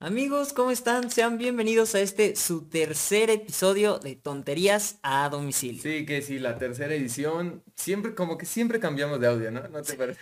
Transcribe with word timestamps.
Amigos, 0.00 0.52
¿cómo 0.52 0.70
están? 0.70 1.10
Sean 1.10 1.38
bienvenidos 1.38 1.96
a 1.96 2.00
este 2.00 2.36
su 2.36 2.68
tercer 2.68 3.30
episodio 3.30 3.98
de 3.98 4.14
Tonterías 4.14 5.00
a 5.02 5.28
Domicilio. 5.28 5.82
Sí, 5.82 6.06
que 6.06 6.22
sí, 6.22 6.38
la 6.38 6.56
tercera 6.56 6.94
edición, 6.94 7.64
siempre, 7.74 8.14
como 8.14 8.38
que 8.38 8.46
siempre 8.46 8.78
cambiamos 8.78 9.18
de 9.18 9.26
audio, 9.26 9.50
¿no? 9.50 9.66
¿No 9.66 9.82
te 9.82 9.94
parece? 9.94 10.20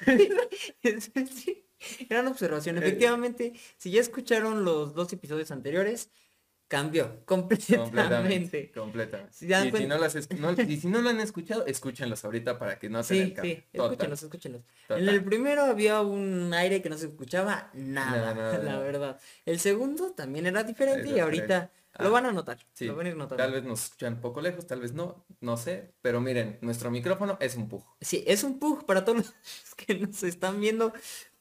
Sí, 1.31 1.67
Gran 2.09 2.27
observación. 2.27 2.79
Efectivamente, 2.79 3.53
si 3.77 3.91
ya 3.91 4.01
escucharon 4.01 4.65
los 4.65 4.95
dos 4.95 5.13
episodios 5.13 5.51
anteriores, 5.51 6.11
cambió 6.69 7.21
completamente. 7.25 7.77
Completamente. 7.77 8.73
completamente. 8.73 9.33
Y, 9.41 9.73
si 9.77 9.87
no 9.87 9.99
las 9.99 10.31
no- 10.39 10.53
y 10.63 10.77
si 10.81 10.89
no 10.89 11.01
lo 11.03 11.11
han 11.11 11.21
escuchado, 11.21 11.65
escúchenlos 11.67 12.25
ahorita 12.25 12.59
para 12.59 12.79
que 12.79 12.89
no 12.89 13.03
se 13.03 13.15
Sí, 13.27 13.33
cambio. 13.33 13.55
sí, 13.57 13.63
Total. 13.73 13.91
escúchenlos, 13.93 14.23
escúchenlos. 14.23 14.63
Total. 14.89 15.03
En 15.03 15.09
el 15.15 15.25
primero 15.25 15.63
había 15.65 16.01
un 16.01 16.53
aire 16.55 16.83
que 16.83 16.89
no 16.89 16.99
se 16.99 17.07
escuchaba 17.07 17.71
nada, 17.75 18.59
la 18.63 18.79
verdad. 18.79 19.21
El 19.45 19.61
segundo 19.61 20.13
también 20.13 20.47
era 20.47 20.63
diferente 20.65 21.09
y 21.11 21.19
ahorita 21.21 21.45
diferente. 21.45 21.71
lo 21.99 22.09
Ah, 22.09 22.11
van 22.11 22.27
a 22.27 22.33
notar. 22.33 22.59
Sí, 22.75 22.85
Lo 22.87 22.95
van 22.97 23.07
a 23.07 23.09
ir 23.11 23.17
notando. 23.17 23.43
tal 23.43 23.53
vez 23.53 23.65
nos 23.65 23.85
escuchan 23.85 24.15
un 24.15 24.21
poco 24.21 24.41
lejos, 24.43 24.67
tal 24.67 24.81
vez 24.81 24.93
no, 24.93 25.25
no 25.41 25.57
sé, 25.57 25.95
pero 26.03 26.21
miren, 26.21 26.59
nuestro 26.61 26.91
micrófono 26.91 27.39
es 27.41 27.57
un 27.57 27.69
pug. 27.71 27.85
Sí, 28.03 28.23
es 28.27 28.45
un 28.45 28.59
pug 28.59 28.85
para 28.85 29.05
todos 29.05 29.19
los 29.19 29.35
que 29.77 29.95
nos 29.95 30.23
están 30.23 30.61
viendo. 30.61 30.93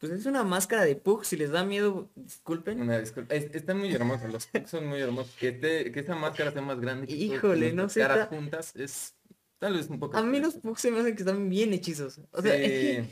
Pues 0.08 0.20
es 0.20 0.26
una 0.27 0.44
máscara 0.44 0.86
de 0.86 0.95
pug. 0.95 1.26
Si 1.26 1.36
les 1.36 1.50
da 1.52 1.64
miedo, 1.64 2.09
disculpen. 2.16 2.80
Una 2.82 3.00
disculpa. 3.00 3.34
Es- 3.34 3.50
están 3.55 3.80
muy 3.80 3.91
hermosos, 3.94 4.31
los 4.31 4.45
pugs 4.48 4.70
son 4.70 4.86
muy 4.88 5.00
hermosos. 5.02 5.34
Que, 5.40 5.50
este- 5.50 5.91
que 5.91 6.00
esa 6.02 6.16
máscara 6.16 6.52
sea 6.52 6.62
más 6.62 6.80
grande. 6.80 7.08
que 7.08 7.14
Híjole, 7.16 7.73
no 7.73 7.90
sé, 7.90 8.02
caras 8.02 8.20
está- 8.26 8.36
juntas 8.36 8.76
es 8.76 9.16
tal 9.58 9.73
vez 9.73 9.90
un 9.90 10.00
poco. 10.00 10.16
A 10.18 10.22
mí 10.23 10.40
los 10.40 10.55
pugs 10.55 10.80
se 10.81 10.91
me 10.91 11.00
hacen 11.00 11.16
que 11.16 11.23
están 11.23 11.50
bien 11.50 11.73
hechizos. 11.73 12.20
O 12.31 12.41
sea, 12.41 12.55
es 12.55 12.70
que 12.70 13.04
Sí. 13.04 13.09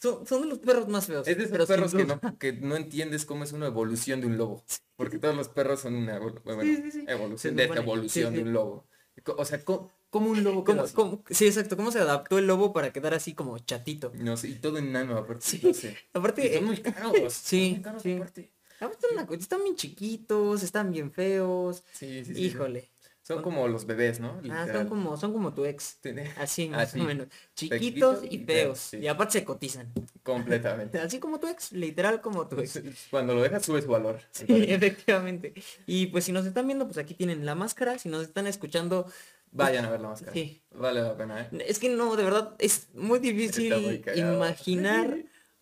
son, 0.00 0.26
son 0.26 0.42
de 0.42 0.48
los 0.48 0.58
perros 0.58 0.88
más 0.88 1.06
feos. 1.06 1.28
Es 1.28 1.36
de 1.36 1.44
esos 1.44 1.52
pero 1.52 1.66
sin 1.66 1.74
perros 1.76 1.94
que 1.94 2.02
duda. 2.04 2.18
no, 2.22 2.38
que 2.38 2.52
no 2.54 2.74
entiendes 2.76 3.24
cómo 3.24 3.44
es 3.44 3.52
una 3.52 3.66
evolución 3.66 4.20
de 4.20 4.26
un 4.26 4.36
lobo. 4.36 4.64
Porque 4.96 5.18
todos 5.18 5.36
los 5.36 5.48
perros 5.48 5.80
son 5.80 5.94
una 5.94 6.18
evolu- 6.18 6.42
bueno, 6.44 6.62
Sí, 6.62 6.76
sí, 6.76 6.90
sí. 6.90 7.04
evolución 7.06 7.56
Se 7.56 7.62
evolución 7.64 8.30
Sí, 8.30 8.36
de 8.36 8.42
un 8.42 8.52
lobo. 8.52 8.86
Co- 9.22 9.36
O 9.38 9.44
sea, 9.44 9.64
¿cómo, 9.64 9.92
cómo 10.12 10.30
un 10.30 10.44
lobo 10.44 10.62
¿Cómo- 10.62 10.84
cómo- 10.94 11.24
sí, 11.30 11.46
exacto. 11.46 11.76
¿Cómo 11.76 11.90
se 11.90 11.98
adaptó 11.98 12.38
el 12.38 12.46
lobo 12.46 12.72
para 12.72 12.92
quedar 12.92 13.14
así 13.14 13.34
como 13.34 13.58
chatito? 13.58 14.12
No 14.14 14.36
sé, 14.36 14.48
y 14.50 14.54
todo 14.54 14.78
enano 14.78 15.16
aparte. 15.16 15.44
Sí. 15.44 15.60
No 15.64 15.74
sé. 15.74 15.96
Aparte, 16.12 16.46
Y 16.46 16.54
son 16.54 16.62
eh, 16.62 16.66
muy 16.66 16.76
caros. 16.78 17.32
sí, 17.32 17.60
son 17.64 17.72
muy 17.72 17.82
caros 17.82 18.02
sí. 18.02 18.12
aparte. 18.14 18.50
aparte 18.78 19.06
una 19.12 19.26
cosa, 19.26 19.40
están 19.40 19.62
bien 19.64 19.74
chiquitos, 19.74 20.62
están 20.62 20.92
bien 20.92 21.10
feos. 21.10 21.82
Sí, 21.92 22.24
sí, 22.24 22.34
sí. 22.34 22.40
Híjole. 22.44 22.88
Son 23.24 23.40
como 23.40 23.68
los 23.68 23.86
bebés, 23.86 24.18
¿no? 24.18 24.40
Ah, 24.50 24.66
son 24.70 24.88
como, 24.88 25.16
son 25.16 25.32
como 25.32 25.54
tu 25.54 25.64
ex. 25.64 25.98
Tiene- 26.00 26.32
Así 26.38 26.68
más 26.68 26.88
Así. 26.88 27.00
o 27.00 27.04
menos. 27.04 27.28
Chiquitos 27.54 28.24
y 28.28 28.38
feos. 28.38 28.46
feos, 28.46 28.78
sí. 28.80 28.96
Y 28.98 29.06
aparte 29.06 29.38
se 29.38 29.44
cotizan. 29.44 29.92
Completamente. 30.24 30.98
Así 30.98 31.20
como 31.20 31.38
tu 31.38 31.46
ex, 31.46 31.70
literal 31.70 32.20
como 32.20 32.48
tu 32.48 32.58
ex. 32.58 32.80
Cuando 33.12 33.32
lo 33.34 33.42
dejas 33.42 33.64
sube 33.64 33.80
su 33.80 33.88
valor. 33.88 34.20
Sí, 34.32 34.44
efectivamente. 34.48 35.54
Y 35.86 36.06
pues 36.06 36.24
si 36.24 36.32
nos 36.32 36.46
están 36.46 36.66
viendo, 36.66 36.84
pues 36.86 36.98
aquí 36.98 37.14
tienen 37.14 37.46
la 37.46 37.54
máscara. 37.54 37.96
Si 37.98 38.08
nos 38.08 38.22
están 38.24 38.48
escuchando, 38.48 39.06
Vayan 39.52 39.84
a 39.84 39.90
ver 39.90 40.00
la 40.00 40.08
máscara. 40.08 40.32
Sí. 40.32 40.62
Vale 40.72 41.02
la 41.02 41.16
pena, 41.16 41.40
¿eh? 41.42 41.48
es 41.68 41.78
que 41.78 41.88
no, 41.90 42.16
de 42.16 42.24
verdad, 42.24 42.54
es 42.58 42.88
muy 42.94 43.18
difícil 43.18 43.74
muy 43.76 44.02
imaginar 44.16 45.16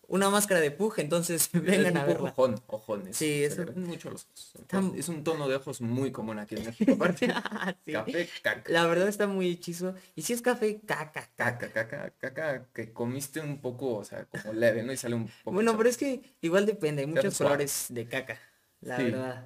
una 0.07 0.29
máscara 0.29 0.59
de 0.59 0.71
pug, 0.71 0.93
entonces 0.97 1.49
vengan 1.53 1.95
a 1.97 2.01
un 2.01 2.07
verla. 2.07 2.29
ojón, 2.31 2.61
ojones. 2.67 3.15
Sí, 3.15 3.43
es- 3.43 3.55
ven 3.57 3.83
mucho 3.85 4.09
los 4.11 4.25
ojos. 4.25 4.97
Es 4.97 5.07
un 5.09 5.23
tono 5.23 5.47
de 5.47 5.55
ojos 5.55 5.79
muy 5.81 6.11
común 6.11 6.37
aquí 6.39 6.55
en 6.55 6.65
México. 6.65 6.93
Aparte, 6.93 7.27
Ah, 7.33 7.75
sí. 7.85 7.91
café, 7.93 8.29
caca. 8.41 8.71
La 8.71 8.85
verdad 8.87 9.07
está 9.07 9.27
muy 9.27 9.49
hechizo. 9.49 9.95
Y 10.15 10.21
si 10.23 10.33
es 10.33 10.41
café, 10.41 10.81
caca, 10.85 11.29
caca. 11.35 11.57
Caca, 11.69 11.87
caca, 11.87 12.13
caca, 12.17 12.67
que 12.73 12.91
comiste 12.91 13.39
un 13.39 13.61
poco, 13.61 13.95
o 13.97 14.03
sea, 14.03 14.25
como 14.25 14.53
leve, 14.53 14.83
¿no? 14.83 14.91
Y 14.91 14.97
sale 14.97 15.15
un 15.15 15.27
poco. 15.43 15.51
Bueno, 15.53 15.77
pero 15.77 15.89
es 15.89 15.97
que 15.97 16.21
igual 16.41 16.65
depende, 16.65 17.01
hay 17.03 17.07
muchos 17.07 17.37
colores 17.37 17.85
de 17.89 18.05
caca, 18.07 18.37
la 18.81 18.97
Sí. 18.97 19.03
verdad. 19.03 19.45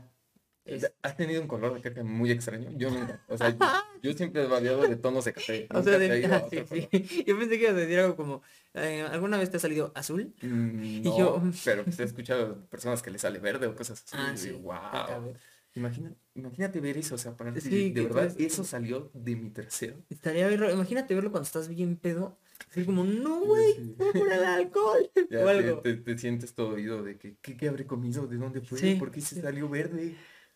Es- 0.66 0.92
¿Has 1.04 1.16
tenido 1.16 1.44
un 1.44 1.48
color 1.48 1.76
de 1.76 1.82
caca 1.82 2.04
muy 2.04 2.32
extraño? 2.32 2.72
Yo 2.76 2.90
nunca. 2.90 3.22
O 3.28 3.38
sea, 3.38 3.56
yo, 4.02 4.14
siempre 4.14 4.44
he 4.44 4.48
variado 4.48 4.82
de 4.82 4.96
tonos 4.96 5.26
de 5.26 5.34
café. 5.34 5.68
O 5.74 5.82
sea, 5.84 5.98
de- 5.98 6.26
ah, 6.26 6.44
sí, 6.50 6.60
sí. 6.70 7.24
Yo 7.28 7.38
pensé 7.38 7.58
que 7.58 7.64
ibas 7.64 7.76
a 7.76 7.80
decir 7.80 8.00
algo 8.00 8.16
como, 8.16 8.42
eh, 8.74 9.02
¿alguna 9.10 9.38
vez 9.38 9.50
te 9.50 9.58
ha 9.58 9.60
salido 9.60 9.92
azul? 9.96 10.34
Mm, 10.42 10.84
Y 10.84 11.00
no, 11.02 11.18
yo- 11.18 11.42
pero 11.64 11.84
pues 11.84 12.00
he 12.00 12.04
escuchado 12.04 12.66
personas 12.68 13.02
que 13.02 13.12
le 13.12 13.20
sale 13.20 13.40
verde 13.40 13.68
o 13.68 13.76
cosas 13.76 14.04
así. 14.04 14.16
Ah, 14.18 14.32
y 14.34 14.38
sí, 14.38 14.48
digo, 14.50 14.60
wow. 14.60 15.34
Imagina, 15.76 16.16
imagínate 16.36 16.80
ver 16.80 16.98
eso, 16.98 17.16
o 17.16 17.18
sea, 17.18 17.36
para 17.36 17.54
Sí, 17.60 17.92
de 17.92 18.04
verdad, 18.04 18.26
es- 18.26 18.38
eso 18.40 18.64
salió 18.64 19.12
de 19.14 19.36
mi 19.36 19.50
trasero. 19.50 19.98
Estaría 20.10 20.48
raro. 20.50 20.72
Imagínate 20.72 21.14
verlo 21.14 21.32
cuando 21.32 21.46
estás 21.46 21.68
bien 21.68 21.98
pedo. 21.98 22.38
Así 22.72 22.86
como, 22.86 23.04
no, 23.04 23.42
güey, 23.42 23.96
fue 23.98 24.14
por 24.14 24.32
el 24.32 24.44
alcohol. 24.44 25.10
Ya 25.30 25.40
o 25.40 25.48
te, 25.48 25.50
algo. 25.50 25.82
te- 25.82 25.96
te 25.96 26.18
sientes 26.18 26.54
todo 26.54 26.76
oído 26.76 27.04
de 27.04 27.18
que, 27.18 27.36
¿qué, 27.42 27.58
qué 27.58 27.68
habré 27.68 27.86
comido? 27.88 28.28
¿De 28.28 28.38
dónde 28.38 28.62
fue? 28.62 28.96
¿Por 28.98 29.12
qué 29.12 29.22
se 29.22 29.42
salió 29.42 29.68
verde? 29.68 30.16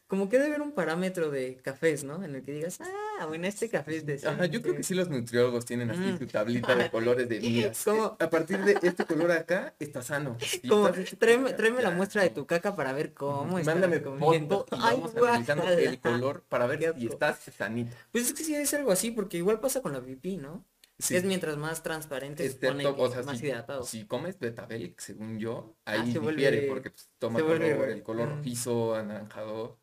Como 0.10 0.28
que 0.28 0.38
debe 0.38 0.50
haber 0.50 0.62
un 0.64 0.72
parámetro 0.72 1.30
de 1.30 1.58
cafés, 1.58 2.04
¿no? 2.04 2.24
En 2.24 2.34
el 2.34 2.42
que 2.42 2.52
digas, 2.52 2.80
ah, 2.82 3.26
bueno, 3.28 3.46
este 3.46 3.70
café 3.70 3.98
es 3.98 4.06
de... 4.08 4.20
Ajá, 4.28 4.48
yo 4.48 4.60
creo 4.62 4.76
que 4.76 4.82
sí 4.82 4.96
los 4.96 5.08
nutriólogos 5.08 5.66
tienen 5.66 5.92
así 5.92 6.00
Mm. 6.02 6.18
su 6.18 6.26
tablita 6.26 6.76
de 6.76 6.90
colores 6.92 7.30
de 7.30 7.40
miras. 7.40 7.84
¿Cómo? 7.86 8.18
A 8.20 8.30
partir 8.30 8.58
de 8.64 8.80
este 8.82 9.06
color 9.06 9.32
acá 9.32 9.76
está 9.80 10.02
sano. 10.02 10.36
Como, 10.68 10.88
este 10.88 11.16
tráeme, 11.16 11.54
tráeme 11.54 11.84
la 11.84 11.92
muestra 11.92 12.24
de 12.24 12.32
tu 12.32 12.48
caca 12.48 12.76
para 12.76 12.92
ver 12.92 13.14
cómo 13.14 13.60
estás 13.60 13.76
Mándame 13.76 14.00
foto 14.00 14.66
y 14.76 14.80
Ay, 14.82 14.98
vamos 15.00 15.16
analizando 15.16 15.68
el 15.70 16.00
color 16.02 16.44
para 16.50 16.66
ver 16.66 16.96
si 16.98 17.06
estás 17.08 17.38
sanito. 17.56 17.96
Pues 18.12 18.26
es 18.26 18.34
que 18.34 18.44
sí 18.44 18.56
es 18.56 18.74
algo 18.74 18.92
así, 18.92 19.12
porque 19.12 19.38
igual 19.38 19.60
pasa 19.60 19.82
con 19.84 19.94
la 19.94 20.02
pipí, 20.02 20.38
¿no? 20.38 20.66
Sí. 20.98 21.16
Es 21.16 21.24
mientras 21.24 21.56
más 21.56 21.84
transparente 21.84 22.44
se 22.44 22.50
Excepto, 22.56 22.96
pone 22.96 23.04
o 23.08 23.12
sea, 23.12 23.22
más 23.24 23.38
si, 23.40 23.46
hidratado. 23.46 23.84
si 23.84 24.06
comes 24.06 24.38
betabel, 24.40 24.96
según 24.98 25.38
yo, 25.40 25.76
Ah, 25.86 25.92
ahí 25.92 26.12
se 26.12 26.20
difiere 26.20 26.62
vuelve- 26.64 26.68
porque 26.68 26.90
pues, 26.90 27.10
toma 27.20 27.40
se 27.40 27.46
vuelve- 27.46 27.74
color, 27.76 27.90
el 27.90 28.04
color 28.04 28.28
mm. 28.28 28.38
rojizo, 28.40 28.96
anaranjado, 28.96 29.80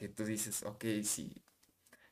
que 0.00 0.08
tú 0.08 0.24
dices, 0.24 0.62
ok, 0.64 0.82
sí, 1.04 1.30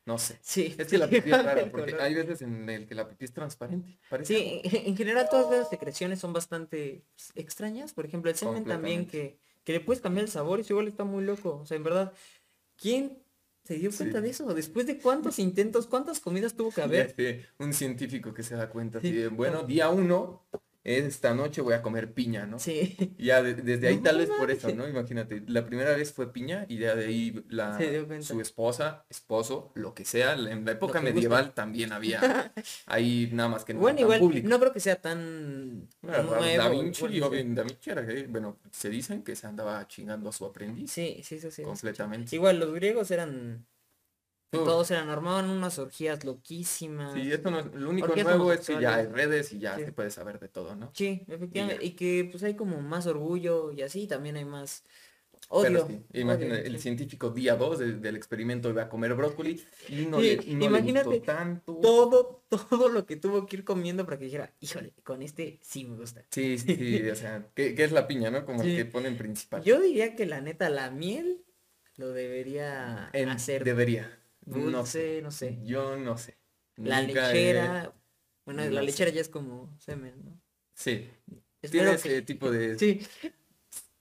no 0.05 0.17
sé. 0.19 0.37
Sí, 0.41 0.75
Es 0.77 0.87
que 0.87 0.97
la 0.99 1.07
pipí 1.09 1.31
es 1.31 1.43
rara, 1.43 1.65
porque 1.71 1.95
hay 1.99 2.13
veces 2.13 2.41
en 2.43 2.69
el 2.69 2.85
que 2.87 2.93
la 2.95 3.07
pipí 3.09 3.25
es 3.25 3.33
transparente. 3.33 3.97
Parece 4.09 4.33
Sí, 4.35 4.61
en 4.63 4.87
en 4.87 4.95
general 4.97 5.27
todas 5.29 5.49
las 5.59 5.69
secreciones 5.69 6.19
son 6.19 6.31
bastante 6.31 7.03
extrañas. 7.35 7.93
Por 7.93 8.05
ejemplo, 8.05 8.29
el 8.29 8.37
semen 8.37 8.63
también 8.63 9.07
que, 9.07 9.39
que 9.63 9.73
le 9.73 9.79
puedes 9.79 10.01
cambiar 10.01 10.25
el 10.25 10.31
sabor 10.31 10.59
y 10.59 10.61
eso 10.61 10.73
igual 10.73 10.87
está 10.87 11.03
muy 11.03 11.23
loco. 11.23 11.59
O 11.61 11.65
sea, 11.65 11.77
en 11.77 11.83
verdad, 11.83 12.13
¿quién 12.77 13.17
se 13.63 13.75
dio 13.75 13.91
cuenta 13.91 14.17
Sí. 14.19 14.23
de 14.23 14.29
eso? 14.29 14.53
Después 14.53 14.85
de 14.87 14.97
cuántos 14.99 15.37
intentos, 15.47 15.87
cuántas 15.87 16.19
comidas 16.19 16.53
tuvo 16.55 16.71
que 16.71 16.81
haber. 16.81 17.15
sé, 17.15 17.45
un 17.57 17.73
científico 17.73 18.33
que 18.33 18.43
se 18.43 18.55
da 18.55 18.69
cuenta, 18.69 19.01
Sí. 19.01 19.27
bueno, 19.27 19.63
día 19.63 19.89
uno, 19.89 20.45
esta 20.83 21.33
noche 21.33 21.61
voy 21.61 21.73
a 21.73 21.81
comer 21.81 22.13
piña, 22.13 22.45
¿no? 22.45 22.57
Sí, 22.59 22.95
Y 23.17 23.25
Ya 23.25 23.43
de- 23.43 23.53
desde 23.53 23.87
ahí 23.89 23.97
No 23.97 24.03
tal 24.03 24.17
vez 24.19 24.29
por 24.29 24.49
eso. 24.49 24.73
¿no? 24.73 24.87
Imagínate, 24.87 25.43
la 25.47 25.65
primera 25.65 25.95
vez 25.95 26.13
fue 26.13 26.31
piña 26.31 26.65
y 26.69 26.77
ya 26.77 26.95
de 26.95 27.05
ahí 27.05 27.45
la, 27.49 27.77
su 28.21 28.39
esposa, 28.41 29.05
esposo, 29.09 29.71
lo 29.75 29.93
que 29.93 30.05
sea, 30.05 30.33
en 30.33 30.65
la 30.65 30.71
época 30.71 31.01
medieval 31.01 31.53
también 31.53 31.91
había 31.91 32.19
ahí 32.85 33.29
nada 33.33 33.49
más 33.49 33.65
que 33.65 33.73
no 33.73 33.79
bueno, 33.81 33.99
igual 33.99 34.19
público. 34.19 34.47
no 34.47 34.59
creo 34.59 34.73
que 34.73 34.79
sea 34.79 34.95
tan 35.01 35.87
Bueno, 36.01 36.23
nuevo. 36.23 36.43
da 36.57 36.69
Vinci, 36.69 37.01
bueno, 37.01 37.27
obvio, 37.27 37.43
Da 37.55 37.63
Vinci 37.63 37.89
era 37.89 38.05
bueno, 38.29 38.59
se 38.71 38.89
dicen 38.89 39.23
que 39.23 39.35
se 39.35 39.47
andaba 39.47 39.87
chingando 39.87 40.29
a 40.29 40.31
su 40.33 40.45
aprendiz 40.45 40.91
Sí, 40.91 41.21
sí, 41.23 41.39
sí, 41.39 41.51
sí. 41.51 41.63
completamente. 41.63 42.35
Igual 42.35 42.59
los 42.59 42.73
griegos 42.73 43.11
eran, 43.11 43.65
Todos 44.51 44.89
eran, 44.91 45.09
armaban 45.09 45.49
unas 45.49 45.77
orgías 45.79 46.23
loquísimas. 46.25 47.13
sí, 47.13 47.31
esto 47.31 47.51
no 47.51 47.59
es, 47.59 47.65
lo 47.73 47.89
único 47.89 48.07
Orgías 48.07 48.25
nuevo 48.27 48.51
es 48.51 48.61
que 48.67 48.79
ya 48.81 48.95
hay 48.95 49.07
redes 49.07 49.53
y 49.53 49.59
ya 49.59 49.77
Sí. 49.77 49.85
se 49.85 49.91
puede 49.91 50.09
saber 50.11 50.39
de 50.39 50.47
todo, 50.49 50.75
¿no? 50.75 50.91
Sí, 50.93 51.23
efectivamente. 51.27 51.85
Y 51.85 51.91
que 51.91 52.27
pues 52.31 52.43
hay 52.43 52.55
como 52.55 52.81
más 52.81 53.05
orgullo 53.07 53.71
y 53.71 53.81
así 53.81 54.07
también 54.07 54.37
hay 54.37 54.45
más 54.45 54.83
odio. 55.49 55.87
sí, 55.87 56.01
imagina, 56.13 56.55
odio, 56.55 56.65
el 56.65 56.73
sí. 56.73 56.79
científico 56.79 57.29
día 57.29 57.55
2 57.55 57.79
del 57.79 58.15
experimento 58.15 58.69
iba 58.69 58.83
a 58.83 58.89
comer 58.89 59.13
brócoli 59.13 59.63
y 59.87 60.05
no, 60.05 60.19
Sí, 60.19 60.37
le, 60.37 60.55
no 60.55 60.65
imagínate 60.65 61.09
le 61.09 61.15
gustó 61.17 61.25
tanto. 61.33 61.75
Todo, 61.81 62.43
todo 62.49 62.89
lo 62.89 63.05
que 63.05 63.15
tuvo 63.17 63.45
que 63.45 63.57
ir 63.57 63.63
comiendo 63.63 64.05
para 64.05 64.17
que 64.17 64.25
dijera, 64.25 64.53
híjole, 64.59 64.93
con 65.03 65.21
este 65.21 65.59
sí 65.61 65.85
me 65.85 65.95
gusta. 65.95 66.23
Sí, 66.31 66.57
sí, 66.57 66.75
sí, 66.75 67.09
o 67.09 67.15
sea, 67.15 67.47
¿qué, 67.53 67.75
qué 67.75 67.83
es 67.83 67.91
la 67.91 68.07
piña, 68.07 68.31
no? 68.31 68.45
Como 68.45 68.63
que 68.63 68.85
ponen 68.85 69.17
principal. 69.17 69.63
Yo 69.63 69.79
diría 69.79 70.15
que 70.15 70.25
la 70.25 70.41
neta, 70.41 70.69
la 70.69 70.89
miel 70.91 71.43
lo 71.97 72.11
debería 72.11 73.09
En- 73.13 73.29
hacer 73.29 73.63
Debería. 73.63 74.18
No 74.57 74.85
sé. 74.85 75.21
no 75.21 75.31
sé. 75.31 75.59
Yo 75.63 75.95
no 75.97 76.17
sé. 76.17 76.37
La 76.77 77.01
Nunca 77.01 77.31
he- 77.31 77.33
lechera, 77.33 77.93
bueno, 78.45 78.63
no 78.65 78.69
la 78.71 78.79
sé. 78.81 78.85
lechera 78.85 79.11
ya 79.11 79.21
es 79.21 79.29
como 79.29 79.75
semen, 79.79 80.13
¿no? 80.23 80.41
Sí. 80.73 81.09
Espero 81.61 81.83
Tiene 81.85 82.01
que- 82.01 82.09
ese 82.09 82.21
tipo 82.21 82.49
de... 82.51 82.77
Sí. 82.79 83.01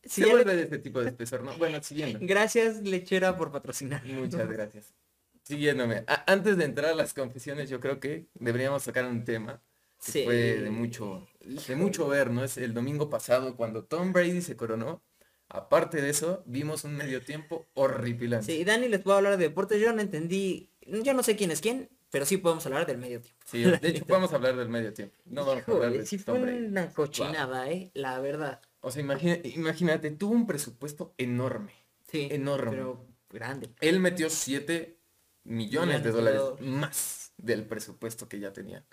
Se 0.04 0.08
Sí, 0.08 0.20
ya 0.22 0.28
vuelve 0.32 0.52
le- 0.54 0.56
de 0.56 0.62
ese 0.62 0.78
tipo 0.78 1.00
de 1.00 1.08
espesor, 1.08 1.42
¿no? 1.42 1.56
Bueno, 1.58 1.82
siguiendo. 1.82 2.18
Gracias, 2.22 2.80
lechera, 2.82 3.36
por 3.36 3.50
patrocinar. 3.52 4.02
Muchas 4.06 4.48
gracias. 4.48 4.94
Siguiéndome. 5.42 6.04
A- 6.06 6.24
antes 6.32 6.56
de 6.56 6.64
entrar 6.64 6.92
a 6.92 6.94
las 6.94 7.12
confesiones, 7.14 7.68
yo 7.68 7.80
creo 7.80 8.00
que 8.00 8.28
deberíamos 8.34 8.82
sacar 8.84 9.04
un 9.06 9.24
tema 9.24 9.60
que 10.04 10.12
Sí. 10.12 10.24
fue 10.24 10.34
de 10.60 10.70
mucho, 10.70 11.26
de 11.40 11.74
mucho 11.76 12.06
ver, 12.08 12.30
¿no? 12.30 12.44
Es 12.44 12.56
el 12.58 12.72
domingo 12.72 13.10
pasado 13.10 13.56
cuando 13.56 13.84
Tom 13.84 14.12
Brady 14.12 14.40
se 14.40 14.56
coronó. 14.56 15.02
Aparte 15.48 16.00
de 16.02 16.10
eso, 16.10 16.42
vimos 16.46 16.84
un 16.84 16.96
medio 16.96 17.22
tiempo 17.22 17.68
horripilante. 17.74 18.46
Sí, 18.46 18.64
Dani 18.64 18.88
les 18.88 19.00
puedo 19.00 19.16
hablar 19.16 19.36
de 19.38 19.44
deportes. 19.44 19.80
Yo 19.80 19.92
no 19.92 20.02
entendí, 20.02 20.70
yo 20.82 21.14
no 21.14 21.22
sé 21.22 21.36
quién 21.36 21.50
es 21.50 21.60
quién, 21.60 21.88
pero 22.10 22.26
sí 22.26 22.36
podemos 22.36 22.66
hablar 22.66 22.86
del 22.86 22.98
medio 22.98 23.20
tiempo. 23.20 23.40
Sí, 23.46 23.62
de 23.62 23.88
hecho 23.88 24.04
a 24.32 24.34
hablar 24.36 24.56
del 24.56 24.68
medio 24.68 24.92
tiempo. 24.92 25.16
No 25.24 25.46
vamos 25.46 25.64
a 25.66 25.70
hablar 25.72 25.88
Híjole, 25.88 25.98
de 26.00 26.06
sí 26.06 26.18
fue 26.18 26.38
una 26.38 26.92
cochinada, 26.92 27.70
eh, 27.70 27.90
la 27.94 28.20
verdad. 28.20 28.60
O 28.80 28.90
sea, 28.90 29.00
imagina- 29.02 29.38
imagínate, 29.44 30.10
tuvo 30.10 30.34
un 30.34 30.46
presupuesto 30.46 31.14
enorme. 31.18 31.72
Sí, 32.10 32.28
enorme. 32.30 32.70
pero 32.70 33.06
grande. 33.30 33.70
Él 33.80 34.00
metió 34.00 34.30
7 34.30 34.98
millones 35.44 36.02
Millones 36.02 36.04
de 36.04 36.10
dólares. 36.10 36.42
más 36.60 37.32
del 37.38 37.66
presupuesto 37.66 38.28
que 38.28 38.38
ya 38.38 38.52
tenían. 38.52 38.84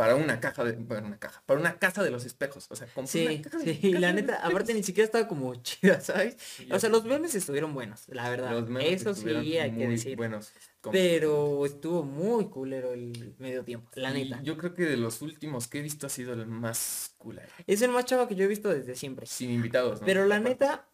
Para 0.00 0.16
una 0.16 0.40
caja 0.40 0.64
de, 0.64 0.72
para 0.72 1.02
una 1.06 1.18
caja, 1.18 1.42
para 1.44 1.60
una 1.60 1.78
casa 1.78 2.02
de 2.02 2.10
los 2.10 2.24
espejos. 2.24 2.66
O 2.70 2.74
sea, 2.74 2.86
compró 2.86 3.20
una 3.20 3.30
Sí, 3.32 3.42
caja 3.42 3.58
de- 3.58 3.74
sí, 3.74 3.80
casa 3.92 3.98
la 4.00 4.12
neta, 4.14 4.36
aparte 4.36 4.72
ni 4.72 4.82
siquiera 4.82 5.04
estaba 5.04 5.28
como 5.28 5.54
chida, 5.62 6.00
¿sabes? 6.00 6.38
O 6.70 6.80
sea, 6.80 6.88
los 6.88 7.04
memes 7.04 7.34
estuvieron 7.34 7.74
buenos, 7.74 8.08
la 8.08 8.30
verdad. 8.30 8.50
Los 8.50 8.70
memes 8.70 9.02
Eso 9.02 9.14
sí 9.14 9.28
hay 9.58 9.70
que 9.72 9.84
muy 9.84 9.96
decir. 9.96 10.16
buenos. 10.16 10.52
Pero 10.90 11.66
estuvo 11.66 12.02
muy 12.02 12.46
culero 12.46 12.94
el 12.94 13.34
medio 13.38 13.62
tiempo, 13.62 13.90
la 13.94 14.16
y 14.18 14.24
neta. 14.24 14.40
Yo 14.42 14.56
creo 14.56 14.72
que 14.72 14.84
de 14.84 14.96
los 14.96 15.20
últimos 15.20 15.68
que 15.68 15.80
he 15.80 15.82
visto 15.82 16.06
ha 16.06 16.10
sido 16.10 16.32
el 16.32 16.46
más 16.46 17.14
cool. 17.18 17.38
Es 17.66 17.82
el 17.82 17.90
más 17.90 18.06
chavo 18.06 18.26
que 18.26 18.34
yo 18.36 18.44
he 18.44 18.48
visto 18.48 18.70
desde 18.70 18.96
siempre. 18.96 19.26
Sin 19.26 19.50
invitados, 19.50 20.00
¿no? 20.00 20.06
Pero 20.06 20.24
la 20.24 20.40
neta, 20.40 20.88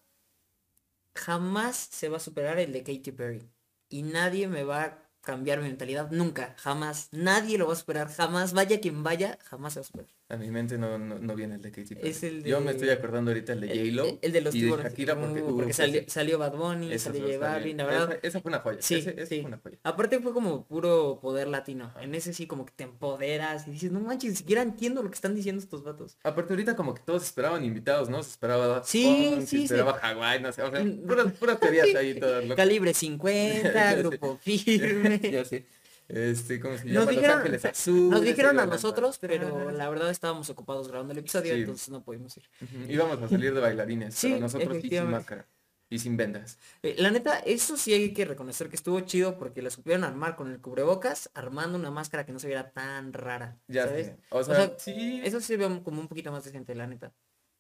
jamás 1.14 1.76
se 1.76 2.08
va 2.08 2.16
a 2.16 2.20
superar 2.20 2.58
el 2.58 2.72
de 2.72 2.80
Katy 2.82 3.12
Perry. 3.12 3.48
Y 3.88 4.02
nadie 4.02 4.48
me 4.48 4.64
va 4.64 4.82
a 4.82 5.05
cambiar 5.26 5.58
mi 5.60 5.64
mentalidad, 5.68 6.08
nunca, 6.12 6.54
jamás. 6.58 7.08
Nadie 7.10 7.58
lo 7.58 7.66
va 7.66 7.72
a 7.72 7.76
superar, 7.76 8.08
jamás. 8.08 8.52
Vaya 8.52 8.80
quien 8.80 9.02
vaya, 9.02 9.38
jamás 9.44 9.74
se 9.74 9.80
va 9.80 9.82
a 9.82 9.86
superar. 9.86 10.10
A 10.28 10.36
mi 10.36 10.50
mente 10.50 10.76
no, 10.76 10.98
no, 10.98 11.18
no 11.20 11.34
viene 11.36 11.54
el 11.56 11.62
de 11.62 11.70
Katy 11.70 11.94
Perry. 11.94 12.08
Es 12.08 12.22
el 12.24 12.42
Yo 12.42 12.58
me 12.60 12.66
de- 12.66 12.72
estoy 12.72 12.88
acordando 12.90 13.30
ahorita 13.30 13.52
el 13.52 13.60
de 13.60 13.70
El, 13.72 13.96
J-Lo 13.96 14.18
el 14.22 14.32
de 14.32 14.40
los 14.40 14.54
y 14.56 14.58
de 14.60 14.64
tiburones. 14.64 14.92
Shakira 14.92 15.20
porque, 15.20 15.42
Uh, 15.42 15.56
porque 15.56 15.72
salió, 15.72 16.02
salió 16.08 16.38
Bad 16.38 16.56
Bunny, 16.56 16.92
esa 16.92 17.12
salió 17.12 17.26
J 17.26 17.38
Balvin, 17.38 17.76
la 17.76 17.84
verdad. 17.86 18.10
Esa, 18.12 18.18
esa 18.26 18.40
fue 18.40 18.48
una 18.50 18.58
joya. 18.60 18.78
Sí, 18.80 18.94
ese- 18.96 19.10
esa 19.16 19.26
sí. 19.26 19.40
fue 19.42 19.46
una 19.48 19.58
joya. 19.58 19.78
Aparte 19.84 20.18
fue 20.20 20.32
como 20.32 20.64
puro 20.64 21.18
poder 21.22 21.46
latino. 21.48 21.92
En 22.00 22.14
ese 22.16 22.32
sí 22.32 22.46
como 22.48 22.66
que 22.66 22.72
te 22.74 22.82
empoderas 22.84 23.68
y 23.68 23.72
dices, 23.72 23.92
no 23.92 24.00
manches, 24.00 24.30
ni 24.30 24.36
siquiera 24.36 24.62
entiendo 24.62 25.02
lo 25.02 25.10
que 25.10 25.14
están 25.14 25.34
diciendo 25.36 25.62
estos 25.62 25.84
vatos. 25.84 26.18
Aparte 26.24 26.52
ahorita 26.54 26.74
como 26.74 26.94
que 26.94 27.02
todos 27.04 27.22
esperaban 27.22 27.64
invitados, 27.64 28.08
¿no? 28.08 28.20
Se 28.24 28.30
esperaba 28.30 28.82
Sí, 28.84 29.04
Punk, 29.30 29.40
se 29.42 29.46
sí, 29.46 29.56
sí. 29.58 29.62
esperaba 29.64 29.94
Hawái, 29.94 30.40
no 30.42 30.50
sé, 30.52 30.62
o 30.62 30.70
sea, 30.72 30.82
Mm, 30.84 31.06
puras, 31.06 31.32
puras 31.34 31.60
teorías 31.60 31.86
Sí. 31.90 31.96
ahí 31.96 32.18
todas 32.18 32.42
locas. 32.42 32.56
Calibre 32.56 32.92
50, 32.94 33.72
Ya 33.72 33.90
sé. 33.92 33.98
grupo 34.02 34.38
firme. 34.42 35.15
ya 35.32 35.44
sé. 35.44 35.66
Este, 36.08 36.60
¿cómo 36.60 36.76
se 36.78 36.84
Nos 36.84 36.92
llama? 36.92 37.04
Los 37.06 37.14
dijeron- 37.16 37.38
Ángeles 37.38 37.64
Azules. 37.64 38.10
Nos 38.10 38.22
dijeron 38.22 38.58
a 38.60 38.66
nosotros, 38.66 39.18
pero 39.18 39.70
la 39.72 39.88
verdad 39.90 40.10
estábamos 40.10 40.48
ocupados 40.50 40.86
grabando 40.88 41.12
el 41.12 41.18
episodio, 41.18 41.52
Sí. 41.54 41.60
entonces 41.60 41.88
no 41.88 42.02
pudimos 42.04 42.36
ir. 42.36 42.44
Íbamos 42.88 43.20
a 43.22 43.28
salir 43.28 43.52
de 43.52 43.60
bailarines, 43.60 44.14
Sí, 44.14 44.28
pero 44.28 44.40
nosotros 44.42 44.76
sí 44.82 44.88
sin 44.88 45.10
máscara. 45.10 45.46
Y 45.88 46.00
sin 46.00 46.16
vendas. 46.16 46.58
Eh, 46.82 46.96
la 46.98 47.12
neta, 47.12 47.38
eso 47.38 47.76
sí 47.76 47.92
hay 47.92 48.12
que 48.12 48.24
reconocer 48.24 48.68
que 48.68 48.74
estuvo 48.74 48.98
chido 49.02 49.38
porque 49.38 49.62
la 49.62 49.70
supieron 49.70 50.02
armar 50.02 50.34
con 50.34 50.50
el 50.50 50.60
cubrebocas, 50.60 51.30
armando 51.32 51.78
una 51.78 51.92
máscara 51.92 52.26
que 52.26 52.32
no 52.32 52.40
se 52.40 52.48
viera 52.48 52.70
tan 52.72 53.12
rara. 53.12 53.56
Ya 53.68 53.86
¿sabes? 53.86 54.06
sé. 54.06 54.16
O 54.30 54.42
sea, 54.42 54.56
sea, 54.56 54.74
sí, 54.78 55.20
Eso 55.24 55.38
sí 55.40 55.46
se 55.46 55.56
ve 55.56 55.80
como 55.84 56.00
un 56.00 56.08
poquito 56.08 56.32
más 56.32 56.42
decente, 56.44 56.74
la 56.74 56.88
neta. 56.88 57.12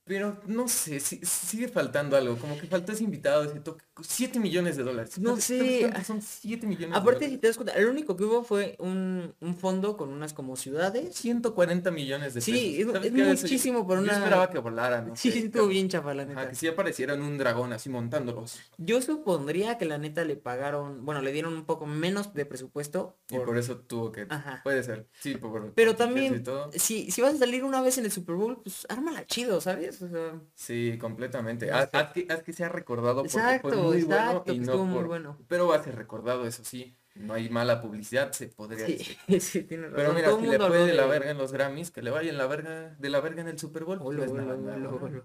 Pero 0.06 0.40
no 0.46 0.68
sé, 0.68 1.00
sí- 1.00 1.20
sigue 1.24 1.68
faltando 1.68 2.16
algo. 2.16 2.36
Como 2.36 2.56
que 2.58 2.66
faltó 2.68 2.92
ese 2.92 3.02
invitado, 3.04 3.42
ese 3.44 3.58
toque. 3.60 3.84
7 4.02 4.38
millones 4.38 4.76
de 4.76 4.82
dólares. 4.84 5.18
No 5.18 5.30
¿Sabes- 5.30 5.44
sé, 5.44 6.04
Son 6.04 6.20
7 6.22 6.66
millones 6.66 6.90
de 6.90 6.96
Aparte, 6.98 7.20
si 7.20 7.24
dólares. 7.36 7.40
te 7.40 7.46
das 7.48 7.56
cuenta, 7.56 7.72
el 7.72 7.86
único 7.86 8.14
que 8.16 8.24
hubo 8.24 8.44
fue 8.44 8.76
un, 8.78 9.34
un 9.40 9.56
fondo 9.56 9.96
con 9.96 10.10
unas 10.10 10.32
como 10.34 10.54
ciudades. 10.56 11.14
140 11.16 11.90
millones 11.90 12.34
de 12.34 12.40
Sí, 12.42 12.52
pesos. 12.52 12.88
es- 12.88 12.92
¿Sabes 12.92 13.12
es 13.36 13.42
muchísimo 13.42 13.86
por 13.86 13.96
yo 13.98 14.04
una- 14.04 14.12
esperaba 14.18 14.50
que 14.50 14.58
volara, 14.58 15.00
¿no? 15.02 15.16
Sí, 15.16 15.30
sé, 15.32 15.38
sí, 15.40 15.44
estuvo 15.46 15.66
que- 15.66 15.72
bien 15.72 15.88
chafa, 15.88 16.12
la 16.14 16.22
Ajá, 16.24 16.28
neta. 16.34 16.48
que 16.50 16.54
sí 16.56 16.66
aparecieran 16.68 17.22
un 17.22 17.38
dragón 17.38 17.72
así 17.72 17.88
montándolos. 17.88 18.58
Yo 18.76 19.00
supondría 19.02 19.78
que 19.78 19.86
la 19.86 19.96
neta 19.98 20.24
le 20.24 20.36
pagaron, 20.36 21.04
bueno, 21.06 21.22
le 21.22 21.32
dieron 21.32 21.54
un 21.54 21.64
poco 21.64 21.86
menos 21.86 22.34
de 22.34 22.44
presupuesto. 22.46 23.16
Y 23.30 23.38
por 23.38 23.56
eso 23.56 23.78
tuvo 23.78 24.12
que... 24.12 24.26
Ajá. 24.28 24.60
Puede 24.62 24.82
ser. 24.82 25.08
Sí, 25.20 25.36
por... 25.36 25.72
Pero 25.72 25.96
también, 25.96 26.44
si, 26.74 27.10
si 27.10 27.22
vas 27.22 27.34
a 27.34 27.38
salir 27.38 27.64
una 27.64 27.80
vez 27.80 27.96
en 27.98 28.04
el 28.04 28.12
Super 28.12 28.34
Bowl, 28.36 28.60
pues 28.62 28.86
ármala 28.90 29.26
chido, 29.26 29.60
¿sabes? 29.62 29.95
O 30.02 30.08
sea, 30.08 30.40
Sí, 30.54 30.96
completamente. 30.98 31.70
Haz, 31.70 31.88
que, 32.12 32.26
haz 32.28 32.42
que 32.42 32.52
sea 32.52 32.68
recordado 32.68 33.16
porque 33.16 33.28
Exacto, 33.28 33.68
fue 33.68 33.76
muy 33.76 33.96
exacto, 33.98 34.24
bueno 34.26 34.44
que 34.44 34.52
y 34.52 34.60
no 34.60 34.84
muy 34.84 34.98
por- 34.98 35.06
bueno. 35.06 35.38
Pero 35.48 35.68
va 35.68 35.76
a 35.76 35.82
ser 35.82 35.96
recordado, 35.96 36.46
eso 36.46 36.64
sí. 36.64 36.96
No 37.14 37.32
hay 37.32 37.48
mala 37.48 37.80
publicidad, 37.80 38.30
se 38.32 38.48
podría 38.48 38.84
sí, 38.86 38.92
decir. 38.92 39.16
sí, 39.40 39.62
tiene 39.62 39.84
razón. 39.84 39.96
Pero 39.96 40.12
mira, 40.12 40.28
Todo 40.28 40.40
si 40.40 40.46
le 40.48 40.56
fue 40.56 40.66
habló 40.66 40.84
de 40.84 40.94
la 40.94 41.06
verga 41.06 41.30
en 41.30 41.38
los 41.38 41.50
Grammys, 41.52 41.90
que 41.90 42.02
le 42.02 42.10
vaya 42.10 42.28
en 42.30 42.36
la 42.36 42.46
verga, 42.46 42.94
de 42.98 43.08
la 43.10 43.20
verga 43.20 43.40
en 43.40 43.48
el 43.48 43.58
Super 43.58 43.84
Bowl. 43.84 43.98
Olo, 44.02 44.18
pues 44.18 44.30
olo, 44.32 44.42
nada, 44.42 44.88
olo, 44.88 45.24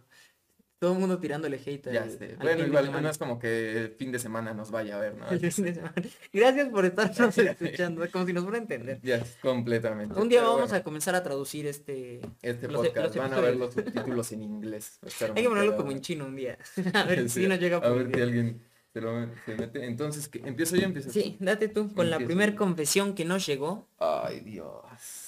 Todo 0.82 0.94
el 0.94 1.00
mundo 1.00 1.20
tirándole 1.20 1.58
hate 1.64 1.92
Ya 1.94 2.02
al- 2.02 2.10
sé. 2.18 2.32
al 2.32 2.38
Bueno, 2.38 2.66
igual 2.66 2.92
no 3.04 3.08
es 3.08 3.20
como 3.20 3.38
que 3.38 3.78
el 3.78 3.90
fin 3.92 4.12
de 4.12 4.18
semana 4.18 4.52
nos 4.56 4.72
vaya 4.72 4.96
a 4.98 5.00
ver, 5.00 5.14
¿no? 5.16 5.26
Al 5.30 5.40
fin 5.40 5.66
de 5.66 5.76
semana. 5.76 5.94
Gracias 6.34 6.70
por 6.70 6.86
estarnos 6.86 7.38
escuchando, 7.38 8.04
como 8.12 8.26
si 8.26 8.34
nos 8.34 8.42
fuera 8.44 8.58
a 8.58 8.62
entender. 8.62 9.00
Ya, 9.04 9.24
completamente. 9.44 10.20
Un 10.20 10.28
día 10.28 10.40
Pero 10.40 10.54
vamos 10.54 10.70
bueno, 10.72 10.82
a 10.82 10.84
comenzar 10.84 11.14
a 11.14 11.22
traducir 11.22 11.68
este... 11.68 12.20
Este 12.42 12.68
los- 12.68 12.78
podcast, 12.88 13.16
los 13.16 13.16
van 13.16 13.32
a 13.36 13.40
ver 13.42 13.58
los 13.58 13.76
subtítulos 13.76 14.32
en 14.32 14.42
inglés. 14.42 14.98
a 15.22 15.26
Hay 15.36 15.44
que 15.44 15.50
ponerlo 15.50 15.78
como 15.78 15.92
en 15.92 16.02
chino 16.02 16.26
un 16.26 16.36
día. 16.36 16.58
A 16.96 17.04
ver 17.04 17.30
Sí, 17.30 17.42
si 17.44 17.48
nos 17.48 17.60
llega 17.60 17.78
A 17.78 17.82
por 17.82 17.98
ver 18.04 18.16
si 18.16 18.20
alguien 18.20 18.62
se 18.92 19.02
lo 19.02 19.28
se 19.46 19.56
mete. 19.56 19.86
Entonces, 19.86 20.28
¿qué? 20.30 20.40
¿empiezo 20.44 20.78
yo? 20.78 20.86
¿Empiezo 20.86 21.12
Sí, 21.12 21.38
date 21.40 21.68
tú 21.68 21.94
con 21.94 22.10
la 22.10 22.16
Empiezo. 22.16 22.28
primer 22.28 22.56
confesión 22.56 23.14
que 23.14 23.24
nos 23.24 23.46
llegó. 23.46 23.88
Ay, 24.00 24.40
Dios. 24.40 25.21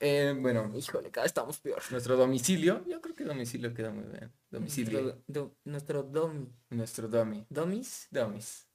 Eh, 0.00 0.36
bueno, 0.38 0.70
Híjole, 0.76 1.10
cada 1.10 1.24
vez 1.24 1.30
estamos 1.30 1.58
peor. 1.60 1.80
nuestro 1.90 2.16
domicilio, 2.16 2.84
yo 2.86 3.00
creo 3.00 3.14
que 3.14 3.24
domicilio 3.24 3.72
queda 3.72 3.90
muy 3.90 4.04
bien. 4.04 4.30
Domicilio, 4.50 5.00
Nuestro, 5.02 5.22
do- 5.26 5.56
nuestro 5.64 6.02
domi. 6.02 6.52
nuestro 6.70 7.08
domi, 7.08 7.46
¿Domis? 7.48 8.08
domis. 8.10 8.66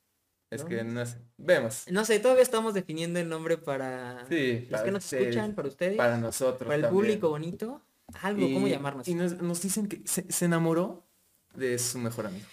Es 0.50 0.64
que 0.66 0.84
no 0.84 1.06
sé, 1.06 1.18
vemos. 1.38 1.86
No 1.90 2.04
sé, 2.04 2.20
todavía 2.20 2.44
estamos 2.44 2.74
definiendo 2.74 3.20
el 3.20 3.30
nombre 3.30 3.58
para 3.58 4.26
Sí, 4.28 4.62
los 4.62 4.70
para 4.72 4.84
que 4.84 4.92
nos 4.92 5.04
ustedes, 5.06 5.28
escuchan, 5.28 5.56
para 5.56 5.68
ustedes, 5.70 5.96
Para 5.96 6.10
para, 6.12 6.22
nosotros. 6.22 6.74
el 6.74 6.82
también. 6.82 6.92
público 6.94 7.30
bonito. 7.30 7.82
Algo, 8.22 8.42
¿cómo 8.54 8.68
Y- 8.68 8.72
llamarnos? 8.72 9.08
Y 9.08 9.16
nos, 9.16 9.42
nos 9.42 9.62
dicen 9.62 9.88
que 9.88 10.02
se, 10.06 10.30
se 10.30 10.46
enamoró 10.46 11.08
de 11.56 11.80
su 11.80 12.00
mejor 12.00 12.26
amigo. 12.26 12.46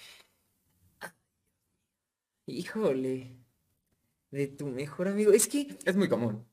Híjole. 2.47 3.37
De 4.31 4.47
tu 4.47 4.67
mejor 4.67 5.09
amigo. 5.09 5.33
Es 5.33 5.49
que 5.49 5.77
Es 5.85 5.97
muy 5.97 6.09
común. 6.09 6.47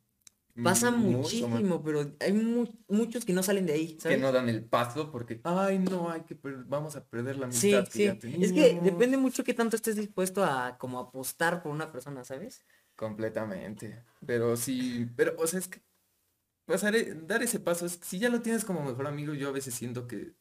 Pasa 0.63 0.91
común. 0.91 1.13
muchísimo, 1.15 1.83
pero 1.83 2.15
hay 2.19 2.33
mu- 2.33 2.67
muchos 2.87 3.25
que 3.25 3.33
no 3.33 3.43
salen 3.43 3.65
de 3.65 3.73
ahí, 3.73 3.97
Que 3.97 4.17
no 4.17 4.31
dan 4.31 4.49
el 4.49 4.63
paso 4.65 5.11
porque, 5.11 5.41
ay, 5.43 5.79
no, 5.79 6.09
hay 6.09 6.21
que 6.21 6.37
vamos 6.67 6.95
a 6.95 7.05
perder 7.05 7.37
la 7.37 7.47
Sí, 7.49 7.73
amistad 7.73 7.87
que 7.87 7.91
sí. 7.99 8.03
ya 8.05 8.13
Es 8.13 8.51
que 8.53 8.61
teníamos". 8.61 8.83
depende 8.83 9.17
mucho 9.17 9.43
qué 9.43 9.53
tanto 9.53 9.75
estés 9.75 9.95
dispuesto 9.95 10.43
a 10.43 10.77
como 10.77 10.99
apostar 10.99 11.61
por 11.63 11.71
una 11.71 11.91
persona, 11.91 12.23
¿sabes? 12.23 12.65
Completamente. 12.95 14.03
Pero 14.25 14.55
sí, 14.55 15.07
pero, 15.15 15.35
o 15.37 15.47
sea, 15.47 15.59
es 15.59 15.67
que 15.67 15.81
pasar, 16.65 16.95
e- 16.95 17.13
dar 17.15 17.43
ese 17.43 17.59
paso, 17.59 17.85
es 17.85 17.97
que 17.97 18.05
si 18.05 18.19
ya 18.19 18.29
lo 18.29 18.41
tienes 18.41 18.65
como 18.65 18.83
mejor 18.83 19.07
amigo, 19.07 19.33
yo 19.33 19.49
a 19.49 19.51
veces 19.51 19.75
siento 19.75 20.07
que 20.07 20.35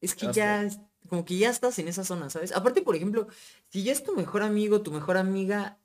Es 0.00 0.14
que 0.14 0.30
ya, 0.32 0.68
como 1.08 1.24
que 1.24 1.38
ya 1.38 1.50
estás 1.50 1.78
en 1.78 1.88
esa 1.88 2.04
zona, 2.04 2.30
¿sabes? 2.30 2.52
Aparte, 2.52 2.82
por 2.82 2.96
ejemplo, 2.96 3.28
si 3.68 3.82
ya 3.82 3.92
es 3.92 4.04
tu 4.04 4.14
mejor 4.16 4.42
amigo, 4.42 4.82
tu 4.82 4.92
mejor 4.92 5.16
amiga, 5.16 5.80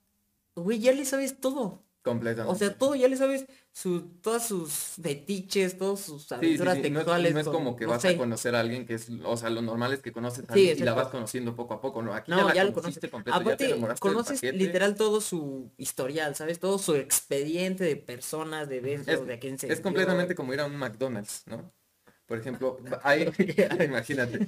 güey, 0.54 0.80
ya 0.80 0.92
le 0.92 1.04
sabes 1.04 1.40
todo. 1.40 1.84
Completamente. 2.02 2.52
O 2.52 2.58
sea, 2.58 2.76
todo 2.76 2.94
ya 2.94 3.08
le 3.08 3.16
sabes, 3.16 3.46
su, 3.72 4.02
todas 4.22 4.46
sus 4.46 4.72
fetiches, 5.02 5.78
todas 5.78 6.00
sus 6.00 6.22
Sí, 6.22 6.28
sí, 6.30 6.34
aventuras 6.38 6.74
sí, 6.82 6.90
no 6.90 7.00
es-. 7.00 7.06
No 7.06 7.52
como 7.52 7.76
que 7.76 7.84
no 7.84 7.90
vas 7.92 8.02
sé. 8.02 8.10
a 8.10 8.16
conocer 8.16 8.54
a 8.54 8.60
alguien 8.60 8.86
que 8.86 8.94
es, 8.94 9.08
o 9.24 9.36
sea, 9.36 9.50
lo 9.50 9.62
normal 9.62 9.92
es 9.92 10.00
que 10.02 10.12
conoces 10.12 10.48
a 10.48 10.52
alguien 10.52 10.78
y 10.78 10.82
la 10.82 10.94
vas 10.94 11.08
conociendo 11.08 11.54
poco 11.54 11.74
a 11.74 11.80
poco, 11.80 12.02
¿no? 12.02 12.14
Aquí 12.14 12.30
No, 12.30 12.48
ya, 12.48 12.54
ya, 12.54 12.64
la 12.64 12.70
lo 12.70 12.74
conociste 12.74 13.10
ya 13.10 13.56
te 13.56 13.68
del 13.68 13.98
conoces 13.98 14.42
literal 14.42 14.94
todo 14.96 15.20
su 15.20 15.70
historial, 15.78 16.34
¿sabes? 16.34 16.58
Todo 16.58 16.78
su 16.78 16.94
expediente 16.96 17.84
de 17.84 17.96
personas, 17.96 18.68
de 18.68 18.78
Es, 18.78 19.26
de 19.26 19.34
a 19.34 19.38
quién 19.38 19.58
se 19.58 19.72
es 19.72 19.80
completamente 19.80 20.34
como 20.34 20.52
ir 20.52 20.60
a 20.60 20.66
un 20.66 20.76
McDonald's, 20.76 21.44
¿no? 21.46 21.72
Por 22.26 22.38
ejemplo, 22.38 22.78
ahí, 23.02 23.28
imagínate, 23.84 24.46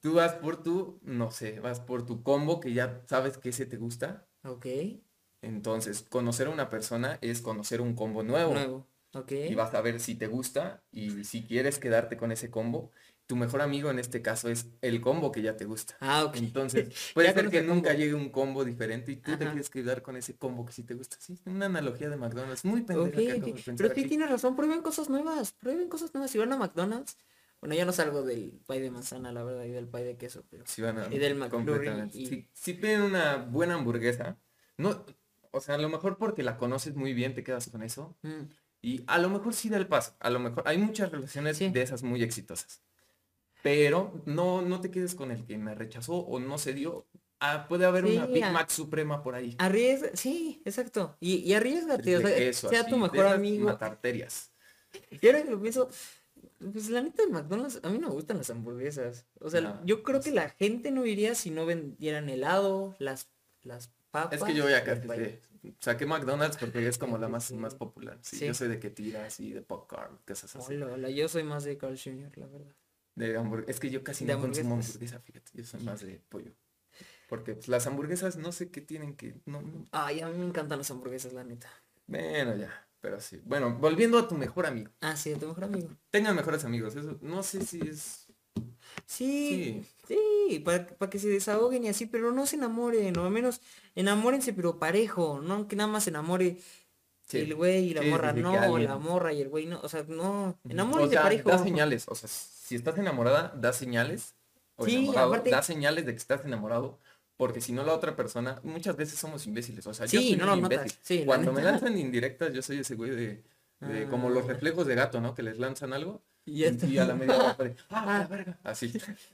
tú 0.00 0.14
vas 0.14 0.34
por 0.34 0.62
tu, 0.62 1.00
no 1.02 1.30
sé, 1.30 1.60
vas 1.60 1.80
por 1.80 2.06
tu 2.06 2.22
combo 2.22 2.60
que 2.60 2.72
ya 2.72 3.02
sabes 3.06 3.38
que 3.38 3.50
ese 3.50 3.66
te 3.66 3.76
gusta. 3.76 4.26
Ok, 4.44 4.66
Entonces, 5.44 6.04
conocer 6.08 6.46
a 6.46 6.50
una 6.50 6.70
persona 6.70 7.18
es 7.20 7.40
conocer 7.40 7.80
un 7.80 7.94
combo 7.94 8.22
nuevo. 8.22 8.54
nuevo. 8.54 8.86
Ok. 9.14 9.32
Y 9.48 9.54
vas 9.54 9.72
a 9.74 9.80
ver 9.80 10.00
si 10.00 10.16
te 10.16 10.26
gusta 10.26 10.82
y 10.90 11.24
si 11.24 11.44
quieres 11.44 11.78
quedarte 11.78 12.16
con 12.16 12.32
ese 12.32 12.50
combo. 12.50 12.90
Tu 13.26 13.36
mejor 13.36 13.62
amigo 13.62 13.90
en 13.90 13.98
este 13.98 14.20
caso 14.20 14.50
es 14.50 14.66
el 14.82 15.00
combo 15.00 15.32
que 15.32 15.40
ya 15.40 15.56
te 15.56 15.64
gusta. 15.64 15.96
Ah, 16.00 16.24
ok. 16.24 16.36
Entonces, 16.36 16.88
puede 17.14 17.32
ser 17.32 17.48
que 17.48 17.62
nunca 17.62 17.90
combo. 17.90 17.98
llegue 17.98 18.14
un 18.14 18.28
combo 18.28 18.64
diferente 18.64 19.12
y 19.12 19.16
tú 19.16 19.30
te 19.38 19.44
Ajá. 19.44 19.52
quieres 19.52 19.70
quedar 19.70 20.02
con 20.02 20.16
ese 20.16 20.36
combo 20.36 20.66
que 20.66 20.72
sí 20.72 20.82
te 20.82 20.92
gusta. 20.94 21.16
Sí, 21.20 21.38
una 21.46 21.66
analogía 21.66 22.10
de 22.10 22.16
McDonald's. 22.16 22.64
Muy 22.66 22.82
pendeja 22.82 23.16
que 23.16 23.52
de 23.52 23.62
Pero 23.76 23.94
sí 23.94 24.00
aquí. 24.00 24.08
tienes 24.08 24.28
razón, 24.28 24.56
prueben 24.56 24.82
cosas 24.82 25.08
nuevas, 25.08 25.52
prueben 25.52 25.88
cosas 25.88 26.12
nuevas. 26.12 26.30
Si 26.30 26.36
van 26.38 26.52
a 26.52 26.58
McDonald's, 26.58 27.16
bueno, 27.60 27.76
yo 27.76 27.86
no 27.86 27.92
salgo 27.92 28.22
del 28.24 28.60
pay 28.66 28.80
de 28.82 28.90
manzana, 28.90 29.32
la 29.32 29.42
verdad, 29.42 29.64
y 29.64 29.70
del 29.70 29.88
pay 29.88 30.04
de 30.04 30.16
queso, 30.18 30.44
pero... 30.50 30.64
Sí 30.66 30.82
van 30.82 30.98
a- 30.98 31.06
Y 31.06 31.18
del 31.18 31.34
McFlurry 31.36 31.64
completamente. 31.66 32.18
y- 32.18 32.26
Si, 32.26 32.48
si 32.52 32.74
piden 32.74 33.00
una 33.02 33.36
buena 33.36 33.74
hamburguesa, 33.76 34.36
no, 34.76 35.02
o 35.54 35.60
sea, 35.60 35.76
a 35.76 35.78
lo 35.78 35.88
mejor 35.88 36.18
porque 36.18 36.42
la 36.42 36.56
conoces 36.58 36.94
muy 36.96 37.14
bien 37.14 37.34
te 37.34 37.44
quedas 37.44 37.68
con 37.68 37.82
eso. 37.82 38.16
Mm, 38.22 38.42
Y 38.82 39.02
a 39.06 39.18
lo 39.18 39.30
mejor 39.30 39.54
sí 39.54 39.68
da 39.70 39.78
el 39.78 39.86
paso. 39.86 40.14
A 40.20 40.28
lo 40.28 40.38
mejor 40.40 40.64
hay 40.66 40.76
muchas 40.76 41.10
relaciones 41.10 41.56
Sí. 41.56 41.70
de 41.70 41.80
esas 41.82 42.02
muy 42.02 42.22
exitosas. 42.22 42.82
Pero 43.62 44.20
no, 44.26 44.60
no 44.60 44.80
te 44.80 44.90
quedes 44.90 45.14
con 45.14 45.30
el 45.30 45.46
que 45.46 45.56
me 45.56 45.74
rechazó 45.74 46.16
o 46.16 46.38
no 46.38 46.58
se 46.58 46.74
dio. 46.74 47.06
Ah, 47.40 47.66
puede 47.68 47.86
haber 47.86 48.04
una 48.04 48.26
Big 48.26 48.44
Mac 48.52 48.68
suprema 48.70 49.22
por 49.22 49.34
ahí. 49.34 49.54
Arriesga, 49.58 50.10
sí, 50.14 50.60
exacto. 50.64 51.16
Y, 51.20 51.36
y 51.36 51.54
arriesgate, 51.54 52.16
o 52.16 52.20
sea, 52.20 52.34
queso, 52.36 52.68
sea 52.68 52.80
así, 52.82 52.90
tu 52.90 52.98
mejor 52.98 53.26
amigo. 53.26 53.64
matarterias. 53.64 54.50
Y 55.10 55.26
ahora 55.26 55.42
que 55.42 55.50
lo 55.50 55.60
pienso, 55.60 55.88
Pues 56.72 56.88
la 56.90 57.00
neta 57.02 57.24
de 57.24 57.30
McDonald's, 57.32 57.80
a 57.82 57.88
mí 57.88 57.98
no 57.98 58.08
me 58.08 58.14
gustan 58.14 58.36
las 58.38 58.50
hamburguesas. 58.50 59.24
O 59.40 59.48
sea, 59.50 59.60
No, 59.62 59.80
yo 59.86 60.02
creo 60.02 60.18
no 60.18 60.24
que 60.24 60.30
la 60.30 60.50
gente 60.50 60.90
no 60.90 61.04
iría 61.06 61.34
si 61.34 61.50
no 61.50 61.64
vendieran 61.66 62.28
helado, 62.28 62.94
las, 62.98 63.28
las 63.62 63.90
papas. 64.14 64.38
Es 64.38 64.44
que 64.44 64.54
yo 64.54 64.64
voy 64.64 64.72
a 64.72 64.84
y 64.84 64.88
el 64.88 65.00
pay. 65.02 65.40
Saqué 65.80 66.06
McDonald's 66.06 66.56
porque 66.58 66.86
es 66.86 66.98
como 66.98 67.18
la 67.18 67.28
más, 67.28 67.50
más 67.52 67.74
popular. 67.74 68.18
Sí, 68.22 68.36
Sí. 68.38 68.46
Yo 68.46 68.54
soy 68.54 68.68
de 68.68 68.78
que 68.78 68.90
tiras 68.90 69.40
y 69.40 69.52
de 69.52 69.62
popcorn, 69.62 70.18
cosas 70.26 70.54
así. 70.56 70.74
Hola, 70.74 70.86
hola, 70.92 71.10
yo 71.10 71.28
soy 71.28 71.42
más 71.42 71.64
de 71.64 71.76
Carl 71.78 71.98
Jr., 71.98 72.30
la 72.38 72.46
verdad. 72.46 72.74
De 73.14 73.38
hamburg- 73.38 73.64
Es 73.68 73.80
que 73.80 73.90
yo 73.90 74.02
casi 74.04 74.24
no 74.24 74.40
consumo 74.40 74.74
hamburguesa, 74.74 75.20
fíjate. 75.20 75.50
Yo 75.54 75.64
soy 75.64 75.80
más 75.82 76.00
de 76.00 76.20
pollo. 76.28 76.52
Porque 77.28 77.54
pues, 77.54 77.68
las 77.68 77.86
hamburguesas 77.86 78.36
no 78.36 78.52
sé 78.52 78.70
qué 78.70 78.80
tienen 78.80 79.16
que. 79.16 79.40
No, 79.46 79.62
no- 79.62 79.86
Ay, 79.92 80.20
a 80.20 80.28
mí 80.28 80.36
me 80.38 80.44
encantan 80.46 80.78
las 80.78 80.90
hamburguesas, 80.90 81.32
la 81.32 81.42
neta. 81.44 81.68
Bueno, 82.06 82.54
ya. 82.56 82.86
Pero 83.00 83.20
sí. 83.20 83.40
Bueno, 83.44 83.76
volviendo 83.78 84.18
a 84.18 84.28
tu 84.28 84.34
mejor 84.34 84.66
amigo. 84.66 84.90
Ah, 85.00 85.16
sí, 85.16 85.30
de 85.30 85.36
tu 85.36 85.46
mejor 85.48 85.64
amigo. 85.64 85.88
Tengan 86.10 86.34
mejores 86.36 86.64
amigos. 86.64 86.94
Eso 86.96 87.18
no 87.22 87.42
sé 87.42 87.64
si 87.64 87.80
es. 87.80 88.23
Sí, 89.06 89.84
sí, 90.08 90.62
para, 90.64 90.86
para 90.86 91.10
que 91.10 91.18
se 91.18 91.28
desahoguen 91.28 91.84
y 91.84 91.88
así, 91.88 92.06
pero 92.06 92.32
no 92.32 92.46
se 92.46 92.56
enamoren, 92.56 93.16
o 93.18 93.24
al 93.24 93.30
menos 93.30 93.60
enamórense 93.94 94.52
pero 94.52 94.78
parejo, 94.78 95.40
no 95.42 95.68
que 95.68 95.76
nada 95.76 95.88
más 95.90 96.04
se 96.04 96.10
enamore 96.10 96.58
Sí. 97.26 97.38
el 97.38 97.54
güey 97.54 97.86
y 97.90 97.94
la 97.94 98.02
Sí, 98.02 98.08
morra, 98.10 98.32
no, 98.34 98.52
o 98.72 98.78
la 98.78 98.98
morra 98.98 99.32
y 99.32 99.40
el 99.40 99.48
güey 99.48 99.64
no, 99.64 99.80
o 99.82 99.88
sea, 99.88 100.04
no, 100.06 100.58
O 100.62 100.68
enamórense 100.68 101.12
sea, 101.14 101.22
parejo. 101.22 101.48
da 101.48 101.58
señales. 101.58 102.04
O 102.08 102.14
sea, 102.14 102.28
si 102.28 102.74
estás 102.74 102.98
enamorada, 102.98 103.54
da 103.56 103.72
señales. 103.72 104.34
O 104.76 104.84
Sí, 104.84 104.96
enamorado, 104.96 105.28
aparte- 105.32 105.50
da 105.50 105.62
señales 105.62 106.04
de 106.04 106.12
que 106.12 106.18
estás 106.18 106.44
enamorado. 106.44 106.98
Porque 107.38 107.62
si 107.62 107.72
no 107.72 107.82
la 107.82 107.94
otra 107.94 108.14
persona, 108.14 108.60
muchas 108.62 108.94
veces 108.96 109.18
somos 109.18 109.46
imbéciles. 109.46 109.86
O 109.86 109.94
sea, 109.94 110.04
yo 110.04 110.20
soy 110.20 110.36
no 110.36 110.52
un 110.52 110.58
imbécil. 110.60 111.24
Cuando 111.24 111.50
me 111.52 111.62
lanzan 111.62 111.96
indirectas, 111.98 112.52
yo 112.52 112.60
soy 112.60 112.80
ese 112.80 112.94
güey 112.94 113.10
de, 113.12 113.42
de 113.80 114.06
como 114.08 114.28
los 114.28 114.44
Ah. 114.44 114.48
reflejos 114.48 114.86
de 114.86 114.94
gato, 114.94 115.20
¿no? 115.22 115.34
Que 115.34 115.42
les 115.42 115.58
lanzan 115.58 115.94
algo. 115.94 116.20
Y 116.46 116.64
a 116.98 117.04
la 117.04 117.14
media 117.14 117.36
hora 117.36 117.54
de, 117.64 117.76
ah, 117.90 118.04
Ah. 118.06 118.18
la 118.20 118.26
verga. 118.26 118.58
Así. 118.62 118.88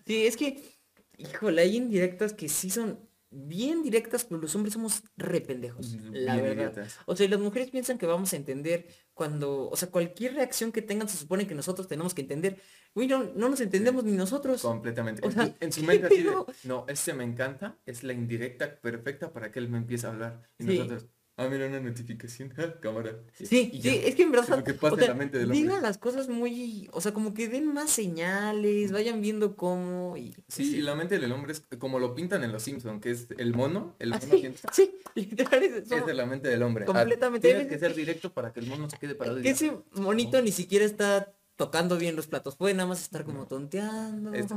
Sí, 0.07 0.27
es 0.27 0.37
que, 0.37 0.63
híjole, 1.19 1.63
hay 1.63 1.77
indirectas 1.77 2.33
que 2.33 2.49
sí 2.49 2.71
son 2.71 2.99
bien 3.33 3.83
directas, 3.85 4.25
pero 4.25 4.41
los 4.41 4.55
hombres 4.57 4.73
somos 4.75 5.05
re 5.17 5.41
pendejos, 5.41 5.93
la 6.11 6.35
Bien 6.35 6.45
verdad. 6.47 6.73
idiotas. 6.73 6.99
O 7.07 7.15
sea, 7.15 7.27
y 7.27 7.29
las 7.29 7.39
mujeres 7.39 7.71
piensan 7.71 7.97
que 7.97 8.07
vamos 8.07 8.33
a 8.33 8.37
entender 8.37 8.89
cuando, 9.15 9.69
o 9.71 9.77
sea, 9.77 9.89
cualquier 9.89 10.35
reacción 10.35 10.73
que 10.73 10.83
tengan 10.83 11.09
se 11.09 11.17
supone 11.17 11.47
que 11.47 11.55
nosotros 11.55 11.87
tenemos 11.87 12.13
que 12.13 12.23
entender. 12.23 12.59
Uy, 12.95 13.07
no, 13.07 13.23
no 13.37 13.49
nos 13.49 13.61
entendemos 13.61 14.03
ni 14.03 14.13
nosotros. 14.13 14.63
Completamente. 14.63 15.23
O 15.25 15.27
En 15.27 15.33
sea, 15.33 15.47
su- 15.47 15.55
en 15.61 15.73
su 15.73 15.83
mente 15.85 16.07
así 16.07 16.23
de, 16.25 16.33
no, 16.65 16.85
este 16.89 17.15
me 17.15 17.23
encanta, 17.23 17.79
es 17.87 18.03
la 18.03 18.15
indirecta 18.15 18.75
perfecta 18.81 19.33
para 19.33 19.53
que 19.53 19.61
él 19.61 19.69
me 19.69 19.79
empiece 19.79 20.07
a 20.09 20.11
hablar. 20.11 20.43
Y 20.59 20.65
Sí. 20.65 20.79
nosotros, 20.79 21.07
ah, 21.41 21.49
mira 21.51 21.67
una 21.67 21.81
notificación, 21.81 22.53
ah, 22.59 22.75
cámara. 22.81 23.19
Sí, 23.33 23.71
y 23.73 23.83
sí, 23.83 24.01
es 24.05 24.15
que 24.15 24.23
en 24.23 24.33
verdad, 24.33 24.59
lo 24.59 24.65
que 24.65 24.75
pasa 24.75 24.95
o 24.95 24.99
en 24.99 25.01
sea, 25.01 25.09
la 25.09 25.15
mente 25.15 25.39
del 25.39 25.47
hombre. 25.51 25.59
digan 25.61 25.83
las 25.83 25.99
cosas 25.99 26.29
muy, 26.29 26.89
o 26.93 27.01
sea, 27.01 27.13
como 27.13 27.35
que 27.35 27.49
den 27.49 27.67
más 27.73 27.91
señales, 27.91 28.93
vayan 28.93 29.21
viendo 29.21 29.57
cómo 29.57 30.17
y... 30.17 30.35
Sí, 30.49 30.77
y 30.77 30.83
la 30.83 30.95
mente 30.95 31.19
del 31.19 31.33
hombre 31.33 31.53
es 31.53 31.63
como 31.79 31.99
lo 31.99 32.15
pintan 32.15 32.45
en 32.45 32.53
Los 32.53 32.63
Simpson, 32.63 33.01
que 33.01 33.11
es 33.13 33.29
el 33.39 33.55
mono, 33.55 33.97
el 33.99 34.13
Ah, 34.13 34.21
mono 34.21 34.35
sí, 34.37 34.55
sí, 34.73 34.99
literal, 35.15 35.63
es, 35.63 35.91
es 35.91 36.15
la 36.17 36.27
mente 36.27 36.49
del 36.49 36.63
hombre. 36.63 36.85
Ah, 36.85 36.87
completamente. 36.87 37.49
Tienes 37.49 37.65
Hay 37.65 37.69
que 37.69 37.79
ser 37.79 37.95
directo 37.95 38.33
para 38.33 38.53
que 38.53 38.61
el 38.61 38.67
mono 38.67 38.89
se 38.91 38.99
quede 38.99 39.15
parado. 39.15 39.41
que 39.41 39.51
ese 39.51 39.73
monito 39.93 40.41
ni 40.43 40.53
siquiera 40.53 40.85
está 40.85 41.33
tocando 41.57 41.99
bien 41.99 42.17
los 42.17 42.27
platos, 42.27 42.57
puede 42.57 42.75
nada 42.75 42.89
más 42.89 43.03
estar 43.03 43.25
como 43.25 43.47
tonteando. 43.47 44.33
Es- 44.35 44.51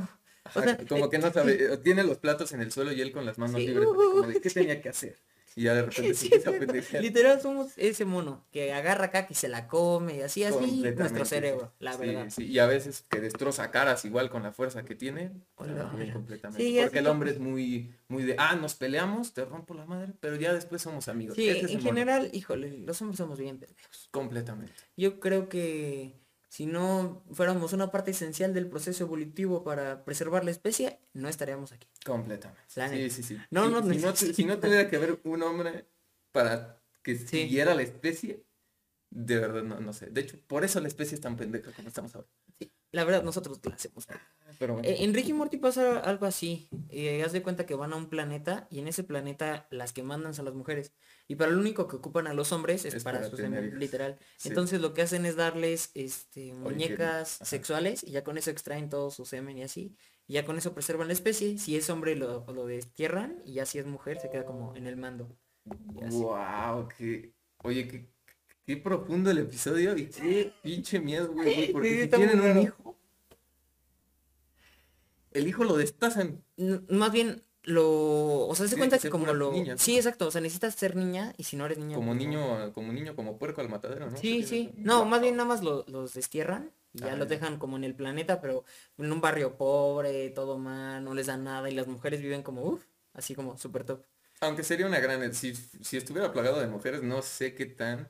O 0.46 0.50
Ajá, 0.60 0.62
sea, 0.76 0.78
como 0.90 1.10
que 1.10 1.20
no 1.20 1.32
sabe, 1.32 1.78
tiene 1.84 2.04
los 2.04 2.18
platos 2.18 2.52
en 2.52 2.60
el 2.62 2.70
suelo 2.72 2.92
y 2.92 3.00
él 3.00 3.14
con 3.14 3.26
las 3.26 3.38
manos 3.38 3.62
Sí. 3.62 3.68
libres, 3.68 3.88
como 3.88 4.28
de, 4.28 4.42
¿qué 4.42 4.50
tenía 4.50 4.82
que 4.82 4.90
hacer? 4.90 5.18
Y 5.56 5.64
ya 5.64 5.74
de 5.76 5.82
repente 5.86 6.14
se 6.14 6.30
Sí, 6.30 6.40
pendejear. 6.60 7.04
Literal 7.04 7.42
somos 7.42 7.72
ese 7.78 8.06
mono 8.06 8.46
que 8.52 8.74
agarra 8.74 9.06
acá, 9.06 9.28
que 9.28 9.36
se 9.36 9.48
la 9.50 9.68
come 9.68 10.18
y 10.18 10.22
así, 10.22 10.44
así 10.44 10.82
nuestro 10.96 11.26
cerebro, 11.26 11.74
la 11.80 11.94
Sí, 11.94 12.00
verdad. 12.00 12.26
sí, 12.30 12.46
y 12.46 12.60
a 12.60 12.66
veces 12.66 13.06
que 13.10 13.20
destroza 13.20 13.70
caras 13.72 14.04
igual 14.06 14.30
con 14.30 14.44
la 14.44 14.52
fuerza 14.52 14.84
que 14.84 14.96
tiene. 14.96 15.32
Completamente. 15.56 16.82
Porque 16.82 17.00
el 17.00 17.08
hombre 17.08 17.32
es 17.32 17.40
muy, 17.40 17.94
muy 18.08 18.24
de, 18.24 18.36
ah, 18.38 18.56
nos 18.56 18.76
peleamos, 18.76 19.34
te 19.34 19.46
rompo 19.46 19.74
la 19.74 19.86
madre, 19.86 20.14
pero 20.20 20.36
ya 20.36 20.54
después 20.54 20.82
somos 20.82 21.08
amigos. 21.08 21.36
Sí, 21.36 21.50
Ese 21.50 21.60
es 21.60 21.64
el 21.66 21.70
en 21.72 21.78
mono. 21.78 21.90
general, 21.90 22.30
híjole, 22.34 22.80
los 22.80 23.02
hombres 23.02 23.18
somos 23.18 23.40
bien 23.40 23.60
pendejos. 23.60 24.10
Completamente. 24.12 24.74
Yo 24.98 25.20
creo 25.20 25.50
que 25.50 26.16
si 26.54 26.68
no 26.68 27.24
fuéramos 27.32 27.74
una 27.74 27.90
parte 27.90 28.12
esencial 28.12 28.54
del 28.54 28.68
proceso 28.68 29.06
evolutivo 29.06 29.64
para 29.64 30.06
preservar 30.06 30.46
la 30.46 30.52
especie, 30.52 31.00
no 31.14 31.28
estaríamos 31.28 31.72
aquí. 31.72 31.88
Completamente. 32.06 32.62
Sí, 32.68 33.10
sí, 33.10 33.24
sí. 33.24 33.38
No, 33.50 33.72
no 33.72 33.82
si, 33.82 33.98
no, 33.98 34.16
si 34.16 34.46
no 34.46 34.60
tuviera 34.60 34.88
que 34.88 34.98
haber 34.98 35.20
un 35.24 35.42
hombre 35.42 35.88
para 36.32 36.80
que 37.02 37.18
siguiera 37.18 37.74
la 37.74 37.82
especie, 37.82 38.46
de 39.10 39.40
verdad 39.40 39.64
no, 39.64 39.80
no 39.80 39.94
sé. 39.94 40.12
De 40.12 40.22
hecho, 40.22 40.38
por 40.46 40.64
eso 40.64 40.80
la 40.80 40.90
especie 40.90 41.16
es 41.16 41.22
tan 41.22 41.38
pendeja 41.38 41.72
como 41.72 41.88
estamos 41.88 42.14
ahora. 42.14 42.28
La 42.94 43.04
verdad, 43.04 43.24
nosotros 43.24 43.60
la 43.64 43.74
hacemos. 43.74 44.08
Pero 44.60 44.76
bueno. 44.76 44.88
Eh, 44.88 45.04
en 45.04 45.14
Rick 45.16 45.28
y 45.30 45.34
Morty 45.34 45.58
pasa 45.58 46.00
algo 46.00 46.28
así. 46.28 46.70
Eh, 46.90 47.24
haz 47.24 47.32
de 47.32 47.42
cuenta 47.42 47.66
que 47.66 47.74
van 47.74 47.92
a 47.92 47.96
un 47.96 48.08
planeta 48.08 48.68
y 48.70 48.80
en 48.80 48.88
ese 48.88 49.04
planeta 49.04 49.68
las 49.72 49.94
que 49.94 50.04
mandan 50.04 50.36
son 50.36 50.46
las 50.46 50.54
mujeres. 50.54 50.94
Y 51.28 51.36
para 51.36 51.52
lo 51.52 51.60
único 51.60 51.88
que 51.88 51.96
ocupan 51.96 52.28
a 52.28 52.36
los 52.36 52.52
hombres 52.52 52.86
es, 52.86 52.94
Es 52.94 53.04
para, 53.04 53.18
para 53.18 53.30
sus 53.32 53.40
hijos. 53.40 53.52
literal. 53.74 54.20
Sí. 54.38 54.50
Entonces 54.50 54.80
lo 54.80 54.94
que 54.94 55.02
hacen 55.02 55.26
es 55.26 55.36
darles 55.36 55.90
este 55.96 56.54
muñecas 56.54 57.40
sexuales 57.42 58.04
y 58.04 58.12
ya 58.12 58.24
con 58.24 58.38
eso 58.38 58.52
extraen 58.52 58.90
todo 58.90 59.10
su 59.10 59.26
semen 59.26 59.58
y 59.58 59.64
así. 59.64 59.96
Y 60.28 60.34
ya 60.34 60.46
con 60.46 60.58
eso 60.58 60.74
preservan 60.76 61.08
la 61.08 61.14
especie. 61.14 61.58
Si 61.58 61.76
es 61.76 61.90
hombre 61.90 62.16
lo, 62.16 62.46
lo 62.54 62.66
destierran 62.68 63.42
y 63.44 63.54
ya 63.54 63.66
si 63.66 63.80
es 63.80 63.88
mujer 63.88 64.20
se 64.20 64.30
queda 64.30 64.46
como 64.46 64.76
en 64.76 64.86
el 64.86 64.98
mando. 64.98 65.36
Wow, 65.66 66.90
qué. 66.96 67.34
Oye, 67.64 67.88
qué, 67.88 68.13
qué 68.66 68.78
profundo 68.78 69.30
el 69.32 69.40
episodio 69.40 69.98
y 69.98 70.08
qué 70.08 70.54
pinche 70.62 71.00
miedo, 71.00 71.32
güey, 71.34 71.54
güey, 71.54 71.72
Porque 71.72 71.90
Sí, 71.90 72.02
si 72.02 72.08
tienen 72.10 72.40
un 72.42 72.62
hijo, 72.62 72.98
el 75.32 75.48
hijo 75.48 75.64
lo 75.64 75.78
destazan. 75.78 76.44
N- 76.58 76.82
Más 76.90 77.12
bien 77.12 77.44
lo... 77.64 78.48
O 78.48 78.56
sea, 78.56 78.68
se 78.68 78.78
cuenta 78.78 79.00
que 79.00 79.10
como 79.10 79.34
lo... 79.34 79.54
Sí, 79.78 79.98
exacto. 79.98 80.28
O 80.28 80.32
sea, 80.32 80.42
necesitas 80.42 80.76
ser 80.76 80.96
niña 80.96 81.34
y 81.38 81.44
si 81.44 81.56
no 81.56 81.66
eres 81.66 81.78
niña... 81.78 81.96
Como 81.96 82.14
pues, 82.14 82.24
no. 82.26 82.30
niño, 82.30 82.74
como 82.74 82.94
niño, 82.94 83.16
como 83.16 83.38
puerco 83.38 83.62
al 83.62 83.70
matadero, 83.70 84.10
¿no? 84.10 84.18
Sí, 84.18 84.44
sí. 84.44 84.72
No, 84.78 85.06
más 85.06 85.22
bien 85.22 85.36
nada 85.38 85.48
más 85.48 85.64
lo- 85.64 85.86
los 85.88 86.14
destierran 86.14 86.72
y 86.94 87.00
ya 87.00 87.14
Ah, 87.14 87.16
los 87.16 87.28
dejan 87.28 87.58
como 87.58 87.78
en 87.78 87.84
el 87.84 87.96
planeta, 87.96 88.40
pero 88.42 88.66
en 88.98 89.12
un 89.12 89.22
barrio 89.22 89.58
pobre, 89.58 90.30
todo 90.30 90.60
mal, 90.60 91.04
no 91.04 91.14
les 91.16 91.28
dan 91.28 91.44
nada 91.44 91.70
y 91.70 91.74
las 91.74 91.88
mujeres 91.88 92.22
viven 92.22 92.44
como, 92.44 92.62
uff, 92.64 92.84
así 93.14 93.34
como 93.34 93.58
súper 93.58 93.84
top. 93.86 94.06
Aunque 94.42 94.64
sería 94.64 94.86
una 94.86 95.00
gran... 95.00 95.34
Si, 95.34 95.56
si 95.56 95.98
estuviera 95.98 96.32
plagado 96.32 96.60
de 96.60 96.68
mujeres, 96.68 97.02
no 97.02 97.22
sé 97.22 97.56
qué 97.56 97.66
tan... 97.66 98.10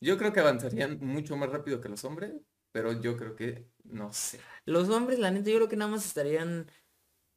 Yo 0.00 0.18
creo 0.18 0.32
que 0.32 0.40
avanzarían 0.40 0.98
mucho 1.00 1.36
más 1.36 1.50
rápido 1.50 1.80
que 1.80 1.88
los 1.88 2.04
hombres, 2.04 2.34
pero 2.72 2.92
yo 3.00 3.16
creo 3.16 3.34
que... 3.34 3.68
No 3.84 4.12
sé. 4.12 4.40
Los 4.64 4.88
hombres, 4.88 5.18
la 5.18 5.30
neta, 5.30 5.50
yo 5.50 5.56
creo 5.56 5.68
que 5.68 5.76
nada 5.76 5.90
más 5.90 6.04
estarían, 6.04 6.70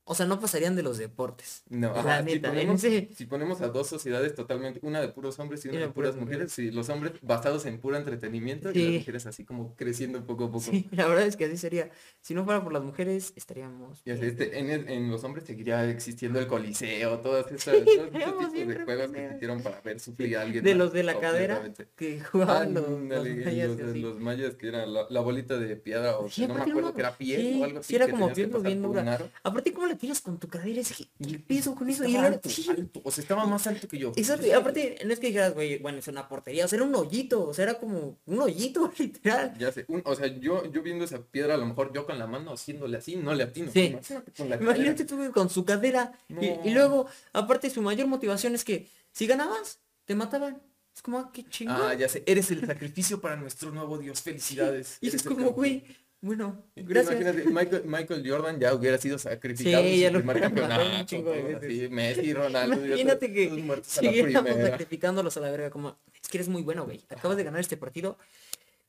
o 0.10 0.16
sea, 0.16 0.25
no 0.25 0.39
pasarían 0.39 0.75
de 0.75 0.82
los 0.82 0.98
deportes. 0.98 1.63
No, 1.70 1.94
La 1.94 2.00
ajá, 2.00 2.20
si, 2.20 2.25
neta, 2.36 2.48
en 2.50 2.54
ponemos, 2.56 2.84
ese- 2.84 3.10
si 3.13 3.25
ponemos 3.25 3.62
a 3.62 3.68
dos 3.68 3.88
sociedades 3.88 4.34
totalmente, 4.34 4.80
una 4.82 5.01
de 5.01 5.10
puros 5.10 5.38
hombres 5.38 5.63
y 5.66 5.70
una 5.70 5.82
de 5.82 5.89
puras 5.89 6.16
mujeres, 6.16 6.51
sí, 6.51 6.72
los 6.72 6.89
hombres 6.89 7.13
basados 7.22 7.66
en 7.68 7.80
puro 7.80 7.96
entretenimiento 7.96 8.72
y 8.72 8.80
las 8.84 8.94
mujeres 8.96 9.25
así 9.28 9.46
como 9.46 9.75
creciendo 9.75 10.25
poco 10.25 10.46
a 10.46 10.51
poco. 10.51 10.62
Sí, 10.72 10.88
la 10.92 11.06
verdad 11.08 11.28
es 11.28 11.36
que 11.38 11.46
así 11.46 11.58
sería. 11.58 11.92
Si 12.22 12.34
no 12.34 12.44
fuera 12.44 12.63
por 12.63 12.74
las 12.74 12.84
mujeres, 12.84 13.34
estaríamos... 13.36 14.01
Y 14.04 14.12
este, 14.12 14.58
en, 14.60 14.70
el- 14.72 14.89
en 14.89 15.12
los 15.12 15.24
hombres 15.24 15.46
seguiría 15.46 15.88
existiendo 15.89 16.39
el 16.39 16.48
coliseo, 16.48 17.20
todas 17.20 17.51
esas, 17.51 17.75
Sí, 17.78 17.84
estaríamos 17.88 18.38
tipos 18.38 18.54
bien 18.54 18.68
de 18.68 18.80
juegos 18.84 19.12
que 19.12 19.32
hicieron 19.36 19.62
para 19.62 19.82
ver 19.82 20.00
sufrir 20.00 20.38
a 20.38 20.42
alguien. 20.42 20.63
De 20.63 20.72
más, 20.72 20.80
los 20.80 20.94
de 20.94 21.04
la 21.04 21.20
cadera 21.20 21.62
que 21.96 22.20
jugaban 22.20 22.74
los, 22.74 22.89
los 22.89 23.00
mayas 23.28 23.96
los, 23.96 24.20
mayas 24.20 24.56
que 24.56 24.68
era 24.68 24.86
la, 24.86 25.06
la 25.10 25.20
bolita 25.22 25.58
de 25.58 25.75
piedra 25.75 26.18
o 26.18 26.24
no 26.24 26.54
me 26.56 26.62
acuerdo 26.62 26.94
que 26.94 27.01
era 27.01 27.18
piel 27.18 27.62
o 27.62 27.66
algo 27.66 27.80
así. 27.80 27.89
sí 27.89 27.96
era 27.96 28.10
como 28.10 28.34
piel, 28.34 28.51
bien 28.63 28.82
dura. 28.82 29.30
Aparte, 29.44 29.74
¿cómo 29.74 29.88
le 29.88 29.96
tiras 30.00 30.22
con 30.22 30.39
tu 30.39 30.48
cadera? 30.48 30.82
Es 30.82 30.94
que, 30.94 31.06
¿qué 31.27 31.38
peso 31.38 31.75
con 31.75 31.88
eso? 31.89 32.03
Y 32.06 32.12
Estaba 32.15 32.27
alto, 32.27 32.50
sí, 32.50 32.65
alto, 32.70 33.01
o 33.03 33.12
sea, 33.12 33.22
estaba 33.22 33.46
más 33.46 33.68
alto 33.68 33.88
que 33.88 34.00
yo. 34.00 34.12
Exacto, 34.15 34.48
y 34.48 34.51
aparte, 34.51 34.98
no 35.06 35.13
es 35.13 35.20
que 35.20 35.27
dijeras, 35.27 35.53
güey, 35.53 35.77
bueno, 35.77 36.00
es 36.00 36.08
una 36.08 36.27
portería, 36.27 36.65
o 36.65 36.68
sea, 36.68 36.77
era 36.77 36.86
un 36.86 36.96
hoyito, 36.96 37.48
o 37.48 37.53
sea, 37.53 37.63
era 37.65 37.74
como 37.77 38.18
un 38.25 38.39
hoyito, 38.39 38.91
literal. 38.98 39.56
Ya 39.60 39.72
sé, 39.72 39.86
un- 39.88 40.01
o 40.06 40.15
sea, 40.15 40.25
yo, 40.27 40.65
yo 40.72 40.82
viendo 40.82 41.06
esa 41.06 41.22
piedra, 41.22 41.53
a 41.53 41.58
lo 41.58 41.65
mejor 41.68 41.94
yo 41.94 42.06
con 42.06 42.18
la 42.18 42.25
mano 42.25 42.53
haciéndole 42.53 42.98
así, 42.98 43.15
no 43.18 43.36
le 43.36 43.44
atino. 43.44 43.72
Sí. 43.72 43.86
Imagínate 43.88 44.32
con 44.32 44.50
la 44.50 44.56
Imagínate 44.56 45.06
cadera. 45.06 45.27
tú 45.27 45.34
con 45.34 45.50
su 45.50 45.65
cadera. 45.65 46.13
y- 46.29 46.34
No. 46.34 46.41
Y, 46.65 46.72
luego, 46.72 47.08
aparte, 47.34 47.70
su 47.70 47.82
mayor 47.82 48.08
motivación 48.08 48.56
es 48.56 48.63
que 48.63 48.88
si 49.12 49.27
ganabas, 49.27 49.79
te 50.06 50.15
mataban. 50.15 50.62
Es 50.96 51.01
como, 51.03 51.20
ah, 51.20 51.29
qué 51.34 51.46
chingón. 51.46 51.77
Ah, 51.79 51.94
ya 51.94 52.10
sé, 52.10 52.24
eres 52.25 52.51
el 52.51 52.65
sacrificio 52.65 53.22
para 53.22 53.36
nuestro 53.36 53.72
nuevo 53.72 53.98
Dios, 53.98 54.22
felicidades. 54.22 54.98
y 55.01 55.08
es 55.08 55.24
como, 55.24 55.51
güey, 55.51 55.84
bueno, 56.22 56.66
gracias. 56.76 57.16
Imagínate, 57.22 57.50
Michael, 57.50 57.84
Michael 57.86 58.30
Jordan 58.30 58.60
ya 58.60 58.74
hubiera 58.74 58.98
sido 58.98 59.18
sacrificado 59.18 59.84
Sí, 59.84 60.04
en 60.04 60.12
su 60.14 60.18
primer 60.20 60.40
campeonato. 60.42 60.84
chingo 61.06 61.32
de 61.32 61.40
todo 61.42 61.60
veces. 61.60 61.64
así, 61.84 61.90
Messi, 61.90 62.34
Ronaldo, 62.34 62.86
Imagínate 62.86 63.32
que 63.34 63.50
siguiéramos 63.82 64.56
sacrificándolos 64.58 65.38
a 65.38 65.40
la 65.40 65.52
verga, 65.52 65.70
como, 65.70 65.98
es 66.22 66.28
que 66.30 66.38
eres 66.38 66.50
muy 66.50 66.62
bueno, 66.62 66.86
güey. 66.86 67.02
Acabas 67.10 67.38
de 67.38 67.44
ganar 67.44 67.62
este 67.62 67.78
partido 67.78 68.18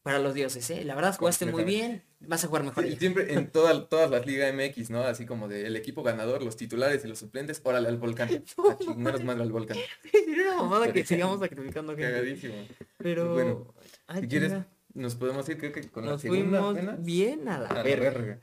para 0.02 0.18
los 0.18 0.32
dioses, 0.34 0.68
¿eh? 0.70 0.82
La 0.84 0.94
verdad, 0.94 1.14
jugaste 1.16 1.44
muy 1.44 1.62
bien, 1.62 2.02
vas 2.20 2.42
a 2.42 2.46
jugar 2.48 2.64
mejor. 2.64 2.86
Y 2.86 2.96
siempre 2.96 3.32
en 3.34 3.48
toda- 3.52 3.86
todas 3.86 4.10
las 4.10 4.24
ligas 4.26 4.52
MX, 4.54 4.88
¿no? 4.90 5.02
Así 5.02 5.26
como 5.26 5.46
del 5.46 5.76
equipo 5.76 6.02
ganador, 6.02 6.42
los 6.42 6.56
titulares 6.56 7.04
y 7.04 7.08
los 7.08 7.18
suplentes, 7.18 7.60
órale 7.64 7.86
al 7.88 7.98
volcán. 7.98 8.28
Chingaros 8.80 9.22
madre 9.24 9.42
al 9.42 9.52
volcán. 9.52 9.76
Sería 10.10 10.52
una 10.54 10.62
mamada 10.62 10.90
que 10.92 11.04
sigamos 11.04 11.38
sacrificando 11.38 11.92
gente. 11.94 12.10
Cagadísimo. 12.10 12.54
Pero, 12.96 13.34
Bueno, 13.34 13.74
ay, 14.06 14.22
si 14.22 14.28
quieres. 14.28 14.52
Nos 14.94 15.14
podemos 15.14 15.48
ir, 15.48 15.58
creo 15.58 15.72
que 15.72 15.88
con 15.88 16.06
la 16.06 16.18
segunda 16.18 16.60
fuimos 16.60 16.76
apenas. 16.76 17.04
bien 17.04 17.48
a 17.48 17.58
la 17.58 17.68
A 17.68 17.74
la 17.74 17.82
verga. 17.82 18.10
verga. 18.10 18.40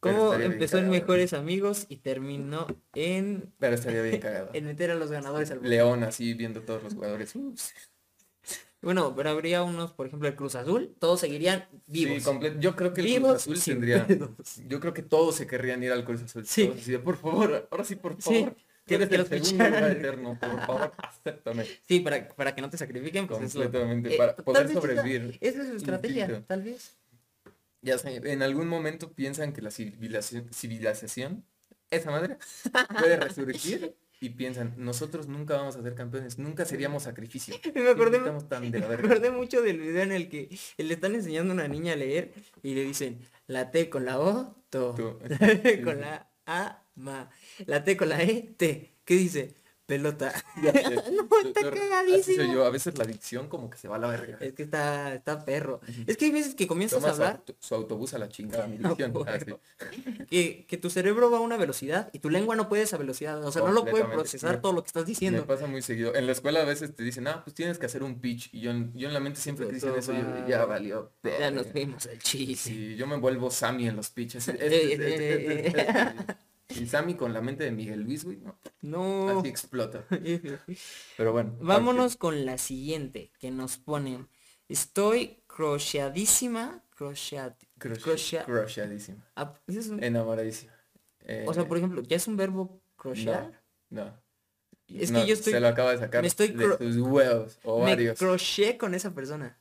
¿Cómo 0.00 0.34
empezó 0.34 0.78
en. 0.78 0.90
Mejores 0.90 1.32
Amigos 1.32 1.86
y 1.88 1.96
terminó 1.96 2.66
en, 2.94 3.52
Pero 3.58 3.74
estaría 3.74 4.02
bien 4.02 4.20
cagado. 4.20 4.50
en 4.52 4.66
meter 4.66 4.90
a 4.90 4.94
los 4.94 5.10
ganadores 5.10 5.50
al 5.50 5.62
León 5.62 6.02
así 6.04 6.34
viendo 6.34 6.60
todos 6.62 6.82
los 6.82 6.94
jugadores. 6.94 7.34
Ups. 7.34 7.72
Bueno, 8.82 9.14
pero 9.16 9.30
habría 9.30 9.62
unos, 9.64 9.92
por 9.92 10.06
ejemplo, 10.06 10.28
el 10.28 10.36
Cruz 10.36 10.54
Azul, 10.54 10.94
todos 11.00 11.18
seguirían 11.18 11.66
vivos. 11.86 12.22
Sí, 12.22 12.30
Yo 12.60 12.76
creo 12.76 12.92
que 12.92 13.00
el 13.00 13.06
Vivos 13.06 13.44
Cruz 13.44 13.58
Azul 13.60 13.72
tendría. 13.74 14.06
Yo 14.68 14.78
creo 14.80 14.92
que 14.94 15.02
todos 15.02 15.34
se 15.34 15.46
querrían 15.46 15.82
ir 15.82 15.90
al 15.92 16.04
Cruz 16.04 16.22
Azul. 16.22 16.46
Sí. 16.46 16.66
Todos 16.66 16.80
así 16.80 16.92
de, 16.92 16.98
por 17.00 17.16
favor, 17.16 17.66
ahora 17.70 17.84
sí, 17.84 17.96
por 17.96 18.20
favor. 18.20 18.54
Que 18.86 18.94
el 18.94 19.08
segundo 19.26 19.64
lugar 19.64 19.90
eterno, 19.90 20.38
por 20.38 20.60
favor, 20.66 20.92
acéptame. 20.98 21.64
Sí, 21.88 22.00
para, 22.00 22.28
para 22.28 22.54
que 22.54 22.60
no 22.62 22.70
te 22.70 22.78
sacrifiquen, 22.78 23.26
pues 23.26 23.42
eso. 23.42 23.60
Completamente, 23.62 24.14
Eh, 24.14 24.18
para 24.18 24.36
poder 24.36 24.68
sobrevivir. 24.72 25.36
Esa 25.40 25.62
es 25.62 25.68
su 25.70 25.76
estrategia, 25.76 26.22
Infinito. 26.24 26.46
tal 26.46 26.62
vez. 26.62 26.96
Ya 27.82 27.98
sé, 27.98 28.16
en 28.24 28.42
algún 28.42 28.68
momento 28.68 29.12
piensan 29.12 29.52
que 29.52 29.60
la 29.62 29.70
civilización, 29.70 30.48
civilización 30.52 31.44
esa 31.90 32.10
madre, 32.10 32.38
puede 32.98 33.16
resurgir 33.16 33.94
y 34.20 34.30
piensan, 34.30 34.74
nosotros 34.76 35.28
nunca 35.28 35.56
vamos 35.56 35.76
a 35.76 35.82
ser 35.82 35.94
campeones, 35.94 36.38
nunca 36.38 36.64
seríamos 36.64 37.02
sacrificio. 37.04 37.54
Me 37.74 37.90
acordé, 37.90 38.18
Siempre 38.18 38.18
estamos 38.18 38.48
tan 38.48 38.70
de 38.70 38.78
la 38.80 38.86
me 38.88 38.96
verga. 38.96 39.08
acordé 39.08 39.30
mucho 39.30 39.62
del 39.62 39.78
video 39.80 40.02
en 40.02 40.12
el 40.12 40.28
que 40.28 40.48
le 40.78 40.94
están 40.94 41.14
enseñando 41.14 41.52
a 41.52 41.54
una 41.54 41.68
niña 41.68 41.92
a 41.92 41.96
leer 41.96 42.32
y 42.62 42.74
le 42.74 42.82
dicen 42.84 43.18
la 43.46 43.70
T 43.70 43.88
con 43.90 44.04
la 44.04 44.18
O, 44.20 44.56
to. 44.70 44.94
Tú. 44.94 45.18
con 45.84 46.00
la 46.00 46.28
A, 46.46 46.82
ma. 46.96 47.30
La 47.66 47.84
T 47.84 47.96
con 47.96 48.08
la 48.08 48.22
E, 48.22 48.54
T. 48.56 48.92
¿Qué 49.04 49.14
dice? 49.14 49.54
Pelota. 49.86 50.32
Ya. 50.60 50.72
No, 51.12 51.28
está 51.44 51.60
Yo- 51.62 51.70
cagadísimo. 51.70 52.36
soy 52.44 52.52
yo, 52.52 52.64
a 52.64 52.70
veces 52.70 52.98
la 52.98 53.04
adicción 53.04 53.46
como 53.48 53.70
que 53.70 53.78
se 53.78 53.86
va 53.86 53.94
a 53.94 53.98
la 54.00 54.08
verga. 54.08 54.36
Es 54.40 54.52
que 54.54 54.64
está, 54.64 55.14
está 55.14 55.44
perro. 55.44 55.80
Es 56.08 56.16
que 56.16 56.24
hay 56.24 56.32
veces 56.32 56.56
que 56.56 56.66
comienzas 56.66 57.04
a 57.04 57.10
hablar 57.10 57.36
auto- 57.36 57.54
su 57.60 57.72
autobús 57.76 58.12
a 58.12 58.18
la 58.18 58.28
chingada, 58.28 58.66
mi 58.66 58.78
No 58.78 58.96
dicción. 58.96 59.12
que, 60.28 60.66
que 60.66 60.76
tu 60.76 60.90
cerebro 60.90 61.30
va 61.30 61.38
a 61.38 61.40
una 61.40 61.56
velocidad 61.56 62.10
y 62.12 62.18
tu 62.18 62.30
lengua 62.30 62.56
no 62.56 62.68
puede 62.68 62.82
esa 62.82 62.96
velocidad. 62.96 63.44
O 63.44 63.52
sea, 63.52 63.62
no 63.62 63.70
lo 63.70 63.84
puede 63.84 64.04
procesar 64.06 64.56
Me- 64.56 64.60
todo 64.60 64.72
lo 64.72 64.82
que 64.82 64.88
estás 64.88 65.04
Me 65.04 65.08
diciendo. 65.10 65.46
pasa 65.46 65.68
muy 65.68 65.82
seguido. 65.82 66.16
En 66.16 66.26
la 66.26 66.32
escuela 66.32 66.62
a 66.62 66.64
veces 66.64 66.92
te 66.96 67.04
dicen, 67.04 67.28
ah, 67.28 67.42
pues 67.44 67.54
tienes 67.54 67.78
que 67.78 67.86
hacer 67.86 68.02
un 68.02 68.18
pitch. 68.20 68.52
Y 68.54 68.62
yo, 68.62 68.72
en- 68.72 68.92
yo 68.94 69.06
en 69.06 69.14
la 69.14 69.20
mente 69.20 69.38
siempre 69.40 69.68
que 69.68 69.74
dicen 69.74 69.94
Eso 69.96 70.12
yo, 70.12 70.48
ya 70.48 70.64
valió. 70.64 71.12
Ya 71.22 71.50
nos 71.52 71.66
verga". 71.66 71.72
fuimos 71.72 72.06
al 72.06 72.18
chiste. 72.18 72.70
Sí, 72.70 72.96
yo 72.96 73.06
me 73.06 73.18
vuelvo 73.18 73.52
Sammy 73.52 73.86
en 73.86 73.94
los 73.94 74.10
pitches. 74.10 74.48
Este, 74.48 74.66
Eh, 74.66 74.92
este, 74.94 75.66
este, 75.68 76.36
eh. 76.68 76.74
Y 76.82 76.86
Sammy 76.86 77.14
con 77.14 77.32
la 77.32 77.40
mente 77.40 77.64
de 77.64 77.70
Miguel 77.70 78.00
Luis, 78.02 78.24
güey, 78.24 78.38
no, 78.38 78.58
No. 78.82 79.38
así 79.40 79.48
explota. 79.48 80.04
Pero 81.16 81.32
bueno. 81.32 81.56
Vámonos 81.60 82.16
con 82.16 82.44
la 82.44 82.58
siguiente 82.58 83.30
que 83.38 83.50
nos 83.50 83.78
ponen. 83.78 84.28
Estoy 84.68 85.42
crocheadísima. 85.46 86.82
Crochet- 86.98 88.44
ah, 89.36 89.54
¿ese 89.66 89.78
es 89.80 89.88
un- 89.88 90.02
Enamoradísima. 90.02 90.72
O 91.46 91.52
sea, 91.54 91.62
Eh, 91.64 91.66
por 91.66 91.76
ejemplo, 91.76 92.02
¿ya 92.02 92.16
es 92.16 92.26
un 92.26 92.36
verbo 92.36 92.80
crochear? 92.96 93.62
No, 93.90 94.04
no. 94.04 94.22
Es 94.88 95.10
No, 95.10 95.20
que 95.20 95.26
yo 95.26 95.34
estoy. 95.34 95.52
Se 95.52 95.60
lo 95.60 95.68
acaba 95.68 95.90
de 95.92 95.98
sacar 95.98 96.22
me 96.22 96.28
estoy 96.28 96.48
de 96.48 96.76
tus 96.76 96.96
huevos 96.98 97.58
o 97.64 97.80
me 97.80 97.90
varios. 97.90 98.18
con 98.78 98.94
esa 98.94 99.12
persona. 99.12 99.58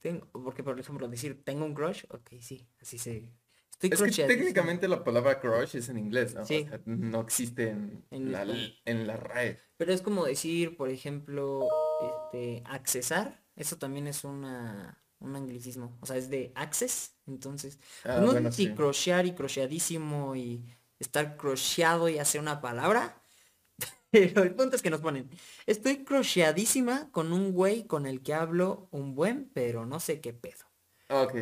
Tengo, 0.00 0.26
porque 0.32 0.62
por 0.62 0.78
ejemplo, 0.78 1.08
decir 1.08 1.42
tengo 1.44 1.64
un 1.64 1.74
crush, 1.74 2.04
ok, 2.08 2.30
sí, 2.40 2.66
así 2.80 2.98
se. 2.98 3.28
Estoy 3.80 4.08
Es 4.08 4.16
que 4.16 4.24
técnicamente 4.24 4.88
la 4.88 5.04
palabra 5.04 5.40
crush 5.40 5.76
es 5.76 5.88
en 5.88 5.98
inglés, 5.98 6.34
¿no? 6.34 6.44
Sí. 6.44 6.64
O 6.66 6.68
sea, 6.68 6.80
no 6.86 7.20
existe 7.20 7.68
en, 7.70 8.04
En 8.10 8.32
la, 8.32 8.42
en 8.84 9.06
la 9.06 9.16
RAE. 9.16 9.60
Pero 9.76 9.92
es 9.92 10.02
como 10.02 10.24
decir, 10.24 10.76
por 10.76 10.90
ejemplo, 10.90 11.68
este, 12.32 12.62
accesar. 12.66 13.44
Eso 13.54 13.76
también 13.78 14.06
es 14.08 14.24
una, 14.24 15.02
un 15.20 15.36
anglicismo. 15.36 15.96
O 16.00 16.06
sea, 16.06 16.16
es 16.16 16.28
de 16.30 16.52
access. 16.56 17.16
Entonces, 17.26 17.78
Ah, 18.04 18.18
no 18.20 18.32
bueno, 18.32 18.50
sí. 18.50 18.74
crochear 18.74 19.26
y 19.26 19.32
crocheadísimo 19.32 20.34
y 20.34 20.64
estar 20.98 21.36
crocheado 21.36 22.08
y 22.08 22.18
hacer 22.18 22.40
una 22.40 22.60
palabra. 22.60 23.22
Pero 24.10 24.42
el 24.42 24.54
punto 24.54 24.74
es 24.76 24.82
que 24.82 24.90
nos 24.90 25.00
ponen. 25.00 25.28
Estoy 25.66 26.04
crocheadísima 26.04 27.10
con 27.12 27.32
un 27.32 27.52
güey 27.52 27.86
con 27.86 28.06
el 28.06 28.22
que 28.22 28.34
hablo 28.34 28.88
un 28.90 29.14
buen, 29.14 29.50
pero 29.52 29.84
no 29.86 30.00
sé 30.00 30.20
qué 30.20 30.32
pedo. 30.32 30.64
Ok. 31.10 31.34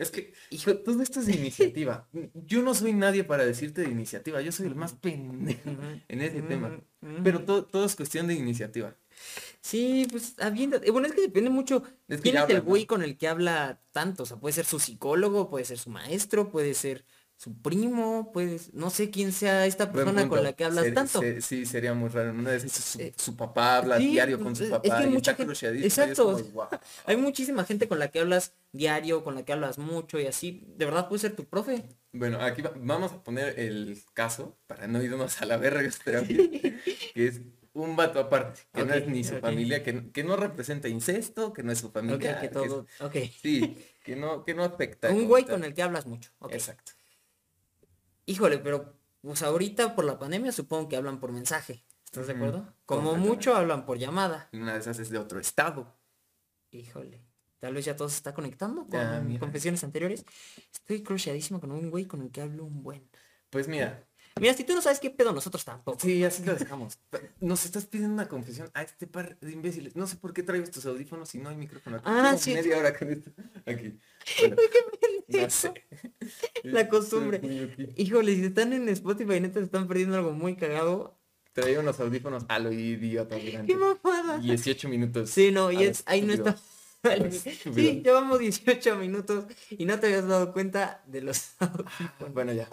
Es 0.00 0.10
que 0.10 0.32
Hijo- 0.50 0.72
to- 0.76 0.80
todo 0.82 1.02
esto 1.02 1.20
es 1.20 1.26
de 1.26 1.34
iniciativa. 1.34 2.08
Yo 2.46 2.62
no 2.62 2.74
soy 2.74 2.92
nadie 2.94 3.22
para 3.24 3.44
decirte 3.44 3.82
de 3.82 3.88
iniciativa. 3.90 4.40
Yo 4.40 4.50
soy 4.52 4.66
el 4.66 4.74
más 4.74 4.94
pendejo 4.94 5.70
en 6.08 6.20
ese 6.22 6.42
tema. 6.42 6.80
Pero 7.22 7.44
todo, 7.44 7.64
todo 7.64 7.84
es 7.84 7.96
cuestión 7.96 8.26
de 8.26 8.34
iniciativa. 8.34 8.96
Sí, 9.60 10.06
pues 10.10 10.34
aviéntate. 10.38 10.90
Bueno, 10.90 11.06
es 11.06 11.12
que 11.14 11.20
depende 11.22 11.50
mucho. 11.50 11.82
Es 12.08 12.16
que 12.20 12.30
¿Quién 12.30 12.42
es 12.42 12.50
el 12.50 12.60
güey 12.62 12.86
con 12.86 13.02
el 13.02 13.18
que 13.18 13.28
habla 13.28 13.82
tanto? 13.92 14.22
O 14.22 14.26
sea, 14.26 14.38
puede 14.38 14.52
ser 14.54 14.64
su 14.64 14.78
psicólogo, 14.78 15.50
puede 15.50 15.64
ser 15.64 15.78
su 15.78 15.90
maestro, 15.90 16.50
puede 16.50 16.74
ser 16.74 17.04
su 17.40 17.54
primo, 17.62 18.32
puede 18.34 18.60
no 18.74 18.90
sé 18.90 19.08
quién 19.08 19.32
sea 19.32 19.64
esta 19.64 19.90
persona 19.90 20.28
con 20.28 20.44
la 20.44 20.52
que 20.52 20.64
hablas 20.66 20.84
Ser- 20.84 20.92
tanto. 20.94 21.22
sí, 21.40 21.64
sería 21.64 21.94
muy 21.94 22.10
raro. 22.10 22.32
Una 22.32 22.60
su, 22.60 23.00
Eh, 23.00 23.14
su 23.16 23.34
papá 23.34 23.78
habla 23.78 23.96
sí, 23.96 24.08
diario 24.10 24.36
con 24.36 24.48
pues, 24.48 24.58
su 24.58 24.64
es 24.64 24.70
papá 24.70 24.82
que 24.82 24.92
hay 24.92 25.06
y 25.06 25.08
mucha 25.08 25.30
está 25.30 25.44
gente- 25.46 25.78
es 25.78 25.84
exacto. 25.98 26.36
Hay 27.06 27.16
muchísima 27.16 27.64
gente 27.64 27.88
con 27.88 27.98
la 27.98 28.08
que 28.10 28.20
hablas 28.20 28.52
diario, 28.72 29.24
con 29.24 29.34
la 29.36 29.42
que 29.42 29.54
hablas 29.54 29.78
mucho 29.78 30.20
y 30.20 30.26
así. 30.26 30.66
De 30.76 30.84
verdad 30.84 31.08
puede 31.08 31.20
ser 31.20 31.34
tu 31.34 31.46
profe. 31.46 31.82
Bueno, 32.12 32.42
aquí 32.42 32.60
va- 32.60 32.74
vamos 32.76 33.12
a 33.12 33.22
poner 33.22 33.58
el 33.58 34.02
caso, 34.12 34.58
para 34.66 34.86
no 34.86 35.02
irnos 35.02 35.40
a 35.40 35.46
la 35.46 35.56
verga 35.56 35.80
que 37.14 37.26
es 37.26 37.40
un 37.72 37.96
vato 37.96 38.20
aparte, 38.20 38.60
que 38.74 38.84
no 38.84 38.92
es 38.92 39.06
ni 39.08 39.24
su 39.24 39.38
familia, 39.38 39.82
que, 39.82 40.10
que 40.12 40.24
no 40.24 40.36
representa 40.36 40.88
incesto, 40.88 41.54
que 41.54 41.62
no 41.62 41.72
es 41.72 41.78
su 41.78 41.90
familia. 41.90 42.38
que 42.38 42.48
que 42.48 42.52
todo. 42.52 42.86
Es- 43.14 43.32
sí, 43.40 43.78
que 44.04 44.14
no, 44.14 44.44
que 44.44 44.52
no 44.52 44.62
afecta. 44.62 45.08
Un 45.10 45.26
güey 45.26 45.44
tal. 45.44 45.54
con 45.54 45.64
el 45.64 45.72
que 45.72 45.82
hablas 45.82 46.04
mucho. 46.04 46.32
Exacto. 46.50 46.92
Híjole, 48.30 48.58
pero 48.58 48.94
pues 49.22 49.42
ahorita 49.42 49.96
por 49.96 50.04
la 50.04 50.16
pandemia 50.16 50.52
supongo 50.52 50.88
que 50.88 50.94
hablan 50.96 51.18
por 51.18 51.32
mensaje. 51.32 51.84
¿Estás 52.04 52.28
de 52.28 52.34
acuerdo? 52.34 52.72
Como 52.86 53.16
mucho 53.16 53.56
hablan 53.56 53.84
por 53.84 53.98
llamada. 53.98 54.48
Y 54.52 54.58
Una 54.58 54.74
de 54.74 54.78
esas 54.78 55.00
es 55.00 55.10
de 55.10 55.18
otro 55.18 55.40
estado. 55.40 55.98
Híjole. 56.70 57.26
Tal 57.58 57.74
vez 57.74 57.84
ya 57.84 57.96
todo 57.96 58.08
se 58.08 58.16
está 58.16 58.32
conectando 58.32 58.86
con 58.86 59.36
confesiones 59.38 59.82
anteriores. 59.82 60.24
Estoy 60.72 61.02
crocheadísimo 61.02 61.60
con 61.60 61.72
un 61.72 61.90
güey 61.90 62.06
con 62.06 62.22
el 62.22 62.30
que 62.30 62.40
hablo 62.40 62.64
un 62.64 62.84
buen. 62.84 63.10
Pues 63.50 63.66
mira, 63.66 64.06
Mira, 64.38 64.54
si 64.54 64.64
tú 64.64 64.74
no 64.74 64.80
sabes 64.80 65.00
qué 65.00 65.10
pedo, 65.10 65.32
nosotros 65.32 65.64
tampoco. 65.64 65.98
sí, 66.00 66.22
así 66.24 66.44
lo 66.44 66.54
dejamos. 66.54 66.98
Nos 67.40 67.64
estás 67.64 67.86
pidiendo 67.86 68.14
una 68.14 68.28
confesión 68.28 68.70
a 68.74 68.82
este 68.82 69.06
par 69.06 69.38
de 69.38 69.50
imbéciles. 69.50 69.96
No 69.96 70.06
sé 70.06 70.16
por 70.16 70.32
qué 70.32 70.42
traigo 70.42 70.64
estos 70.64 70.86
audífonos 70.86 71.34
y 71.34 71.38
no 71.38 71.48
hay 71.48 71.56
micrófono. 71.56 72.00
Ah, 72.04 72.36
sí. 72.38 72.54
Media 72.54 72.78
hora 72.78 72.96
con 72.96 73.10
esto. 73.10 73.30
Aquí. 73.66 73.98
Bueno, 74.40 74.56
no 75.30 75.50
sé. 75.50 75.72
La 76.64 76.88
costumbre. 76.88 77.40
Híjole, 77.96 78.34
si 78.34 78.44
están 78.44 78.72
en 78.72 78.88
Spotify, 78.88 79.40
neta, 79.40 79.58
se 79.60 79.64
están 79.66 79.86
perdiendo 79.88 80.16
algo 80.16 80.32
muy 80.32 80.56
cagado. 80.56 81.18
Traía 81.52 81.80
unos 81.80 81.98
audífonos 81.98 82.44
a 82.48 82.58
lo 82.60 82.70
idiota 82.72 83.36
¡Qué 83.36 83.76
mamada! 83.76 84.38
18 84.38 84.88
minutos. 84.88 85.30
Sí, 85.30 85.50
no, 85.50 85.72
y 85.72 85.82
es, 85.84 86.02
ahí 86.06 86.22
no 86.22 86.32
está. 86.32 86.56
Sí, 87.74 88.02
llevamos 88.04 88.38
18 88.38 88.96
minutos 88.96 89.46
y 89.70 89.86
no 89.86 89.98
te 89.98 90.08
habías 90.08 90.28
dado 90.28 90.52
cuenta 90.52 91.02
de 91.06 91.22
los 91.22 91.54
Ah, 91.58 91.72
audífonos. 91.74 92.34
Bueno, 92.34 92.52
ya. 92.52 92.68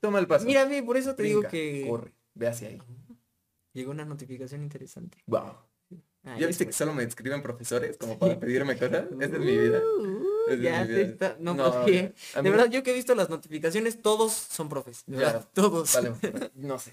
Toma 0.00 0.18
el 0.18 0.26
paso. 0.26 0.46
Mira, 0.46 0.66
por 0.86 0.96
eso 0.96 1.14
te 1.14 1.22
digo 1.24 1.42
que 1.42 1.84
Corre, 1.86 2.14
ve 2.34 2.48
hacia 2.48 2.68
ahí. 2.68 2.78
llegó 3.74 3.90
una 3.90 4.06
notificación 4.06 4.62
interesante. 4.62 5.18
Wow. 5.26 5.52
Ah, 6.24 6.36
¿Ya 6.38 6.46
viste 6.46 6.66
que 6.66 6.72
solo 6.72 6.94
me 6.94 7.02
escriben 7.02 7.42
profesores 7.42 7.98
como 7.98 8.18
para 8.18 8.40
pedirme 8.40 8.78
cosas? 8.78 9.04
Esa 9.20 9.36
es 9.36 9.40
mi 9.40 9.58
vida. 9.58 9.82
Ya 10.62 10.82
está. 10.82 11.36
No, 11.40 11.54
No, 11.54 11.72
porque 11.72 12.12
de 12.34 12.42
mí- 12.42 12.50
verdad 12.50 12.70
yo 12.70 12.82
que 12.82 12.90
he 12.90 12.94
visto 12.94 13.14
las 13.14 13.30
notificaciones, 13.30 14.00
todos 14.02 14.32
son 14.32 14.68
profes. 14.68 15.04
De 15.06 15.16
Ya, 15.18 15.26
verdad, 15.26 15.48
todos. 15.52 15.94
Vale, 15.94 16.12
no 16.54 16.78
sé. 16.78 16.92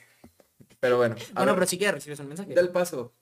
Pero 0.79 0.97
bueno. 0.97 1.15
Bueno, 1.33 1.51
ver, 1.51 1.55
pero 1.55 1.65
si 1.67 1.77
quieres 1.77 1.95
recibes 1.95 2.19
un 2.19 2.27
mensaje. 2.27 2.53
da 2.53 2.61
el 2.61 2.69
paso. 2.69 3.13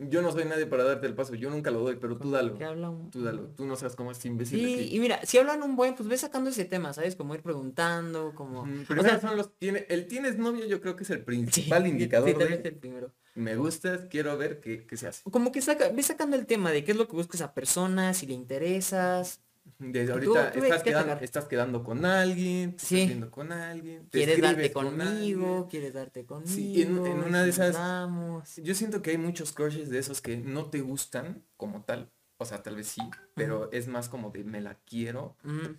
Yo 0.00 0.22
no 0.22 0.30
soy 0.30 0.44
nadie 0.44 0.64
para 0.66 0.84
darte 0.84 1.08
el 1.08 1.14
paso. 1.14 1.34
Yo 1.34 1.50
nunca 1.50 1.72
lo 1.72 1.80
doy, 1.80 1.96
pero 1.96 2.16
tú 2.16 2.30
dalo. 2.30 2.54
Un- 2.54 3.10
Tú 3.10 3.24
dalo. 3.24 3.48
Tú 3.56 3.66
no 3.66 3.74
sabes 3.74 3.96
cómo 3.96 4.12
es 4.12 4.24
imbécil. 4.24 4.60
Sí, 4.60 4.74
aquí. 4.74 4.94
y 4.96 5.00
mira, 5.00 5.18
si 5.26 5.38
hablan 5.38 5.60
un 5.64 5.74
buen, 5.74 5.96
pues 5.96 6.08
ve 6.08 6.16
sacando 6.16 6.50
ese 6.50 6.64
tema, 6.64 6.92
¿sabes? 6.92 7.16
Como 7.16 7.34
ir 7.34 7.42
preguntando, 7.42 8.32
como... 8.36 8.64
Mm, 8.64 8.82
o 8.82 8.84
Primero 8.86 9.02
sea, 9.08 9.20
son 9.20 9.36
los 9.36 9.56
tiene, 9.58 9.86
el 9.88 10.06
tienes 10.06 10.38
novio 10.38 10.66
yo 10.66 10.80
creo 10.80 10.94
que 10.94 11.02
es 11.02 11.10
el 11.10 11.24
principal 11.24 11.82
sí, 11.82 11.88
indicador 11.88 12.28
sí, 12.30 12.36
el 12.62 12.76
primero. 12.76 13.12
me 13.34 13.56
gustas, 13.56 14.02
quiero 14.08 14.36
ver 14.38 14.60
qué, 14.60 14.86
qué 14.86 14.96
se 14.96 15.08
hace. 15.08 15.28
Como 15.28 15.50
que 15.50 15.60
saca, 15.62 15.88
ve 15.88 16.02
sacando 16.04 16.36
el 16.36 16.46
tema 16.46 16.70
de 16.70 16.84
qué 16.84 16.92
es 16.92 16.96
lo 16.96 17.08
que 17.08 17.16
busca 17.16 17.36
esa 17.36 17.52
persona, 17.52 18.14
si 18.14 18.26
le 18.28 18.34
interesas, 18.34 19.40
Desde 19.80 20.12
ahorita 20.12 20.52
tú 20.52 20.64
estás, 20.64 21.22
estás 21.22 21.44
quedando 21.46 21.84
con 21.84 22.04
alguien, 22.04 22.76
te 22.76 22.84
Sí. 22.84 22.96
estás 22.96 23.08
viendo 23.08 23.30
con 23.30 23.52
alguien, 23.52 24.08
te 24.08 24.18
quieres 24.18 24.40
darte 24.40 24.72
con 24.72 24.86
conmigo, 24.86 25.06
alguien. 25.46 25.64
quieres 25.70 25.94
darte 25.94 26.26
conmigo. 26.26 26.50
Sí, 26.52 26.82
en- 26.82 27.06
en 27.06 27.18
una 27.22 27.44
de 27.44 27.50
esas- 27.50 27.74
damos. 27.74 28.56
Yo 28.56 28.74
siento 28.74 29.02
que 29.02 29.10
hay 29.12 29.18
muchos 29.18 29.52
crushes 29.52 29.88
de 29.88 29.98
esos 30.00 30.20
que 30.20 30.36
no 30.36 30.68
te 30.68 30.80
gustan 30.80 31.44
como 31.56 31.84
tal. 31.84 32.10
O 32.38 32.44
sea, 32.44 32.62
tal 32.62 32.74
vez 32.76 32.88
sí, 32.88 33.02
pero 33.34 33.70
es 33.72 33.86
más 33.88 34.08
como 34.08 34.30
de 34.30 34.42
me 34.44 34.60
la 34.60 34.74
quiero 34.84 35.36
Mm. 35.44 35.76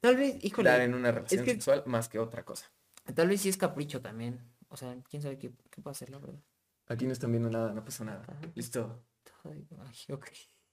Tal 0.00 0.16
vez, 0.16 0.36
híjole, 0.44 0.68
dar 0.70 0.80
en 0.82 0.94
una 0.94 1.10
relación 1.10 1.44
que- 1.44 1.52
sexual 1.52 1.82
más 1.86 2.08
que 2.08 2.18
otra 2.18 2.44
cosa. 2.44 2.66
tal 3.14 3.28
vez 3.28 3.40
sí 3.40 3.48
es 3.48 3.56
capricho 3.56 4.00
también. 4.02 4.40
O 4.68 4.76
sea, 4.76 4.96
quién 5.08 5.22
sabe 5.22 5.38
qué, 5.38 5.52
qué 5.70 5.80
puede 5.80 5.92
hacer, 5.92 6.10
la 6.10 6.18
verdad. 6.18 6.38
Aquí 6.88 7.06
no 7.06 7.12
están 7.12 7.30
viendo 7.30 7.48
nada, 7.50 7.72
no 7.72 7.84
pasa 7.84 8.04
nada. 8.04 8.22
Ajá. 8.28 8.40
Listo. 8.54 9.02
Ay, 9.44 9.66
ay, 9.78 10.14
ok. 10.14 10.26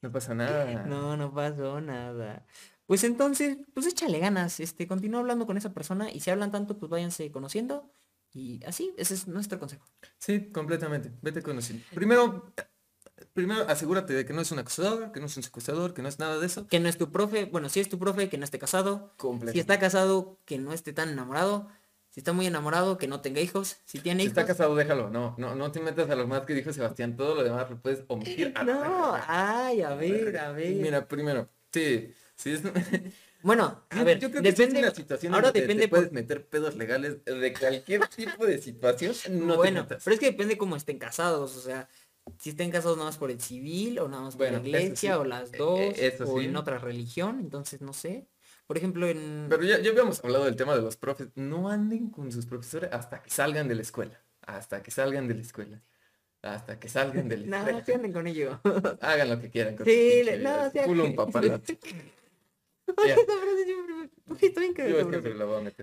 No 0.03 0.11
pasa 0.11 0.35
nada. 0.35 0.83
No, 0.83 1.15
no 1.15 1.33
pasó 1.33 1.79
nada. 1.79 2.45
Pues 2.85 3.05
entonces, 3.05 3.57
pues 3.73 3.87
échale 3.87 4.19
ganas, 4.19 4.59
este, 4.59 4.85
continúa 4.85 5.21
hablando 5.21 5.45
con 5.45 5.55
esa 5.55 5.73
persona 5.73 6.11
y 6.11 6.19
si 6.19 6.29
hablan 6.29 6.51
tanto, 6.51 6.77
pues 6.77 6.89
váyanse 6.89 7.31
conociendo 7.31 7.89
y 8.33 8.61
así, 8.65 8.93
ese 8.97 9.13
es 9.13 9.27
nuestro 9.29 9.59
consejo. 9.59 9.85
Sí, 10.17 10.51
completamente. 10.51 11.13
Vete 11.21 11.41
conociendo. 11.41 11.85
Primero, 11.95 12.53
primero 13.31 13.61
asegúrate 13.69 14.13
de 14.13 14.25
que 14.25 14.33
no 14.33 14.41
es 14.41 14.51
un 14.51 14.59
acosador, 14.59 15.13
que 15.13 15.21
no 15.21 15.27
es 15.27 15.37
un 15.37 15.43
secuestrador, 15.43 15.93
que 15.93 16.01
no 16.01 16.09
es 16.09 16.19
nada 16.19 16.37
de 16.37 16.45
eso. 16.45 16.67
Que 16.67 16.81
no 16.81 16.89
es 16.89 16.97
tu 16.97 17.09
profe, 17.09 17.45
bueno, 17.45 17.69
si 17.69 17.79
es 17.79 17.87
tu 17.87 17.97
profe, 17.97 18.27
que 18.27 18.37
no 18.37 18.43
esté 18.43 18.59
casado. 18.59 19.15
Si 19.53 19.59
está 19.59 19.79
casado, 19.79 20.41
que 20.43 20.57
no 20.57 20.73
esté 20.73 20.91
tan 20.91 21.07
enamorado. 21.07 21.69
Si 22.13 22.19
está 22.19 22.31
muy 22.31 22.45
enamorado, 22.45 22.99
que 22.99 23.07
no 23.07 23.21
tenga 23.21 23.41
hijos. 23.41 23.77
Si 23.85 23.97
tiene 23.97 24.19
si 24.19 24.25
hijos. 24.27 24.37
está 24.37 24.45
casado, 24.45 24.75
déjalo. 24.75 25.09
No, 25.09 25.33
no, 25.39 25.55
no 25.55 25.71
te 25.71 25.79
metas 25.79 26.07
a 26.11 26.15
lo 26.15 26.27
más 26.27 26.41
que 26.41 26.53
dijo 26.53 26.71
Sebastián. 26.71 27.17
Todo 27.17 27.33
lo 27.33 27.43
demás 27.43 27.67
lo 27.71 27.81
puedes 27.81 28.03
omitir. 28.07 28.53
no, 28.65 29.17
ay, 29.27 29.81
a 29.81 29.95
ver, 29.95 30.37
a 30.37 30.51
ver. 30.51 30.75
Mira, 30.75 31.07
primero, 31.07 31.49
sí, 31.71 32.13
sí 32.35 32.51
es... 32.51 32.61
Bueno, 33.41 33.83
a 33.89 34.03
ver, 34.05 34.19
yo 34.19 34.29
creo 34.29 34.41
que 34.41 34.51
depende 34.51 34.75
de 34.79 34.87
la 34.87 34.95
situación. 34.95 35.33
Ahora 35.33 35.51
depende. 35.51 35.83
Te 35.83 35.89
puedes 35.89 36.13
meter 36.13 36.47
pedos 36.47 36.75
legales 36.77 37.25
de 37.25 37.53
cualquier 37.53 38.07
tipo 38.07 38.45
de 38.45 38.57
situación. 38.57 39.13
No 39.45 39.57
bueno, 39.57 39.85
pero 39.85 40.13
es 40.13 40.19
que 40.19 40.27
depende 40.27 40.57
cómo 40.57 40.77
estén 40.77 40.97
casados, 40.97 41.57
o 41.57 41.59
sea, 41.59 41.89
si 42.39 42.51
estén 42.51 42.71
casados 42.71 42.95
nada 42.95 43.09
más 43.09 43.17
por 43.17 43.31
el 43.31 43.41
civil 43.41 43.99
o 43.99 44.07
nada 44.07 44.23
más 44.23 44.37
por 44.37 44.49
la 44.49 44.59
iglesia 44.59 45.19
o 45.19 45.25
las 45.25 45.53
e, 45.53 45.57
dos 45.57 45.79
e, 45.97 46.17
o 46.25 46.39
en 46.39 46.55
otra 46.55 46.77
religión, 46.77 47.41
entonces 47.41 47.81
no 47.81 47.91
sé. 47.91 48.29
Por 48.67 48.77
ejemplo, 48.77 49.07
en... 49.07 49.47
Pero 49.49 49.63
ya, 49.63 49.79
ya 49.79 49.91
habíamos 49.91 50.23
hablado 50.23 50.45
del 50.45 50.55
tema 50.55 50.75
de 50.75 50.81
los 50.81 50.97
profes. 50.97 51.29
No 51.35 51.69
anden 51.69 52.09
con 52.09 52.31
sus 52.31 52.45
profesores 52.45 52.89
hasta 52.91 53.21
que 53.21 53.29
salgan 53.29 53.67
de 53.67 53.75
la 53.75 53.81
escuela. 53.81 54.21
Hasta 54.41 54.81
que 54.81 54.91
salgan 54.91 55.27
de 55.27 55.35
la 55.35 55.41
escuela. 55.41 55.81
Hasta 56.41 56.79
que 56.79 56.89
salgan 56.89 57.29
de 57.29 57.37
la 57.37 57.43
escuela. 57.57 57.71
no, 57.71 57.85
no 57.87 57.93
anden 57.93 58.13
con 58.13 58.27
ellos. 58.27 58.59
Hagan 59.01 59.29
lo 59.29 59.39
que 59.39 59.49
quieran. 59.49 59.75
Con 59.75 59.85
sí, 59.85 60.23
no, 60.39 60.71
sí, 60.71 60.79
un 60.79 61.15
papalote. 61.15 61.79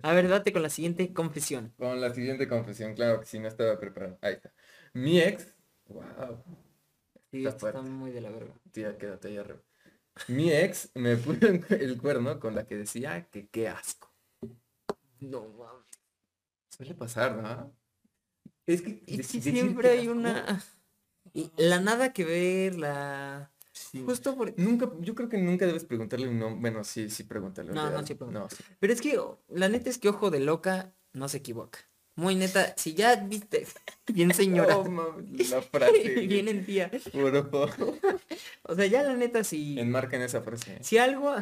A 0.03 0.13
ver, 0.13 0.29
date 0.29 0.53
con 0.53 0.63
la 0.63 0.71
siguiente 0.71 1.13
confesión. 1.13 1.73
Con 1.79 2.01
la 2.01 2.13
siguiente 2.15 2.49
confesión, 2.49 2.95
claro 2.95 3.21
que 3.21 3.27
sí, 3.27 3.39
no 3.39 3.49
estaba 3.49 3.79
preparado. 3.79 4.19
Ahí 4.21 4.35
está. 4.35 4.53
Mi 4.93 5.21
ex, 5.21 5.55
wow. 5.89 6.43
Sí, 7.31 7.47
está, 7.47 7.81
muy 7.83 8.11
de 8.11 8.21
la 8.21 8.31
verga. 8.31 8.53
Tía, 8.73 8.99
quédate 8.99 9.29
ahí 9.29 9.37
arriba. 9.37 9.61
Mi 10.29 10.53
ex 10.53 10.91
me 10.95 11.17
puso 11.17 11.47
el 11.71 11.99
cuerno 11.99 12.39
con 12.41 12.55
la 12.55 12.67
que 12.67 12.77
decía 12.77 13.29
que 13.31 13.49
qué 13.49 13.69
asco. 13.69 14.13
No 15.21 15.49
mames. 15.49 15.87
Suele 16.69 16.95
pasar, 16.95 17.37
¿no? 17.37 17.75
Es 18.67 18.83
que, 18.83 19.23
siempre 19.23 19.91
hay 19.91 20.09
una... 20.09 20.63
La 21.57 21.81
nada 21.81 22.13
que 22.13 22.25
ver, 22.25 22.77
la... 22.77 23.53
Justo 24.05 24.37
por... 24.37 24.59
Nunca, 24.59 24.91
yo 25.01 25.15
creo 25.15 25.29
que 25.29 25.39
nunca 25.39 25.67
debes 25.67 25.85
preguntarle 25.85 26.29
un 26.29 26.39
nombre. 26.39 26.61
Bueno, 26.61 26.85
sí, 26.85 27.11
sí, 27.11 27.25
pregúntale. 27.25 27.73
No, 27.73 27.91
no, 27.91 28.07
sí, 28.07 28.17
no, 28.31 28.49
Pero 28.79 28.93
es 28.93 29.01
que 29.01 29.19
la 29.49 29.69
neta 29.69 29.91
es 29.91 29.99
que 29.99 30.09
ojo 30.09 30.31
de 30.31 30.41
loca 30.41 30.95
no 31.13 31.29
se 31.29 31.39
equivoca. 31.39 31.90
Muy 32.17 32.35
neta, 32.35 32.75
si 32.77 32.95
ya 32.95 33.17
viste, 33.17 33.67
bien 34.13 34.35
señora. 34.35 34.77
la 35.51 35.63
frase. 35.63 36.15
bien 36.27 36.49
en 36.49 36.67
tía. 36.67 36.91
o 38.63 38.75
sea, 38.75 38.87
ya 38.87 39.03
la 39.03 39.15
neta 39.15 39.45
si. 39.45 39.79
Enmarquen 39.79 40.23
esa 40.23 40.43
frase. 40.43 40.79
Si 40.83 40.99
algo. 40.99 41.35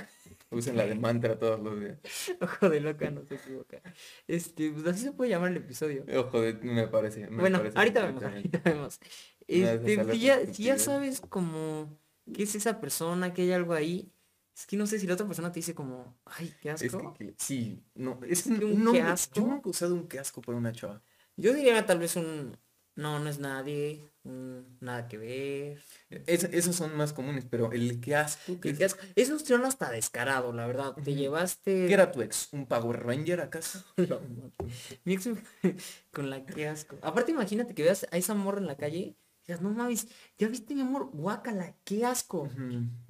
Usen 0.50 0.76
la 0.76 0.86
de 0.86 0.94
mantra 0.94 1.38
todos 1.38 1.60
los 1.60 1.78
días. 1.78 1.98
Ojo 2.40 2.70
de 2.70 2.80
loca, 2.80 3.10
no 3.10 3.22
se 3.24 3.34
equivoca. 3.34 3.82
Este, 4.26 4.70
pues 4.70 4.86
así 4.86 5.04
se 5.04 5.12
puede 5.12 5.30
llamar 5.30 5.50
el 5.50 5.58
episodio. 5.58 6.04
Ojo 6.16 6.40
de, 6.40 6.54
me 6.54 6.88
parece. 6.88 7.26
bueno, 7.26 7.60
ahorita 7.74 8.06
vemos, 8.06 8.22
ahorita 8.22 8.60
vemos. 8.64 8.98
Este, 9.46 10.12
si 10.12 10.20
ya, 10.20 10.46
si 10.52 10.62
ya 10.64 10.78
sabes 10.78 11.20
como 11.20 11.98
qué 12.32 12.44
es 12.44 12.54
esa 12.54 12.80
persona, 12.80 13.34
que 13.34 13.42
hay 13.42 13.52
algo 13.52 13.74
ahí, 13.74 14.10
es 14.58 14.66
que 14.66 14.76
no 14.76 14.88
sé 14.88 14.98
si 14.98 15.06
la 15.06 15.14
otra 15.14 15.26
persona 15.26 15.52
te 15.52 15.60
dice 15.60 15.72
como, 15.72 16.18
ay, 16.24 16.52
qué 16.60 16.70
asco. 16.70 17.14
sí, 17.36 17.80
no, 17.94 18.18
es, 18.26 18.44
un 18.46 18.92
qué 18.92 19.02
asco. 19.02 19.36
Yo 19.36 19.46
nunca 19.46 19.68
he 19.68 19.70
usado 19.70 19.94
un 19.94 20.08
qué 20.08 20.18
asco 20.18 20.40
por 20.40 20.56
una 20.56 20.72
chava. 20.72 21.00
Yo 21.36 21.54
diría 21.54 21.86
tal 21.86 22.00
vez 22.00 22.16
un, 22.16 22.56
no, 22.96 23.20
no 23.20 23.30
es 23.30 23.38
nadie, 23.38 24.10
nada 24.80 25.06
que 25.06 25.16
ver. 25.16 25.80
esos 26.26 26.74
son 26.74 26.96
más 26.96 27.12
comunes, 27.12 27.46
pero 27.48 27.70
el 27.70 28.00
qué 28.00 28.16
asco. 28.16 28.58
Que 28.60 28.70
es... 28.70 28.96
Eso 29.14 29.36
es 29.36 29.50
hasta 29.64 29.92
descarado, 29.92 30.52
la 30.52 30.66
verdad. 30.66 30.96
Te 31.04 31.14
llevaste. 31.14 31.86
¿Qué 31.86 31.94
era 31.94 32.10
tu 32.10 32.20
ex? 32.22 32.48
¿Un 32.50 32.66
Power 32.66 33.06
Ranger 33.06 33.40
acaso? 33.40 33.84
no, 33.96 34.20
Mi 35.04 35.12
ex 35.12 35.28
con 36.10 36.30
la 36.30 36.44
qué 36.44 36.66
asco. 36.66 36.98
Aparte 37.02 37.30
imagínate 37.30 37.76
que 37.76 37.84
veas 37.84 38.08
a 38.10 38.16
esa 38.16 38.34
morra 38.34 38.58
en 38.58 38.66
la 38.66 38.76
calle 38.76 39.14
no 39.60 39.70
mames, 39.70 40.06
ya 40.38 40.48
viste 40.48 40.74
mi 40.74 40.82
amor, 40.82 41.10
guácala, 41.12 41.74
qué 41.84 42.04
asco. 42.04 42.48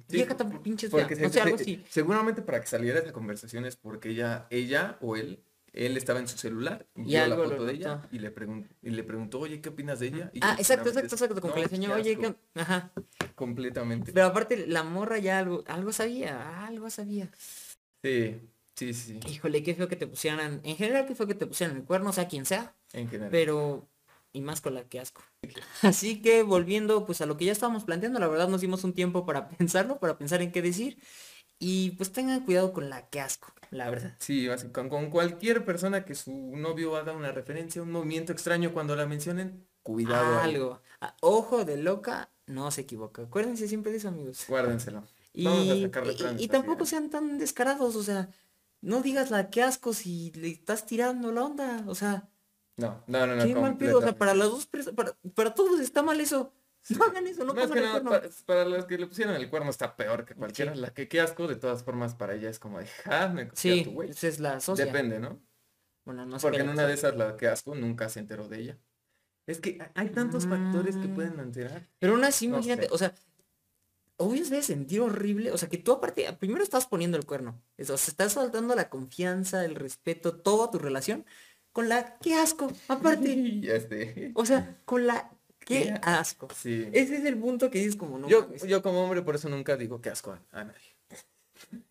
Vieja 0.07 0.35
tan 0.35 0.63
pinches 0.63 0.89
porque 0.89 1.15
no 1.15 1.29
sé, 1.29 1.41
algo 1.41 1.55
así. 1.55 1.83
Seguramente 1.89 2.41
para 2.41 2.61
que 2.61 2.67
saliera 2.67 2.99
esa 2.99 3.11
conversación 3.11 3.65
es 3.65 3.75
porque 3.75 4.09
ella, 4.09 4.47
ella 4.49 4.97
o 5.01 5.15
él, 5.15 5.43
él 5.73 5.97
estaba 5.97 6.19
en 6.19 6.27
su 6.27 6.37
celular, 6.37 6.87
y 6.95 7.03
vio 7.03 7.27
la 7.27 7.35
foto 7.35 7.65
de 7.65 7.73
ella 7.73 8.07
y 8.11 8.19
le, 8.19 8.31
preguntó, 8.31 8.73
y 8.81 8.89
le 8.89 9.03
preguntó, 9.03 9.39
oye, 9.39 9.61
¿qué 9.61 9.69
opinas 9.69 9.99
de 9.99 10.07
ella? 10.07 10.31
ah, 10.41 10.55
exacto, 10.57 10.89
exacto, 10.89 11.15
exacto, 11.15 11.41
como 11.41 11.53
que 11.53 11.59
le 11.59 11.65
enseñó, 11.65 11.93
oye, 11.93 12.17
¿qué? 12.17 12.35
Ajá. 12.55 12.91
Completamente. 13.35 14.11
Pero 14.11 14.27
aparte, 14.27 14.65
la 14.65 14.83
morra 14.83 15.19
ya 15.19 15.39
algo, 15.39 15.63
algo 15.67 15.91
sabía, 15.91 16.65
algo 16.65 16.89
sabía. 16.89 17.29
Sí, 18.01 18.41
sí, 18.75 18.93
sí. 18.93 19.19
Híjole, 19.27 19.61
qué 19.61 19.75
feo 19.75 19.87
que 19.87 19.95
te 19.95 20.07
pusieran, 20.07 20.61
en 20.63 20.75
general 20.75 21.05
qué 21.05 21.15
feo 21.15 21.27
que 21.27 21.35
te 21.35 21.45
pusieran 21.45 21.77
el 21.77 21.83
cuerno, 21.83 22.09
o 22.09 22.13
sea, 22.13 22.27
quien 22.27 22.45
sea. 22.45 22.75
En 22.93 23.09
general. 23.09 23.29
Pero 23.29 23.89
y 24.33 24.41
más 24.41 24.61
con 24.61 24.73
la 24.73 24.83
que 24.83 24.99
asco. 24.99 25.23
Así 25.81 26.21
que 26.21 26.43
volviendo 26.43 27.05
pues 27.05 27.21
a 27.21 27.25
lo 27.25 27.37
que 27.37 27.45
ya 27.45 27.51
estábamos 27.51 27.83
planteando, 27.83 28.19
la 28.19 28.27
verdad 28.27 28.47
nos 28.47 28.61
dimos 28.61 28.83
un 28.83 28.93
tiempo 28.93 29.25
para 29.25 29.49
pensarlo, 29.57 29.99
para 29.99 30.17
pensar 30.17 30.41
en 30.41 30.51
qué 30.51 30.61
decir. 30.61 30.97
Y 31.61 31.91
pues 31.91 32.11
tengan 32.13 32.45
cuidado 32.45 32.71
con 32.71 32.89
la 32.89 33.09
que 33.09 33.19
asco, 33.19 33.51
la 33.69 33.89
verdad. 33.89 34.15
Sí, 34.19 34.47
con, 34.71 34.87
con 34.87 35.09
cualquier 35.09 35.65
persona 35.65 36.05
que 36.05 36.15
su 36.15 36.31
novio 36.55 36.95
haga 36.95 37.11
una 37.11 37.33
referencia, 37.33 37.81
un 37.81 37.91
movimiento 37.91 38.31
extraño 38.31 38.71
cuando 38.71 38.95
la 38.95 39.05
mencionen, 39.05 39.67
cuidado. 39.83 40.39
Algo. 40.39 40.81
ojo 41.19 41.65
de 41.65 41.75
loca, 41.75 42.31
no 42.45 42.71
se 42.71 42.81
equivoca. 42.81 43.23
Acuérdense 43.23 43.67
siempre 43.67 43.91
de 43.91 43.97
eso, 43.97 44.07
amigos. 44.07 44.45
Guárdenselo. 44.47 45.03
Y, 45.33 45.47
y, 46.37 46.47
tampoco 46.47 46.85
sean 46.85 47.09
tan 47.09 47.37
descarados, 47.37 47.95
o 47.95 48.03
sea, 48.03 48.29
no 48.81 49.01
digas 49.01 49.29
la 49.29 49.49
que 49.49 49.61
asco 49.61 49.93
si 49.93 50.31
le 50.31 50.49
estás 50.49 50.85
tirando 50.85 51.31
la 51.31 51.43
onda, 51.43 51.83
o 51.87 51.95
sea, 51.95 52.28
no, 52.79 53.03
no, 53.07 53.27
no, 53.27 53.35
no. 53.35 53.43
Qué 53.43 53.55
mal 53.55 53.77
pedo, 53.77 53.99
o 53.99 54.01
sea, 54.01 54.17
para 54.17 54.33
las 54.33 54.49
dos 54.49 54.67
para, 54.95 55.15
para 55.35 55.53
todos 55.53 55.79
está 55.79 56.03
mal 56.03 56.19
eso. 56.19 56.53
No 56.89 57.03
hagan 57.03 57.27
eso, 57.27 57.43
no, 57.43 57.53
pasa 57.53 57.75
nada. 57.75 58.21
Para, 58.45 58.65
los 58.65 58.85
que 58.85 58.97
le 58.97 59.05
pusieron 59.07 59.35
el 59.35 59.49
cuerno 59.49 59.69
está 59.69 59.95
peor 59.95 60.25
que 60.25 60.33
cualquiera. 60.33 60.73
La 60.75 60.93
que 60.93 61.07
qué 61.07 61.21
asco, 61.21 61.47
de 61.47 61.55
todas 61.55 61.83
formas, 61.83 62.15
para 62.15 62.33
ella 62.33 62.49
es 62.49 62.57
como 62.57 62.79
de, 62.79 62.87
ah, 63.05 63.27
me 63.27 63.49
sí, 63.53 63.83
tu 63.83 63.91
güey. 63.91 64.09
es 64.09 64.39
la 64.39 64.59
socia. 64.59 64.85
Depende, 64.85 65.19
¿no? 65.19 65.39
Bueno, 66.05 66.25
no 66.25 66.39
sé. 66.39 66.47
Porque 66.47 66.61
en 66.61 66.69
una 66.69 66.87
de 66.87 66.93
esas, 66.93 67.15
la 67.15 67.35
que 67.37 67.47
asco, 67.47 67.75
nunca 67.75 68.09
se 68.09 68.19
enteró 68.19 68.47
de 68.47 68.59
ella. 68.59 68.77
Es 69.45 69.59
que 69.59 69.79
hay 69.95 70.09
tantos 70.09 70.47
factores 70.47 70.95
que 70.95 71.07
pueden 71.07 71.37
mm. 71.37 71.41
enterar. 71.41 71.87
Pero 71.99 72.13
aún 72.13 72.23
así, 72.23 72.45
imagínate, 72.45 72.87
o 72.91 72.97
sea, 72.97 73.13
obvio 74.17 74.43
se 74.43 74.51
debe 74.51 74.63
sentir 74.63 75.01
horrible. 75.01 75.51
O 75.51 75.57
sea, 75.57 75.69
que 75.69 75.77
tú 75.77 75.91
aparte, 75.91 76.31
primero 76.39 76.63
estás 76.63 76.85
poniendo 76.85 77.17
el 77.17 77.25
cuerno. 77.25 77.61
Eso, 77.77 77.95
o 77.95 77.97
sea, 77.97 78.11
estás 78.11 78.33
soltando 78.33 78.75
la 78.75 78.89
confianza, 78.89 79.65
el 79.65 79.75
respeto, 79.75 80.37
toda 80.37 80.71
tu 80.71 80.79
relación 80.79 81.25
con 81.79 81.87
la 81.87 82.17
qué 82.17 82.35
asco, 82.35 82.69
aparte. 82.89 83.61
ya. 83.61 83.79
O 84.33 84.45
sea, 84.45 84.75
con 84.83 85.07
la 85.07 85.31
qué 85.59 85.93
asco. 86.01 86.49
Sí. 86.53 86.89
Ese 86.91 87.15
es 87.15 87.23
el 87.23 87.37
punto 87.37 87.69
que 87.69 87.79
dices 87.79 87.95
como 87.95 88.19
no. 88.19 88.27
Yo, 88.27 88.53
yo 88.67 88.83
como 88.83 89.01
hombre 89.01 89.21
por 89.21 89.35
eso 89.35 89.47
nunca 89.47 89.77
digo 89.77 90.01
qué 90.01 90.09
asco 90.09 90.37
a, 90.51 90.63
nadie. 90.65 90.73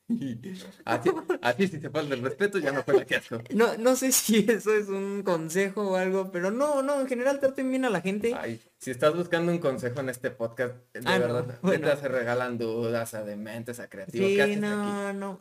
a, 0.85 1.55
ti, 1.55 1.69
si 1.69 1.79
te 1.79 1.89
falta 1.89 2.15
el 2.15 2.21
respeto 2.21 2.59
ya 2.59 2.71
no 2.73 2.83
fue 2.83 2.99
la 2.99 3.07
que 3.07 3.17
asco. 3.17 3.39
No, 3.55 3.79
no 3.79 3.97
sé 3.97 4.13
si 4.13 4.45
eso 4.47 4.75
es 4.75 4.89
un 4.89 5.23
consejo 5.23 5.93
o 5.93 5.97
algo, 5.97 6.31
pero 6.31 6.51
no, 6.51 6.83
no, 6.83 7.01
en 7.01 7.07
general 7.07 7.41
traten 7.41 7.71
bien 7.71 7.87
a 7.87 7.91
la 7.91 8.03
gente. 8.03 8.35
Ay, 8.39 8.61
si 8.77 8.91
estás 8.91 9.17
buscando 9.17 9.51
un 9.51 9.59
consejo 9.59 10.01
en 10.01 10.11
este 10.11 10.31
podcast, 10.31 10.75
de 10.93 11.01
ah, 11.07 11.19
verdad, 11.19 11.59
te 11.63 11.97
se 11.97 12.09
regalan 12.09 12.59
dudas 12.59 13.15
a 13.15 13.25
dementes, 13.25 13.81
a 13.81 13.89
creativos. 13.89 14.29
Sí, 14.29 14.57
no, 14.57 15.15
no. 15.15 15.41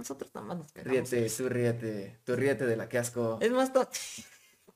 Nosotros 0.00 0.34
nada 0.34 0.46
más 0.46 0.56
nos 0.56 0.72
Ríete, 0.72 1.28
tú 1.28 1.48
ríete, 1.50 2.18
tú 2.24 2.34
ríete 2.34 2.64
de 2.64 2.74
la 2.74 2.88
que 2.88 2.96
asco. 2.96 3.38
Es 3.42 3.50
más, 3.50 3.70
to... 3.70 3.86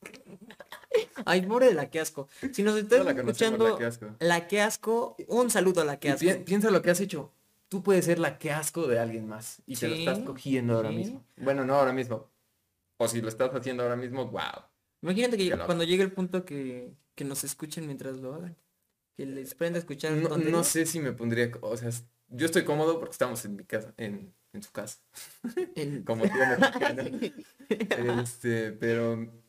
Ay, 1.25 1.47
pobre 1.47 1.69
de 1.69 1.75
la 1.75 1.89
que 1.89 1.99
asco. 1.99 2.29
Si 2.53 2.63
nos 2.63 2.77
estás 2.77 3.07
escuchando, 3.07 3.79
la 4.21 4.47
que, 4.47 4.61
asco. 4.61 5.17
un 5.29 5.49
saludo 5.49 5.81
a 5.81 5.87
la 5.87 5.99
que 5.99 6.11
asco. 6.11 6.27
piensa 6.45 6.71
lo 6.71 6.83
que 6.83 6.91
has 6.91 7.01
hecho. 7.01 7.33
Tú 7.69 7.83
puedes 7.83 8.05
ser 8.05 8.19
la 8.19 8.37
que 8.37 8.53
asco 8.53 8.87
de 8.87 8.99
alguien 8.99 9.27
más 9.27 9.63
y 9.65 9.77
te 9.77 9.89
lo 9.89 9.95
estás 9.95 10.19
cogiendo 10.19 10.75
ahora 10.75 10.91
mismo. 10.91 11.25
Bueno, 11.39 11.65
no 11.65 11.77
ahora 11.77 11.95
mismo. 11.95 12.31
O 12.99 13.09
si 13.09 13.23
lo 13.23 13.29
estás 13.29 13.51
haciendo 13.55 13.83
ahora 13.83 13.97
mismo, 13.97 14.27
wow. 14.27 14.63
Imagínate 15.01 15.39
que 15.39 15.57
cuando 15.65 15.85
llegue 15.85 16.03
el 16.03 16.13
punto 16.13 16.45
que, 16.45 16.93
que, 17.15 17.25
nos 17.25 17.45
escuchen 17.45 17.87
mientras 17.87 18.19
lo 18.19 18.35
hagan. 18.35 18.59
Que 19.17 19.25
les 19.25 19.55
prenda 19.55 19.79
a 19.79 19.81
escuchar. 19.81 20.13
No, 20.13 20.37
no 20.37 20.65
sé 20.65 20.85
si 20.85 21.01
me 21.01 21.13
pondría, 21.13 21.51
o 21.63 21.79
sea, 21.79 21.91
yo 22.35 22.47
estoy 22.47 22.65
cómodo 22.65 22.99
porque 22.99 23.13
estamos 23.13 23.45
en 23.45 23.57
mi 23.57 23.65
casa, 23.65 23.95
en 23.97 24.35
en 24.55 24.63
su 24.63 24.73
casa. 24.73 25.01
Como 26.07 26.25
tiene 26.31 27.33
este, 28.23 28.73
pero 28.73 29.43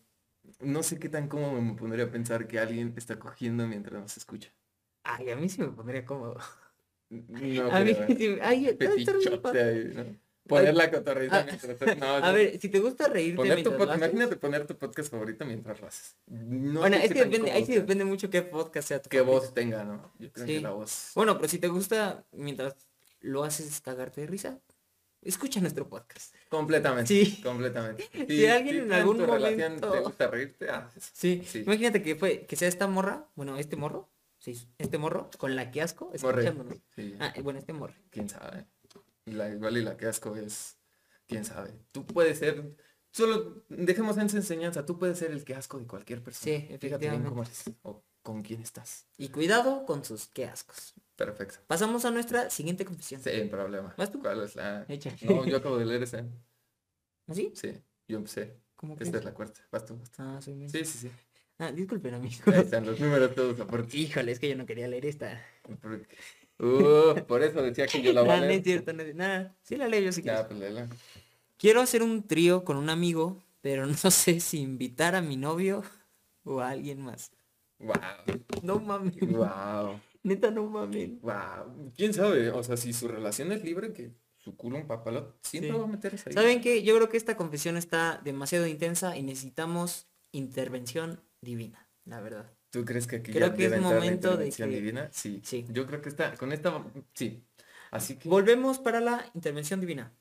no 0.60 0.84
sé 0.84 1.00
qué 1.00 1.10
tan 1.10 1.28
cómodo 1.28 1.62
me 1.62 1.76
pondría 1.76 2.06
a 2.06 2.12
pensar 2.12 2.48
que 2.48 2.60
alguien 2.60 2.93
está 2.98 3.17
cogiendo 3.17 3.67
mientras 3.67 4.02
nos 4.02 4.17
escucha. 4.17 4.52
Ay, 5.04 5.30
a 5.30 5.36
mí 5.36 5.48
sí 5.48 5.62
me 5.62 5.69
pondría 5.69 6.04
cómodo. 6.06 6.38
No 7.10 7.71
a. 7.71 7.82
Mí, 7.82 7.93
sí, 8.17 8.38
ay, 8.41 8.78
ahí, 8.78 9.93
¿no? 9.93 10.25
Poner 10.47 10.75
la 10.75 10.91
cotorrita 10.91 11.39
ah, 11.39 11.45
mientras 11.45 11.97
no, 11.97 12.05
A 12.23 12.31
ver, 12.31 12.60
si 12.60 12.69
te 12.69 12.79
gusta 12.79 13.08
reírte 13.08 13.38
poner 13.38 13.63
tu 13.63 13.73
Imagínate 13.73 14.36
poner 14.36 14.67
tu 14.67 14.77
podcast 14.77 15.12
favorito 15.12 15.43
mientras 15.43 15.81
lo 15.81 15.88
haces. 15.88 16.15
No 16.27 16.81
bueno, 16.81 16.97
es 16.97 17.12
que 17.12 17.25
depende, 17.25 17.51
ahí 17.51 17.65
sí 17.65 17.73
depende 17.73 18.05
mucho 18.05 18.29
qué 18.29 18.43
podcast 18.43 18.88
sea 18.88 19.01
tu 19.01 19.10
Qué 19.10 19.21
voz 19.21 19.53
tenga, 19.53 19.84
¿no? 19.84 20.12
Yo 20.19 20.31
creo 20.31 20.45
que 20.45 20.62
la 20.62 20.71
voz. 20.71 21.12
Bueno, 21.15 21.36
pero 21.38 21.49
si 21.49 21.58
te 21.58 21.67
gusta 21.67 22.25
mientras 22.31 22.75
lo 23.21 23.43
haces 23.43 23.81
cagarte 23.81 24.21
de 24.21 24.27
risa, 24.27 24.60
escucha 25.23 25.60
nuestro 25.60 25.89
podcast. 25.89 26.36
Completamente. 26.49 27.08
Sí. 27.08 27.41
Completamente. 27.41 28.08
Si, 28.27 28.45
alguien 28.45 28.84
en 28.84 28.93
algún 28.93 29.25
momento 29.25 29.91
te 29.91 29.99
gusta 30.01 30.27
reírte, 30.27 30.69
ah, 30.69 30.89
sí. 30.95 31.43
sí. 31.45 31.60
Imagínate 31.60 32.03
que 32.03 32.15
fue 32.15 32.45
que 32.45 32.55
sea 32.55 32.67
esta 32.67 32.88
morra, 32.88 33.27
bueno, 33.36 33.58
este 33.58 33.75
morro, 33.75 34.10
sí, 34.38 34.67
este 34.77 34.97
morro 34.99 35.29
con 35.38 35.55
la 35.55 35.71
que 35.71 35.81
asco 35.81 36.12
escuchándonos. 36.13 36.77
Ah, 37.19 37.34
bueno, 37.43 37.58
este 37.58 37.73
morro. 37.73 37.95
¿Quién 38.12 38.29
sabe? 38.29 38.65
La 39.32 39.50
igual 39.50 39.78
y 39.78 39.82
la 39.82 39.98
que 39.98 40.06
asco 40.06 40.36
es, 40.36 40.78
quién 41.28 41.46
sabe. 41.46 41.74
Tú 41.92 42.06
puedes 42.06 42.40
ser, 42.40 42.76
solo 43.12 43.64
dejemos 43.70 44.18
en 44.18 44.28
esa 44.28 44.38
enseñanza, 44.38 44.86
tú 44.86 44.98
puedes 45.00 45.18
ser 45.18 45.32
el 45.32 45.44
que 45.44 45.56
asco 45.56 45.80
de 45.80 45.88
cualquier 45.88 46.22
persona. 46.24 46.58
Sí, 46.58 46.78
Fíjate 46.80 47.10
bien 47.10 47.24
cómo 47.24 47.44
eres 47.44 47.64
o 47.84 48.04
con 48.22 48.42
quién 48.42 48.62
estás. 48.62 49.08
Y 49.18 49.30
cuidado 49.30 49.86
con 49.86 50.04
sus 50.04 50.28
qué 50.28 50.46
ascos. 50.46 50.94
Perfecto. 51.16 51.60
Pasamos 51.68 52.06
a 52.06 52.12
nuestra 52.12 52.50
siguiente 52.50 52.84
confesión. 52.84 53.22
Sin 53.22 53.50
problema. 53.50 53.94
¿Vas 53.98 54.12
tú? 54.12 54.20
¿Cuál 54.20 54.44
es 54.44 54.56
la? 54.56 54.86
No, 55.22 55.46
yo 55.46 55.58
acabo 55.58 55.78
de 55.78 55.86
leer 55.86 56.04
esa. 56.04 56.26
¿Así? 57.28 57.52
¿Ah, 57.54 57.58
sí, 57.60 57.74
yo 58.08 58.18
empecé. 58.18 58.58
¿Cómo 58.76 58.98
Esta 59.00 59.18
es 59.18 59.24
la 59.24 59.34
cuarta. 59.34 59.62
Vas 59.72 59.86
tú. 59.86 59.98
Ah, 60.18 60.40
soy 60.42 60.70
Sí, 60.70 60.84
sí, 60.84 60.98
sí. 60.98 61.12
Ah, 61.58 61.72
disculpen, 61.72 62.14
amigo. 62.14 62.36
Ahí 62.48 62.60
están 62.60 62.86
los 62.86 63.00
números 63.00 63.34
todos 63.34 63.60
aparte. 63.60 63.96
Híjole, 63.98 64.32
es 64.34 64.40
que 64.40 64.50
yo 64.50 64.56
no 64.58 64.66
quería 64.66 64.88
leer 64.88 65.06
esta. 65.06 65.42
Uh, 66.58 67.26
por 67.28 67.44
eso 67.44 67.62
decía 67.62 67.86
que 67.86 68.02
yo 68.02 68.13
la 68.13 68.22
voy 68.22 68.32
a 68.32 68.39
leer. 68.39 68.52
No 68.52 68.58
es 68.58 68.63
cierto, 68.63 68.94
no 68.94 69.04
es 69.04 69.15
Nada, 69.15 69.56
sí 69.62 69.76
la 69.76 69.88
leo 69.88 70.02
yo 70.02 70.12
sí 70.12 70.22
ya, 70.22 70.48
pues. 70.48 70.60
Quiero 71.58 71.82
hacer 71.82 72.04
un 72.04 72.28
trío 72.28 72.63
con 72.63 72.78
un 72.78 72.89
amigo, 72.89 73.44
pero 73.62 73.86
no 73.86 73.94
sé 74.12 74.39
si 74.39 74.60
invitar 74.60 75.15
a 75.15 75.22
mi 75.22 75.38
novio 75.38 75.84
o 76.44 76.60
a 76.60 76.70
alguien 76.70 77.02
más. 77.02 77.32
Wow. 77.80 77.96
No 78.62 78.80
mames. 78.80 79.20
Wow. 79.20 80.00
Neta, 80.24 80.50
no 80.50 80.65
mames. 80.65 81.22
Wow. 81.22 81.91
¿Quién 81.96 82.13
sabe? 82.13 82.50
O 82.52 82.63
sea, 82.63 82.78
si 82.78 82.94
su 82.94 83.08
relación 83.08 83.52
es 83.52 83.63
libre, 83.63 83.91
que 83.91 84.12
su 84.38 84.56
culo 84.56 84.78
un 84.78 84.88
papalote 84.88 85.34
siempre 85.41 85.78
va 85.78 85.84
a 85.84 85.88
meterse 85.88 86.30
ahí. 86.30 86.34
¿Saben 86.34 86.62
qué? 86.62 86.84
Yo 86.84 86.96
creo 86.96 87.10
que 87.10 87.18
esta 87.18 87.36
confesión 87.36 87.78
está 87.78 88.22
demasiado 88.24 88.68
intensa 88.68 89.18
y 89.18 89.24
necesitamos 89.24 90.08
intervención 90.32 91.22
divina, 91.41 91.89
la 92.06 92.22
verdad. 92.22 92.55
¿Tú 92.76 92.84
crees 92.84 93.08
que 93.08 93.16
aquí 93.16 93.32
creo 93.32 93.54
que 93.54 93.68
es 93.68 93.80
momento 93.80 94.36
de 94.36 94.50
que... 94.50 94.66
divina? 94.66 95.08
Sí. 95.14 95.40
sí. 95.46 95.66
Yo 95.70 95.88
creo 95.88 96.02
que 96.02 96.10
está, 96.10 96.36
con 96.36 96.52
esta, 96.52 96.84
sí. 97.14 97.42
Así 97.90 98.18
que... 98.18 98.28
Volvemos 98.28 98.80
para 98.80 99.00
la 99.00 99.26
intervención 99.34 99.80
divina. 99.80 100.12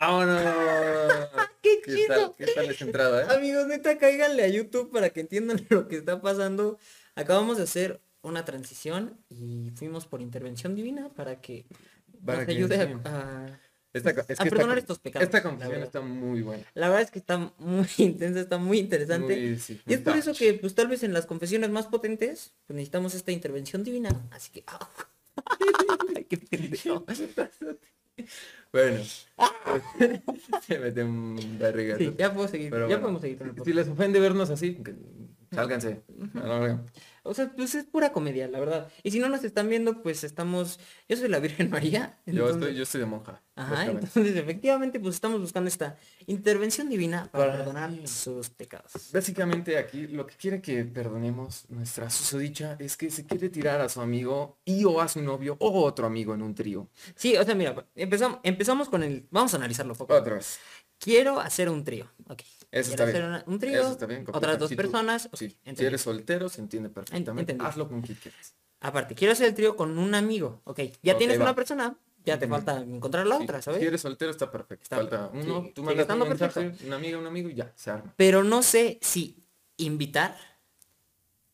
¡Vámonos! 0.00 0.40
¡Qué, 1.60 1.82
¿Qué 1.84 1.94
chido! 1.94 2.34
¿Qué 2.36 2.46
tal 2.46 2.70
esa 2.70 2.86
entrada, 2.86 3.24
eh? 3.24 3.36
Amigos, 3.36 3.66
neta, 3.66 3.98
cáiganle 3.98 4.44
a 4.44 4.48
YouTube 4.48 4.90
para 4.90 5.10
que 5.10 5.20
entiendan 5.20 5.60
lo 5.68 5.88
que 5.88 5.96
está 5.98 6.22
pasando. 6.22 6.78
Acabamos 7.16 7.58
de 7.58 7.64
hacer 7.64 8.00
una 8.22 8.46
transición 8.46 9.22
y 9.28 9.72
fuimos 9.74 10.06
por 10.06 10.22
intervención 10.22 10.74
divina 10.74 11.10
para 11.10 11.42
que 11.42 11.66
para 12.24 12.38
nos 12.38 12.48
ayude 12.48 12.98
a 13.04 13.60
esta, 13.92 14.10
es 14.28 14.40
a 14.40 14.44
perdonar 14.44 14.78
estos 14.78 14.98
pecados. 14.98 15.24
Esta 15.24 15.42
confesión 15.42 15.82
está 15.82 16.00
muy 16.00 16.42
buena. 16.42 16.64
La 16.74 16.88
verdad 16.88 17.02
es 17.02 17.10
que 17.10 17.18
está 17.18 17.52
muy 17.58 17.86
intensa, 17.98 18.40
está 18.40 18.58
muy 18.58 18.78
interesante. 18.78 19.38
y 19.86 19.92
es 19.92 20.00
por 20.00 20.16
eso 20.16 20.32
que, 20.32 20.54
pues 20.54 20.74
tal 20.74 20.88
vez 20.88 21.02
en 21.02 21.12
las 21.12 21.26
confesiones 21.26 21.70
más 21.70 21.86
potentes, 21.86 22.54
pues 22.66 22.74
necesitamos 22.76 23.14
esta 23.14 23.32
intervención 23.32 23.84
divina. 23.84 24.10
Así 24.30 24.50
que... 24.50 24.64
Ay, 26.16 26.24
qué 26.24 26.38
pendejo. 26.38 27.04
Bueno, 28.72 29.02
se 30.66 30.78
mete 30.78 31.02
un 31.02 31.58
barriga. 31.58 31.98
Sí, 31.98 32.14
ya 32.16 32.32
puedo 32.32 32.46
seguir. 32.48 32.72
ya 32.88 33.00
podemos 33.00 33.20
seguir 33.20 33.38
con 33.38 33.48
el 33.48 33.64
Si 33.64 33.72
les 33.72 33.88
ofende 33.88 34.20
vernos 34.20 34.48
así, 34.48 34.82
sálganse. 35.50 36.02
O 37.24 37.34
sea, 37.34 37.52
pues 37.54 37.74
es 37.74 37.84
pura 37.84 38.12
comedia, 38.12 38.48
la 38.48 38.58
verdad. 38.58 38.90
Y 39.02 39.12
si 39.12 39.20
no 39.20 39.28
nos 39.28 39.44
están 39.44 39.68
viendo, 39.68 40.02
pues 40.02 40.24
estamos... 40.24 40.80
Yo 41.08 41.16
soy 41.16 41.28
la 41.28 41.38
Virgen 41.38 41.70
María. 41.70 42.18
Yo, 42.26 42.50
estoy, 42.50 42.74
yo 42.74 42.82
estoy 42.82 43.00
de 43.00 43.06
monja. 43.06 43.42
Ajá, 43.54 43.84
entonces 43.86 44.34
efectivamente 44.34 44.98
pues 44.98 45.14
estamos 45.14 45.40
buscando 45.40 45.68
esta 45.68 45.98
intervención 46.26 46.88
divina 46.88 47.28
para, 47.30 47.58
perdonar 47.58 47.90
sus 48.08 48.48
pecados. 48.48 48.92
Básicamente 49.12 49.76
aquí 49.76 50.06
lo 50.06 50.26
que 50.26 50.36
quiere 50.36 50.62
que 50.62 50.84
perdonemos 50.84 51.66
nuestra 51.68 52.08
susodicha 52.08 52.76
es 52.78 52.96
que 52.96 53.10
se 53.10 53.26
quiere 53.26 53.50
tirar 53.50 53.80
a 53.82 53.88
su 53.90 54.00
amigo 54.00 54.58
y 54.64 54.84
o 54.84 55.00
a 55.02 55.08
su 55.08 55.20
novio 55.20 55.56
o 55.60 55.84
otro 55.84 56.06
amigo 56.06 56.34
en 56.34 56.42
un 56.42 56.54
trío. 56.54 56.88
Sí, 57.14 57.36
o 57.36 57.44
sea, 57.44 57.54
mira, 57.54 57.86
empezamos, 57.94 58.40
empezamos 58.42 58.88
con 58.88 59.02
el... 59.02 59.26
Vamos 59.30 59.52
a 59.52 59.58
analizarlo 59.58 59.94
poco. 59.94 60.14
Otra 60.14 60.34
vez. 60.34 60.58
Quiero 60.98 61.38
hacer 61.38 61.68
un 61.68 61.84
trío. 61.84 62.10
Ok. 62.28 62.42
Eso 62.72 62.90
está 62.90 63.04
bien. 63.04 63.42
un 63.46 63.58
trío, 63.58 63.80
Eso 63.80 63.92
está 63.92 64.06
bien, 64.06 64.24
otras 64.32 64.58
dos 64.58 64.72
personas. 64.74 65.28
si 65.34 65.54
eres 65.84 66.00
soltero, 66.00 66.48
se 66.48 66.60
entiende 66.60 66.88
perfectamente. 66.88 67.56
Hazlo 67.60 67.88
con 67.88 68.00
quien 68.00 68.18
quieras. 68.18 68.54
Aparte, 68.80 69.14
quiero 69.14 69.32
hacer 69.32 69.46
el 69.46 69.54
trío 69.54 69.76
con 69.76 69.96
un 69.98 70.14
amigo. 70.14 70.60
Ok, 70.64 70.80
ya 71.02 71.16
tienes 71.16 71.38
una 71.38 71.54
persona, 71.54 71.96
ya 72.24 72.38
te 72.38 72.48
falta 72.48 72.80
encontrar 72.80 73.26
la 73.26 73.36
otra, 73.36 73.62
¿sabes? 73.62 73.80
Si 73.80 73.86
eres 73.86 74.00
soltero 74.00 74.30
está 74.30 74.50
perfecto. 74.50 74.88
falta 74.88 75.30
uno, 75.32 75.70
tú 75.74 75.82
mandas 75.82 76.08
un 76.08 76.28
mensaje, 76.28 76.72
una 76.86 76.96
amiga, 76.96 77.18
un 77.18 77.26
amigo 77.26 77.48
y 77.48 77.54
ya, 77.54 77.72
se 77.76 77.90
arma. 77.90 78.12
Pero 78.16 78.42
no 78.42 78.62
sé 78.62 78.98
si 79.02 79.36
invitar 79.76 80.36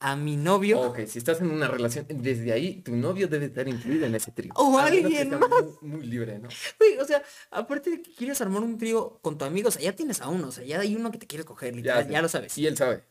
a 0.01 0.17
mi 0.17 0.37
novio. 0.37 0.81
Ok, 0.81 1.01
si 1.07 1.19
estás 1.19 1.41
en 1.41 1.51
una 1.51 1.69
relación, 1.69 2.07
desde 2.09 2.53
ahí 2.53 2.83
tu 2.83 2.95
novio 2.95 3.29
debe 3.29 3.47
estar 3.47 3.67
incluido 3.67 4.07
en 4.07 4.15
ese 4.15 4.31
trío. 4.31 4.53
O 4.57 4.79
alguien 4.79 5.31
más. 5.39 5.51
Muy, 5.81 6.07
libre, 6.07 6.39
¿no? 6.39 6.49
o 6.49 7.05
sea, 7.05 7.23
aparte 7.51 7.91
de 7.91 8.03
que 8.03 8.13
quieres 8.15 8.41
armar 8.41 8.63
un 8.63 8.79
trío 8.79 9.19
con 9.23 9.39
tu 9.39 9.45
amigo, 9.45 9.69
o 9.69 9.71
sea, 9.73 9.83
ya 9.83 9.93
tienes 9.93 10.21
a 10.21 10.29
uno, 10.29 10.49
o 10.49 10.53
sea, 10.53 10.65
ya 10.65 10.81
hay 10.81 10.95
uno 10.95 11.11
que 11.11 11.19
te 11.19 11.27
quieres 11.27 11.47
coger, 11.47 11.81
ya, 11.83 12.07
ya 12.07 12.23
lo 12.23 12.29
sabes. 12.29 12.57
Y 12.59 12.67
él 12.67 12.77
sabe. 12.77 13.03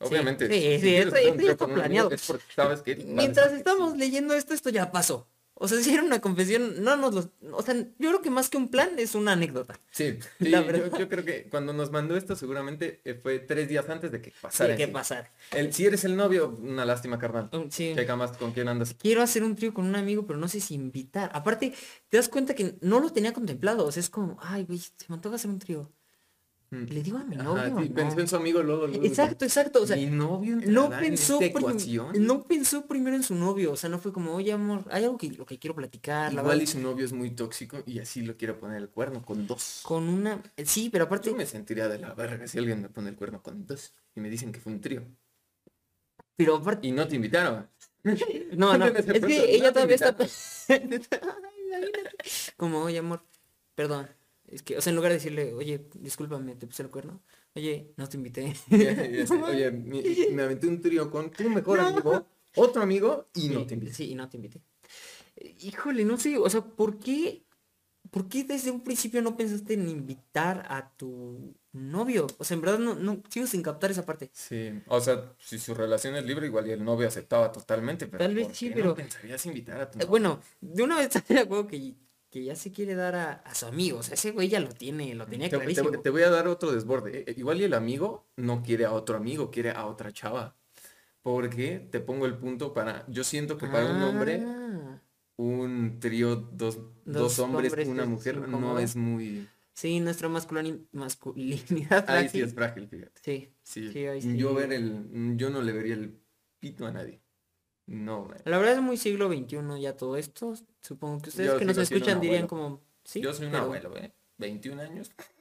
Obviamente. 0.00 0.48
Sí, 0.48 1.40
ya 1.40 1.50
está 1.50 1.66
planeado. 1.66 2.10
sabes 2.54 2.82
que 2.82 2.96
Mientras 2.96 3.52
estamos 3.52 3.96
leyendo 3.96 4.34
esto, 4.34 4.54
esto 4.54 4.70
ya 4.70 4.92
pasó. 4.92 5.28
O 5.54 5.68
sea, 5.68 5.78
si 5.82 5.92
era 5.92 6.02
una 6.02 6.20
confesión, 6.20 6.82
no 6.82 6.96
nos 6.96 7.14
lo... 7.14 7.30
O 7.52 7.62
sea, 7.62 7.74
yo 7.74 8.08
creo 8.10 8.22
que 8.22 8.30
más 8.30 8.48
que 8.48 8.56
un 8.56 8.68
plan 8.68 8.90
es 8.98 9.14
una 9.14 9.32
anécdota. 9.32 9.78
Sí, 9.90 10.18
sí 10.40 10.50
yo, 10.50 10.98
yo, 10.98 11.08
creo 11.08 11.24
que 11.24 11.48
cuando 11.48 11.72
nos 11.72 11.90
mandó 11.90 12.16
esto 12.16 12.36
seguramente 12.36 13.00
eh, 13.04 13.18
fue 13.20 13.38
tres 13.38 13.68
días 13.68 13.88
antes 13.88 14.10
de 14.12 14.20
que 14.20 14.32
pasara. 14.40 14.74
Sí, 14.74 14.78
que 14.78 14.88
pasar. 14.88 15.30
El, 15.52 15.72
si 15.72 15.86
eres 15.86 16.04
el 16.04 16.16
novio, 16.16 16.56
una 16.60 16.84
lástima, 16.84 17.18
carnal. 17.18 17.48
Mm, 17.52 17.70
sí. 17.70 17.92
Checa 17.94 18.16
más 18.16 18.36
con 18.36 18.52
quién 18.52 18.68
andas. 18.68 18.94
Quiero 18.98 19.22
hacer 19.22 19.44
un 19.44 19.54
trío 19.54 19.72
con 19.72 19.86
un 19.86 19.96
amigo, 19.96 20.26
pero 20.26 20.38
no 20.38 20.48
sé 20.48 20.60
si 20.60 20.74
invitar. 20.74 21.30
Aparte, 21.34 21.72
te 22.08 22.16
das 22.16 22.28
cuenta 22.28 22.54
que 22.54 22.76
no 22.80 23.00
lo 23.00 23.10
tenía 23.10 23.32
contemplado. 23.32 23.86
O 23.86 23.92
sea, 23.92 24.00
es 24.00 24.10
como, 24.10 24.36
ay, 24.40 24.64
güey, 24.64 24.78
se 24.78 25.06
me 25.08 25.14
antoja 25.14 25.36
hacer 25.36 25.50
un 25.50 25.58
trío. 25.58 25.90
Le 26.74 27.02
digo 27.02 27.18
a 27.18 27.24
mi 27.24 27.36
novio. 27.36 27.94
Pensó 27.94 28.20
en 28.20 28.28
su 28.28 28.36
amigo 28.36 28.62
luego, 28.62 28.86
Exacto, 28.86 29.44
exacto. 29.44 29.82
O 29.82 29.86
sea, 29.86 29.96
mi 29.96 30.06
novio 30.06 30.56
no 30.66 30.90
pensó, 30.90 31.38
no 32.18 32.42
pensó 32.42 32.86
primero 32.86 33.16
en 33.16 33.22
su 33.22 33.34
novio. 33.34 33.72
O 33.72 33.76
sea, 33.76 33.90
no 33.90 33.98
fue 33.98 34.12
como, 34.12 34.34
oye 34.34 34.52
amor, 34.52 34.84
hay 34.90 35.04
algo 35.04 35.16
que 35.16 35.30
lo 35.30 35.46
que 35.46 35.58
quiero 35.58 35.74
platicar. 35.74 36.32
Igual 36.32 36.62
y 36.62 36.66
su 36.66 36.80
novio 36.80 37.04
es 37.04 37.12
muy 37.12 37.30
tóxico 37.30 37.82
y 37.86 37.98
así 37.98 38.22
lo 38.22 38.36
quiero 38.36 38.58
poner 38.58 38.78
el 38.78 38.88
cuerno 38.88 39.22
con 39.22 39.46
dos. 39.46 39.80
Con 39.84 40.08
una. 40.08 40.42
Sí, 40.64 40.90
pero 40.90 41.04
aparte. 41.04 41.30
Yo 41.30 41.36
me 41.36 41.46
sentiría 41.46 41.88
de 41.88 41.98
la 41.98 42.14
verga 42.14 42.46
si 42.48 42.58
alguien 42.58 42.82
me 42.82 42.88
pone 42.88 43.10
el 43.10 43.16
cuerno 43.16 43.42
con 43.42 43.66
dos. 43.66 43.94
Y 44.16 44.20
me 44.20 44.28
dicen 44.28 44.52
que 44.52 44.60
fue 44.60 44.72
un 44.72 44.80
trío. 44.80 45.02
Pero 46.36 46.56
aparte. 46.56 46.88
Y 46.88 46.92
no 46.92 47.06
te 47.06 47.16
invitaron. 47.16 47.68
no, 48.56 48.76
no. 48.76 48.86
es 48.86 49.24
que 49.24 49.54
ella 49.54 49.72
todavía 49.72 49.96
está. 49.96 50.16
como, 52.56 52.82
oye 52.82 52.98
amor, 52.98 53.24
perdón 53.74 54.08
es 54.48 54.62
que, 54.62 54.76
o 54.76 54.80
sea, 54.80 54.90
en 54.90 54.96
lugar 54.96 55.10
de 55.10 55.18
decirle, 55.18 55.54
oye, 55.54 55.86
discúlpame, 55.94 56.54
te 56.54 56.66
puse 56.66 56.82
el 56.82 56.90
cuerno. 56.90 57.22
Oye, 57.54 57.92
no 57.96 58.08
te 58.08 58.16
invité. 58.16 58.54
oye, 58.70 59.70
me, 59.70 60.42
aventé 60.42 60.66
un 60.66 60.80
trío 60.80 61.10
con 61.10 61.30
tu 61.30 61.48
mejor 61.48 61.80
amigo, 61.80 62.26
otro 62.56 62.82
amigo, 62.82 63.28
y 63.34 63.48
no 63.48 63.66
te 63.66 63.74
invité. 63.74 63.92
Sí, 63.92 64.10
y 64.10 64.14
no 64.14 64.28
te 64.28 64.36
invité. 64.36 64.60
Híjole, 65.60 66.04
no 66.04 66.18
sé, 66.18 66.36
o 66.38 66.48
sea, 66.48 66.60
¿por 66.60 66.98
qué? 66.98 67.42
¿Por 68.10 68.28
qué 68.28 68.44
desde 68.44 68.70
un 68.70 68.84
principio 68.84 69.22
no 69.22 69.36
pensaste 69.36 69.74
en 69.74 69.88
invitar 69.88 70.66
a 70.68 70.94
tu 70.96 71.56
novio? 71.72 72.26
O 72.38 72.44
sea, 72.44 72.54
en 72.54 72.60
verdad 72.60 72.78
no, 72.78 72.94
no 72.94 73.22
sigo 73.28 73.46
sin 73.46 73.62
captar 73.62 73.90
esa 73.90 74.06
parte. 74.06 74.30
Sí, 74.32 74.70
o 74.86 75.00
sea, 75.00 75.34
si 75.38 75.58
su 75.58 75.74
relación 75.74 76.14
es 76.14 76.24
libre, 76.24 76.46
igual 76.46 76.68
y 76.68 76.72
el 76.72 76.84
novio 76.84 77.08
aceptaba 77.08 77.50
totalmente, 77.50 78.06
pero 78.06 78.22
Tal 78.22 78.34
vez 78.34 78.48
sí, 78.52 78.70
pero... 78.72 78.90
no 78.90 78.94
pensarías 78.94 79.44
invitar 79.46 79.80
a 79.80 79.90
tu 79.90 79.98
novio? 79.98 80.08
Bueno, 80.08 80.40
de 80.60 80.82
una 80.82 80.96
vez 80.98 81.08
te 81.26 81.38
acuerdo 81.40 81.66
que 81.66 81.94
que 82.34 82.42
ya 82.42 82.56
se 82.56 82.72
quiere 82.72 82.96
dar 82.96 83.14
a, 83.14 83.32
a 83.34 83.54
su 83.54 83.64
amigo. 83.66 83.98
O 83.98 84.02
sea, 84.02 84.14
ese 84.14 84.32
güey 84.32 84.48
ya 84.48 84.58
lo 84.58 84.70
tiene, 84.70 85.14
lo 85.14 85.24
tenía 85.24 85.48
clarísimo. 85.48 85.92
Te, 85.92 86.10
voy 86.10 86.22
a 86.22 86.30
dar 86.30 86.48
otro 86.48 86.72
desborde. 86.72 87.22
Eh, 87.28 87.34
igual 87.36 87.60
y 87.60 87.64
el 87.64 87.74
amigo 87.74 88.26
no 88.34 88.60
quiere 88.60 88.86
a 88.86 88.92
otro 88.92 89.16
amigo, 89.16 89.52
quiere 89.52 89.70
a 89.70 89.86
otra 89.86 90.10
chava. 90.12 90.56
Porque 91.22 91.86
te 91.92 92.00
pongo 92.00 92.26
el 92.26 92.36
punto 92.36 92.74
para. 92.74 93.06
Yo 93.06 93.22
siento 93.22 93.56
que 93.56 93.68
para 93.68 93.86
un 93.86 94.02
hombre, 94.02 94.42
ah. 94.44 95.00
un 95.36 96.00
trío, 96.00 96.34
dos, 96.34 96.80
dos, 97.04 97.38
hombres, 97.38 97.86
una 97.86 98.04
mujer, 98.04 98.48
no 98.48 98.80
es 98.80 98.96
muy. 98.96 99.48
Sí, 99.72 100.00
nuestra 100.00 100.28
masculinidad 100.28 102.04
Ahí 102.08 102.28
sí 102.28 102.40
es 102.40 102.52
frágil, 102.52 102.88
fíjate. 102.88 103.20
Sí. 103.22 103.54
sí. 103.62 104.36
yo 104.36 104.54
ver 104.54 104.72
el. 104.72 105.36
Yo 105.36 105.50
no 105.50 105.62
le 105.62 105.70
vería 105.70 105.94
el 105.94 106.18
pito 106.58 106.84
a 106.84 106.90
nadie. 106.90 107.20
No, 107.86 108.28
La 108.44 108.58
verdad 108.58 108.74
es 108.74 108.82
muy 108.82 108.96
siglo 108.96 109.28
XXI 109.28 109.80
ya 109.80 109.96
todo 109.96 110.16
esto. 110.16 110.54
Supongo 110.80 111.20
que 111.20 111.28
ustedes 111.30 111.52
que 111.54 111.64
nos 111.64 111.78
escuchan 111.78 112.20
dirían 112.20 112.46
como... 112.46 112.80
¿sí? 113.04 113.20
Yo 113.20 113.32
soy 113.34 113.46
un 113.46 113.56
abuelo, 113.56 113.96
¿eh? 113.96 114.12
21 114.38 114.82
años. 114.82 115.12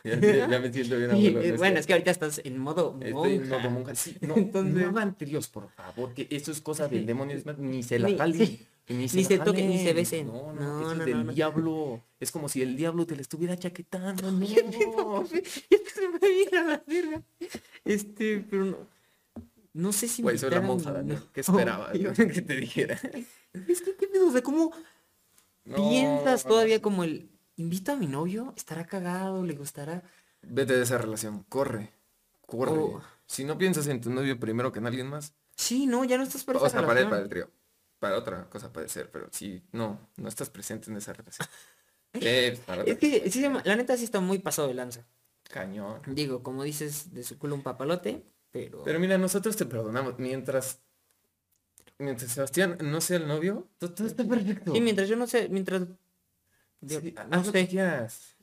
Ya, 0.04 0.58
me 0.60 0.72
siento 0.72 0.96
bien 0.96 1.10
abuelo. 1.10 1.56
Bueno, 1.58 1.78
es 1.78 1.86
que 1.86 1.92
ahorita 1.92 2.10
estás 2.10 2.40
en 2.44 2.58
modo 2.58 2.92
monja. 2.92 3.08
Estoy 3.08 3.34
en 3.34 3.48
modo 3.48 3.70
monja. 3.70 3.94
Sí, 3.94 4.16
no, 4.20 4.36
Entonces... 4.36 4.74
no 4.74 4.88
hagan 4.88 5.16
tríos, 5.16 5.48
por 5.48 5.70
favor, 5.70 6.14
que 6.14 6.28
eso 6.30 6.52
es 6.52 6.60
cosa 6.60 6.88
del 6.88 7.06
demonio. 7.06 7.36
ni 7.58 7.82
se 7.82 7.98
la 7.98 8.16
jalen. 8.16 8.58
Ni 8.88 9.06
se, 9.06 9.18
ni 9.18 9.38
toquen, 9.44 9.68
ni 9.68 9.84
se 9.84 9.92
besen. 9.92 10.28
No, 10.28 10.54
no, 10.54 10.80
no, 10.80 10.92
eso 10.92 11.00
es 11.00 11.06
del 11.06 11.34
diablo. 11.34 12.02
Es 12.20 12.32
como 12.32 12.48
si 12.48 12.62
el 12.62 12.74
diablo 12.74 13.06
te 13.06 13.16
le 13.16 13.22
estuviera 13.22 13.54
chaquetando. 13.54 14.32
No. 14.32 15.26
se 15.26 16.08
me 16.08 16.28
viene 16.28 16.58
a 16.58 16.64
la 16.64 16.84
verga. 16.86 17.22
Este, 17.84 18.46
pero 18.48 18.64
no. 18.64 18.97
No 19.78 19.92
sé 19.92 20.08
si 20.08 20.22
Güey, 20.22 20.36
soy 20.36 20.50
la 20.50 20.60
monja, 20.60 20.90
Daniel. 20.90 21.20
¿Qué 21.32 21.40
esperaba 21.40 21.92
que 21.92 22.42
te 22.42 22.56
dijera? 22.56 23.00
Es 23.68 23.80
que, 23.80 23.94
¿qué 23.96 24.08
pedo? 24.08 24.28
O 24.28 24.32
sea, 24.32 24.42
¿cómo 24.42 24.72
piensas 25.64 26.44
todavía 26.44 26.82
como 26.82 27.04
el... 27.04 27.30
Invito 27.56 27.92
a 27.92 27.96
mi 27.96 28.06
novio, 28.06 28.52
estará 28.56 28.86
cagado, 28.86 29.44
le 29.44 29.54
gustará... 29.54 30.02
Vete 30.42 30.76
de 30.76 30.82
esa 30.82 30.98
relación, 30.98 31.44
corre, 31.48 31.90
corre. 32.46 33.02
Si 33.26 33.44
no 33.44 33.56
piensas 33.56 33.86
en 33.88 34.00
tu 34.00 34.10
novio 34.10 34.38
primero 34.38 34.70
que 34.70 34.78
en 34.80 34.86
alguien 34.86 35.08
más... 35.08 35.32
Sí, 35.56 35.86
no, 35.86 36.04
ya 36.04 36.18
no 36.18 36.24
estás 36.24 36.44
para 36.44 36.58
O 36.58 36.68
sea, 36.68 36.86
para 36.86 37.00
el 37.00 37.28
trío. 37.28 37.50
Para 37.98 38.16
otra 38.18 38.48
cosa 38.50 38.72
puede 38.72 38.88
ser, 38.88 39.10
pero 39.10 39.28
sí, 39.32 39.62
no, 39.72 39.98
no 40.16 40.28
estás 40.28 40.50
presente 40.50 40.90
en 40.90 40.98
esa 40.98 41.12
relación. 41.14 41.48
es 42.12 42.98
que, 42.98 43.30
sí, 43.30 43.42
la 43.42 43.76
neta 43.76 43.96
sí 43.96 44.04
está 44.04 44.20
muy 44.20 44.38
pasado 44.38 44.68
de 44.68 44.74
lanza. 44.74 45.06
Cañón. 45.44 46.02
Digo, 46.06 46.42
como 46.42 46.62
dices, 46.62 47.12
de 47.12 47.24
su 47.24 47.38
culo 47.38 47.54
un 47.56 47.62
papalote, 47.62 48.24
pero... 48.50 48.82
Pero 48.84 48.98
mira, 49.00 49.18
nosotros 49.18 49.56
te 49.56 49.66
perdonamos. 49.66 50.18
Mientras 50.18 50.80
mientras 51.98 52.30
Sebastián 52.30 52.78
no 52.80 53.00
sea 53.00 53.16
el 53.16 53.26
novio, 53.26 53.68
todo, 53.78 54.06
está 54.06 54.24
perfecto. 54.24 54.72
Sí, 54.72 54.80
mientras 54.80 55.08
yo 55.08 55.16
no 55.16 55.26
sé, 55.26 55.48
mientras 55.48 55.82
no 56.80 57.44
sé. 57.44 57.68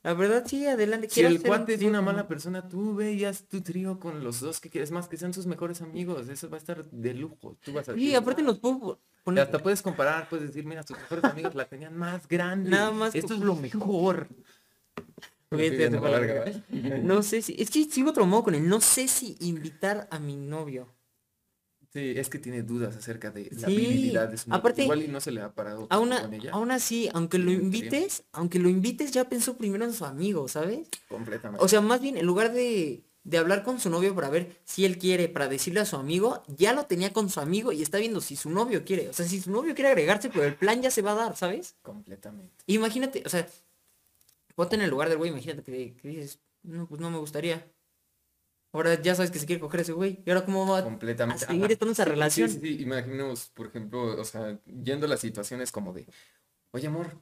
La 0.04 0.14
verdad 0.14 0.44
sí, 0.46 0.68
adelante. 0.68 1.10
Si 1.10 1.22
el 1.22 1.42
cuate 1.42 1.76
es 1.76 1.82
una 1.82 2.02
mala 2.02 2.28
persona, 2.28 2.68
tú 2.68 2.96
veías 2.96 3.48
tu 3.48 3.62
trío 3.62 4.00
con 4.00 4.24
los 4.24 4.42
dos 4.42 4.60
que 4.60 4.70
quieres 4.70 4.92
más, 4.92 5.08
que 5.08 5.18
sean 5.18 5.34
sus 5.34 5.48
mejores 5.48 5.82
amigos. 5.82 6.28
Eso 6.28 6.50
va 6.50 6.58
a 6.58 6.60
estar 6.60 6.86
de 6.86 7.14
lujo. 7.14 7.58
Tú 7.64 7.74
vas 7.74 7.90
a 7.90 7.94
sí, 7.94 8.14
aparte 8.14 8.44
nos 8.44 8.60
puedo 8.60 9.00
poner... 9.24 9.46
Hasta 9.46 9.58
puedes 9.60 9.82
comparar, 9.82 10.30
puedes 10.30 10.48
decir, 10.48 10.66
mira, 10.66 10.84
tus 10.84 10.98
mejores 10.98 11.24
amigos 11.24 11.56
la 11.56 11.66
tenían 11.66 11.98
más 11.98 12.28
grande. 12.28 12.70
Nada 12.70 12.92
más. 12.92 13.16
Esto 13.16 13.34
es 13.34 13.40
lo 13.40 13.56
mejor. 13.56 14.28
no 17.04 17.24
sé 17.24 17.42
si, 17.42 17.56
es 17.58 17.70
que 17.70 17.86
sigo 17.86 18.10
otro 18.10 18.26
modo 18.26 18.44
con 18.44 18.56
él, 18.56 18.68
no 18.68 18.82
sé 18.82 19.08
si 19.08 19.38
invitar 19.40 20.08
a 20.12 20.20
mi 20.20 20.36
novio. 20.36 20.94
Sí, 21.96 22.14
es 22.18 22.28
que 22.28 22.40
tiene 22.40 22.62
dudas 22.62 22.98
acerca 22.98 23.32
de 23.32 23.50
la 23.58 23.68
habilidad 23.68 24.28
de 24.28 24.38
su 24.38 24.54
Aparte, 24.54 24.84
Igual 24.84 25.04
y 25.04 25.08
no 25.08 25.22
se 25.22 25.32
le 25.32 25.40
ha 25.40 25.54
parado 25.54 25.88
aún, 25.90 26.10
con 26.10 26.34
ella. 26.34 26.52
Aún 26.52 26.72
así, 26.72 27.10
aunque 27.14 27.38
lo 27.38 27.52
invites, 27.52 28.26
aunque 28.34 28.60
lo 28.60 28.68
invites, 28.68 29.12
ya 29.12 29.30
pensó 29.30 29.56
primero 29.56 29.86
en 29.86 29.94
su 29.94 30.04
amigo, 30.04 30.50
¿sabes? 30.50 30.90
Completamente. 31.08 31.64
O 31.64 31.70
sea, 31.70 31.80
más 31.80 32.02
bien, 32.02 32.18
en 32.18 32.26
lugar 32.26 32.52
de, 32.52 33.06
de 33.26 33.38
hablar 33.38 33.64
con 33.64 33.80
su 33.80 33.90
novio 33.90 34.14
para 34.14 34.30
ver 34.30 34.60
si 34.66 34.84
él 34.84 34.98
quiere, 34.98 35.30
para 35.30 35.48
decirle 35.48 35.80
a 35.80 35.86
su 35.86 35.96
amigo, 35.96 36.44
ya 36.48 36.74
lo 36.74 36.86
tenía 36.86 37.14
con 37.14 37.30
su 37.30 37.40
amigo 37.40 37.72
y 37.72 37.82
está 37.82 37.98
viendo 37.98 38.20
si 38.20 38.36
su 38.36 38.50
novio 38.50 38.84
quiere. 38.86 39.08
O 39.08 39.14
sea, 39.14 39.26
si 39.26 39.40
su 39.40 39.50
novio 39.50 39.74
quiere 39.74 39.90
agregarse, 39.90 40.30
pero 40.30 40.44
el 40.44 40.56
plan 40.56 40.82
ya 40.82 40.92
se 40.92 41.02
va 41.02 41.14
a 41.14 41.16
dar, 41.16 41.38
¿sabes? 41.38 41.76
Completamente. 41.82 42.54
Imagínate, 42.68 43.24
o 43.26 43.30
sea, 43.30 43.48
ponte 44.56 44.76
en 44.76 44.82
el 44.82 44.90
lugar 44.90 45.10
del 45.10 45.18
güey, 45.18 45.32
imagínate 45.32 45.64
que, 45.64 45.96
que 45.96 46.08
dices, 46.08 46.40
no, 46.64 46.88
pues 46.88 47.00
no 47.00 47.10
me 47.12 47.18
gustaría. 47.18 47.72
Ahora 48.76 49.02
ya 49.02 49.16
sabes 49.16 49.32
que 49.32 49.40
se 49.40 49.46
quiere 49.46 49.62
coger 49.62 49.82
ese 49.82 49.94
güey. 49.94 50.22
¿Y 50.26 50.30
ahora 50.30 50.44
cómo 50.44 50.68
va 50.68 50.84
Completamente. 50.84 51.46
a 51.46 51.48
seguir 51.48 51.78
toda 51.78 51.94
esa 51.94 52.04
relación? 52.04 52.50
Sí, 52.50 52.60
sí, 52.62 52.82
Imaginemos, 52.82 53.50
por 53.54 53.68
ejemplo, 53.68 54.20
o 54.20 54.24
sea, 54.26 54.60
yendo 54.84 55.06
a 55.06 55.10
las 55.10 55.22
situaciones 55.22 55.72
como 55.72 55.94
de, 55.94 56.06
oye 56.72 56.88
amor, 56.88 57.22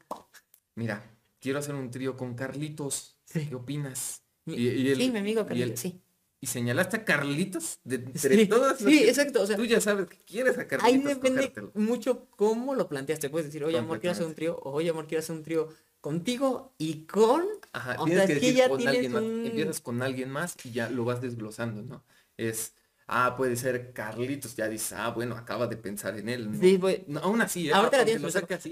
mira, 0.73 1.03
quiero 1.39 1.59
hacer 1.59 1.75
un 1.75 1.91
trío 1.91 2.17
con 2.17 2.33
Carlitos. 2.33 3.17
¿Qué 3.31 3.53
opinas? 3.53 4.23
Y, 4.47 4.95
sí, 4.95 5.11
mi 5.11 5.19
amigo 5.19 5.45
Carlitos, 5.45 5.79
sí. 5.79 6.01
Y 6.41 6.47
señalaste 6.47 6.97
a 6.97 7.05
Carlitos 7.05 7.79
de 7.83 7.95
entre 7.97 8.47
todas. 8.47 8.79
Sí, 8.79 9.03
exacto. 9.03 9.43
O 9.43 9.45
sea, 9.45 9.55
tú 9.55 9.63
ya 9.63 9.79
sabes 9.79 10.07
que 10.07 10.17
quieres 10.25 10.57
a 10.57 10.67
Carlitos. 10.67 10.91
Ahí 10.91 11.15
depende 11.15 11.53
mucho 11.75 12.27
cómo 12.31 12.73
lo 12.73 12.89
planteaste. 12.89 13.29
Puedes 13.29 13.45
decir, 13.45 13.63
oye 13.63 13.77
amor, 13.77 13.99
quiero 13.99 14.13
hacer 14.13 14.25
un 14.25 14.33
trío. 14.33 14.57
O 14.57 14.71
oye 14.71 14.89
amor, 14.89 15.05
quiero 15.05 15.19
hacer 15.19 15.35
un 15.35 15.43
trío 15.43 15.69
contigo 16.03 16.73
y 16.77 17.05
con... 17.05 17.45
Ajá, 17.71 17.95
o 17.97 18.05
sea, 18.05 18.27
que, 18.27 18.53
ya 18.53 18.67
con 18.67 18.85
alguien 18.85 19.11
más. 19.13 19.23
Empiezas 19.23 19.79
con 19.79 20.01
alguien 20.01 20.29
más 20.29 20.57
y 20.65 20.71
ya 20.71 20.89
lo 20.89 21.05
vas 21.05 21.21
desglosando, 21.21 21.81
¿no? 21.81 22.03
Es, 22.35 22.73
ah, 23.07 23.35
puede 23.37 23.55
ser 23.55 23.93
Carlitos, 23.93 24.53
ya 24.57 24.67
dices, 24.67 24.91
ah, 24.93 25.11
bueno, 25.11 25.37
acaba 25.37 25.65
de 25.65 25.77
pensar 25.77 26.19
en 26.19 26.27
él. 26.27 26.51
¿no? 26.51 26.59
Sí, 26.59 26.77
aún 27.21 27.41
así, 27.41 27.69
¿eh? 27.69 27.73
ahorita 27.73 27.97
la 27.99 28.05
tienes 28.05 28.35
así, 28.35 28.71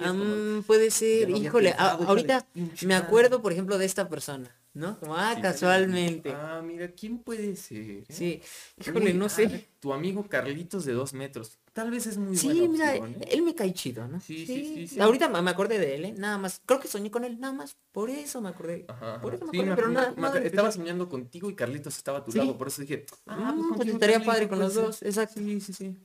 puede 0.67 0.91
ser, 0.91 1.29
híjole, 1.29 1.73
ahorita 1.77 2.45
me 2.85 2.95
acuerdo, 2.95 3.41
por 3.41 3.53
ejemplo, 3.53 3.77
de 3.77 3.85
esta 3.85 4.09
persona. 4.09 4.53
¿No? 4.73 4.99
Como, 4.99 5.15
ah, 5.15 5.35
casualmente. 5.41 6.31
Ah, 6.31 6.61
mira, 6.63 6.89
¿quién 6.91 7.19
puede 7.19 7.55
ser? 7.55 7.77
Eh? 7.77 8.03
Sí, 8.09 8.41
híjole, 8.79 9.13
no 9.13 9.27
sé. 9.27 9.67
Tu 9.79 9.91
amigo 9.93 10.27
Carlitos 10.27 10.85
de 10.85 10.93
dos 10.93 11.13
metros. 11.13 11.59
Tal 11.73 11.89
vez 11.89 12.05
es 12.05 12.17
muy 12.17 12.37
Sí, 12.37 12.67
mira, 12.67 12.95
¿eh? 12.95 13.01
él 13.29 13.41
me 13.41 13.55
cae 13.55 13.73
chido, 13.73 14.07
¿no? 14.07 14.19
Sí, 14.19 14.45
sí, 14.45 14.87
sí. 14.87 14.99
Ahorita 14.99 15.29
me 15.29 15.49
acordé 15.49 15.79
de 15.79 15.95
él, 15.95 16.05
¿eh? 16.05 16.13
Nada 16.17 16.37
más. 16.37 16.61
Creo 16.65 16.79
que 16.79 16.87
soñé 16.87 17.09
con 17.09 17.23
él, 17.23 17.39
nada 17.39 17.53
más. 17.53 17.77
Por 17.91 18.09
eso 18.09 18.41
me 18.41 18.49
acordé. 18.49 18.85
Ajá, 18.87 19.19
Por 19.21 19.35
eso 19.35 19.45
me 19.45 19.57
acordé, 19.57 19.75
pero 19.75 19.89
nada, 19.89 20.39
Estaba 20.39 20.71
soñando 20.71 21.09
contigo 21.09 21.49
y 21.49 21.55
Carlitos 21.55 21.97
estaba 21.97 22.19
a 22.19 22.23
tu 22.23 22.31
lado, 22.31 22.57
por 22.57 22.67
eso 22.67 22.81
dije, 22.81 23.05
ah, 23.27 23.53
pues, 23.55 23.77
pues 23.77 23.89
estaría 23.89 24.23
padre 24.23 24.47
con 24.47 24.59
los 24.59 24.73
dos. 24.73 25.01
Exacto. 25.01 25.39
Sí, 25.39 25.59
sí, 25.61 25.73
sí. 25.73 25.97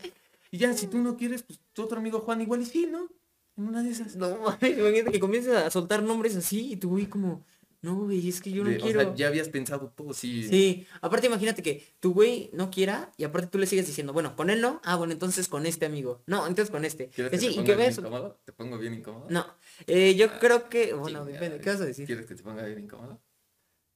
Y 0.51 0.59
ya, 0.59 0.73
si 0.73 0.87
tú 0.87 0.99
no 0.99 1.17
quieres, 1.17 1.43
pues 1.43 1.61
tu 1.73 1.83
otro 1.83 1.99
amigo 1.99 2.21
Juan 2.21 2.41
igual 2.41 2.63
y 2.63 2.67
sí, 2.67 2.87
¿no? 2.87 3.09
En 3.57 3.69
una 3.69 3.83
de 3.83 3.91
esas. 3.91 4.17
No, 4.17 4.29
imagínate 4.61 5.13
que 5.13 5.21
comiences 5.21 5.55
a 5.55 5.71
soltar 5.71 6.03
nombres 6.03 6.37
así 6.37 6.73
y 6.73 6.77
tú, 6.77 6.91
güey, 6.91 7.07
como... 7.07 7.45
No, 7.87 7.95
güey, 7.95 8.29
es 8.29 8.41
que 8.41 8.51
yo 8.51 8.65
no 8.65 8.77
quiero. 8.77 8.99
O 8.99 9.03
sea, 9.05 9.15
ya 9.15 9.29
habías 9.29 9.49
pensado 9.49 9.93
todo, 9.95 10.13
sí. 10.13 10.43
Sí, 10.49 10.89
aparte 11.03 11.29
imagínate 11.29 11.63
que 11.63 11.87
tu 12.01 12.13
güey 12.15 12.51
no 12.53 12.69
quiera 12.69 13.13
y 13.17 13.23
aparte 13.23 13.47
tú 13.47 13.59
le 13.59 13.67
sigues 13.67 13.87
diciendo, 13.87 14.13
bueno, 14.13 14.35
con 14.35 14.51
él 14.51 14.61
no, 14.61 14.81
ah, 14.83 14.97
bueno, 14.97 15.13
entonces 15.13 15.47
con 15.47 15.67
este 15.67 15.87
amigo. 15.87 16.21
No, 16.27 16.49
entonces 16.49 16.73
con 16.73 16.85
este. 16.85 17.11
¿Quieres 17.11 17.31
que, 17.31 17.39
sí, 17.39 17.55
te 17.65 17.91
incómodo? 17.93 18.41
¿Te 18.45 18.53
pongo 18.53 18.77
bien 18.77 18.95
incómodo? 18.95 19.29
No, 19.31 19.47
eh, 19.87 20.17
yo 20.17 20.37
creo 20.41 20.69
que, 20.69 20.95
bueno, 20.95 21.25
depende, 21.25 21.61
¿qué 21.61 21.71
vas 21.71 21.81
a 21.81 21.85
decir? 21.85 22.07
¿Quieres 22.07 22.27
que 22.27 22.35
te 22.35 22.43
ponga 22.43 22.65
bien 22.65 22.81
incómodo? 22.81 23.23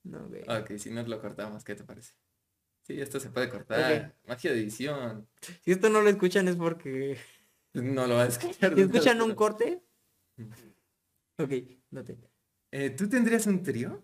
No, 0.04 0.28
güey. 0.28 0.42
Ok, 0.42 0.78
si 0.78 0.92
no 0.92 1.02
lo 1.02 1.20
cortamos, 1.20 1.64
¿qué 1.64 1.74
te 1.74 1.82
parece? 1.82 2.14
Sí, 2.82 3.00
esto 3.00 3.18
se 3.18 3.30
puede 3.30 3.48
cortar. 3.48 4.14
Magia 4.24 4.52
de 4.52 4.60
edición. 4.60 5.26
Si 5.64 5.72
esto 5.72 5.90
no 5.90 6.00
lo 6.00 6.10
escuchan 6.10 6.46
es 6.46 6.54
porque... 6.54 7.18
No 7.72 8.06
lo 8.06 8.14
vas 8.14 8.38
a 8.38 8.40
escuchar. 8.40 8.72
Si 8.76 8.82
escuchan 8.82 9.20
un 9.20 9.34
corte... 9.34 9.82
ok, 11.38 11.50
date. 11.90 12.29
Eh, 12.72 12.90
¿Tú 12.90 13.08
tendrías 13.08 13.46
un 13.46 13.62
trío? 13.62 14.02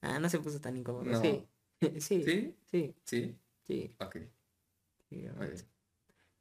Ah, 0.00 0.18
no 0.18 0.28
se 0.28 0.38
puso 0.40 0.60
tan 0.60 0.76
incómodo. 0.76 1.20
Sí. 1.20 1.46
sí. 2.00 2.22
¿Sí? 2.22 2.56
Sí. 2.70 2.94
¿Sí? 3.04 3.38
Sí. 3.64 3.94
Ok. 3.98 4.16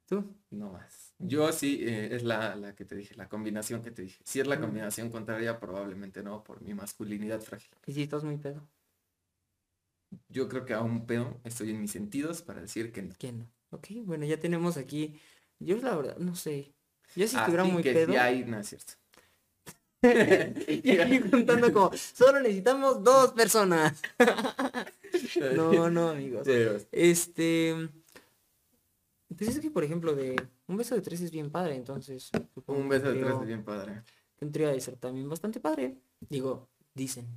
¿Tú? 0.05 0.35
No 0.49 0.71
más. 0.71 1.13
Yo 1.19 1.51
sí, 1.53 1.79
eh, 1.83 2.13
es 2.13 2.23
la, 2.23 2.55
la, 2.55 2.75
que 2.75 2.83
te 2.83 2.95
dije, 2.95 3.15
la 3.15 3.29
combinación 3.29 3.81
que 3.81 3.91
te 3.91 4.01
dije. 4.01 4.21
Si 4.25 4.39
es 4.39 4.47
la 4.47 4.59
combinación 4.59 5.09
contraria, 5.09 5.59
probablemente 5.59 6.21
no, 6.21 6.43
por 6.43 6.61
mi 6.61 6.73
masculinidad 6.73 7.39
frágil. 7.41 7.71
¿Y 7.85 7.93
si 7.93 8.03
estás 8.03 8.23
muy 8.23 8.37
pedo? 8.37 8.67
Yo 10.27 10.49
creo 10.49 10.65
que 10.65 10.73
a 10.73 10.81
un 10.81 11.05
pedo 11.05 11.39
estoy 11.45 11.71
en 11.71 11.79
mis 11.79 11.91
sentidos 11.91 12.41
para 12.41 12.61
decir 12.61 12.91
que 12.91 13.03
no. 13.03 13.15
Que 13.17 13.31
no. 13.31 13.49
Ok, 13.69 13.87
bueno, 14.03 14.25
ya 14.25 14.37
tenemos 14.37 14.75
aquí. 14.75 15.17
Yo 15.59 15.77
la 15.77 15.95
verdad, 15.95 16.17
no 16.17 16.35
sé. 16.35 16.73
Yo 17.15 17.27
si 17.27 17.37
estuviera 17.37 17.63
muy 17.63 17.81
que 17.81 17.93
pedo. 17.93 18.19
hay, 18.19 18.43
no 18.43 18.59
es 18.59 18.67
cierto. 18.67 18.93
y 20.67 20.97
aquí 20.97 21.19
contando 21.19 21.71
como, 21.71 21.91
solo 21.95 22.39
necesitamos 22.41 23.03
dos 23.03 23.33
personas. 23.33 24.01
no, 25.55 25.89
no, 25.89 26.09
amigos. 26.09 26.47
Este. 26.91 27.89
Pues 29.37 29.49
es 29.49 29.59
que, 29.59 29.69
por 29.71 29.83
ejemplo, 29.83 30.15
de 30.15 30.35
un 30.67 30.77
beso 30.77 30.95
de 30.95 31.01
tres 31.01 31.21
es 31.21 31.31
bien 31.31 31.51
padre, 31.51 31.75
entonces. 31.75 32.31
Un 32.65 32.89
beso 32.89 33.11
de 33.11 33.21
tres 33.21 33.35
es 33.41 33.47
bien 33.47 33.63
padre. 33.63 34.03
Tendría 34.37 34.69
de 34.69 34.81
ser 34.81 34.95
también 34.95 35.29
bastante 35.29 35.59
padre. 35.59 35.97
Digo, 36.29 36.67
dicen. 36.95 37.27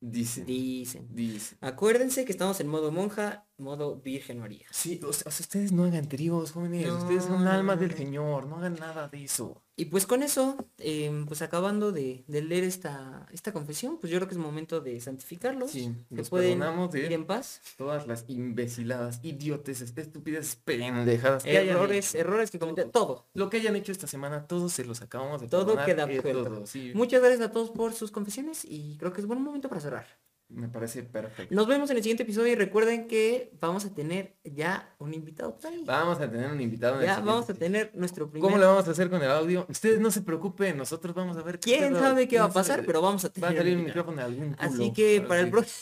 Dicen. 0.00 0.46
Dicen. 0.46 1.06
Dicen. 1.14 1.58
Acuérdense 1.60 2.24
que 2.24 2.32
estamos 2.32 2.58
en 2.60 2.66
modo 2.66 2.90
monja, 2.90 3.46
modo 3.60 3.96
Virgen 3.96 4.40
María. 4.40 4.66
Sí, 4.70 5.00
o 5.06 5.12
sea, 5.12 5.28
ustedes 5.28 5.72
no 5.72 5.84
hagan 5.84 6.08
tríos, 6.08 6.52
jóvenes. 6.52 6.90
ustedes 6.90 7.24
son 7.24 7.46
almas 7.46 7.78
del 7.78 7.94
Señor, 7.94 8.46
no 8.46 8.56
hagan 8.56 8.74
nada 8.74 9.08
de 9.08 9.24
eso. 9.24 9.62
Y 9.80 9.86
pues 9.86 10.04
con 10.04 10.22
eso, 10.22 10.56
em, 10.76 11.24
pues 11.24 11.40
acabando 11.40 11.90
de, 11.90 12.22
leer 12.28 12.64
esta, 12.64 13.26
esta 13.32 13.50
confesión, 13.52 13.96
pues 13.98 14.12
yo 14.12 14.18
creo 14.18 14.28
que 14.28 14.34
es 14.34 14.38
momento 14.38 14.82
de 14.82 15.00
santificarlos. 15.00 15.70
Sí, 15.70 15.94
que 16.14 16.22
pueden 16.24 16.60
de 16.90 16.98
ir 17.06 17.12
en 17.14 17.24
paz. 17.24 17.62
Todas 17.78 18.06
las 18.06 18.26
imbeciladas, 18.28 19.20
idiotes, 19.22 19.80
estúpidas, 19.80 20.56
pendejadas. 20.56 21.46
Errores, 21.46 22.14
errores 22.14 22.50
que 22.50 22.58
cometen, 22.58 22.90
todo. 22.90 23.26
Lo 23.32 23.48
que 23.48 23.56
hayan 23.56 23.74
hecho 23.74 23.90
esta 23.90 24.06
semana, 24.06 24.46
todos 24.46 24.70
se 24.74 24.84
los 24.84 25.00
acabamos 25.00 25.40
de 25.40 25.48
Todo 25.48 25.82
queda 25.82 26.06
eh, 26.10 26.92
Muchas 26.94 27.22
gracias 27.22 27.40
a 27.40 27.50
todos 27.50 27.70
por 27.70 27.94
sus 27.94 28.10
confesiones 28.10 28.66
y 28.66 28.98
creo 28.98 29.14
que 29.14 29.22
es 29.22 29.26
buen 29.26 29.40
momento 29.40 29.70
para 29.70 29.80
cerrar. 29.80 30.06
Me 30.50 30.68
parece 30.68 31.04
perfecto. 31.04 31.54
Nos 31.54 31.66
vemos 31.68 31.90
en 31.90 31.96
el 31.96 32.02
siguiente 32.02 32.24
episodio 32.24 32.52
y 32.52 32.56
recuerden 32.56 33.06
que 33.06 33.52
vamos 33.60 33.84
a 33.84 33.94
tener 33.94 34.34
ya 34.42 34.94
un 34.98 35.14
invitado 35.14 35.56
Vamos 35.84 36.20
a 36.20 36.28
tener 36.28 36.50
un 36.50 36.60
invitado. 36.60 37.00
ya 37.02 37.20
vamos 37.20 37.48
a 37.48 37.54
tener 37.54 37.92
nuestro 37.94 38.28
primer... 38.28 38.50
¿Cómo 38.50 38.60
lo 38.60 38.66
vamos 38.66 38.88
a 38.88 38.90
hacer 38.90 39.08
con 39.10 39.22
el 39.22 39.30
audio? 39.30 39.64
Ustedes 39.68 40.00
no 40.00 40.10
se 40.10 40.22
preocupen, 40.22 40.76
nosotros 40.76 41.14
vamos 41.14 41.36
a 41.36 41.42
ver. 41.42 41.60
¿Quién 41.60 41.94
sabe 41.94 42.26
qué 42.26 42.40
va 42.40 42.46
a 42.46 42.52
pasar? 42.52 42.84
Pero 42.84 43.00
vamos 43.00 43.24
a 43.24 43.32
tener... 43.32 43.50
Va 43.50 43.54
a 43.54 43.56
salir 43.56 43.76
un 43.76 43.84
micrófono 43.84 44.16
de 44.16 44.22
algún 44.24 44.54
culo. 44.54 44.56
Así 44.58 44.92
que 44.92 45.20
para 45.20 45.40
el 45.40 45.50
próximo... 45.50 45.78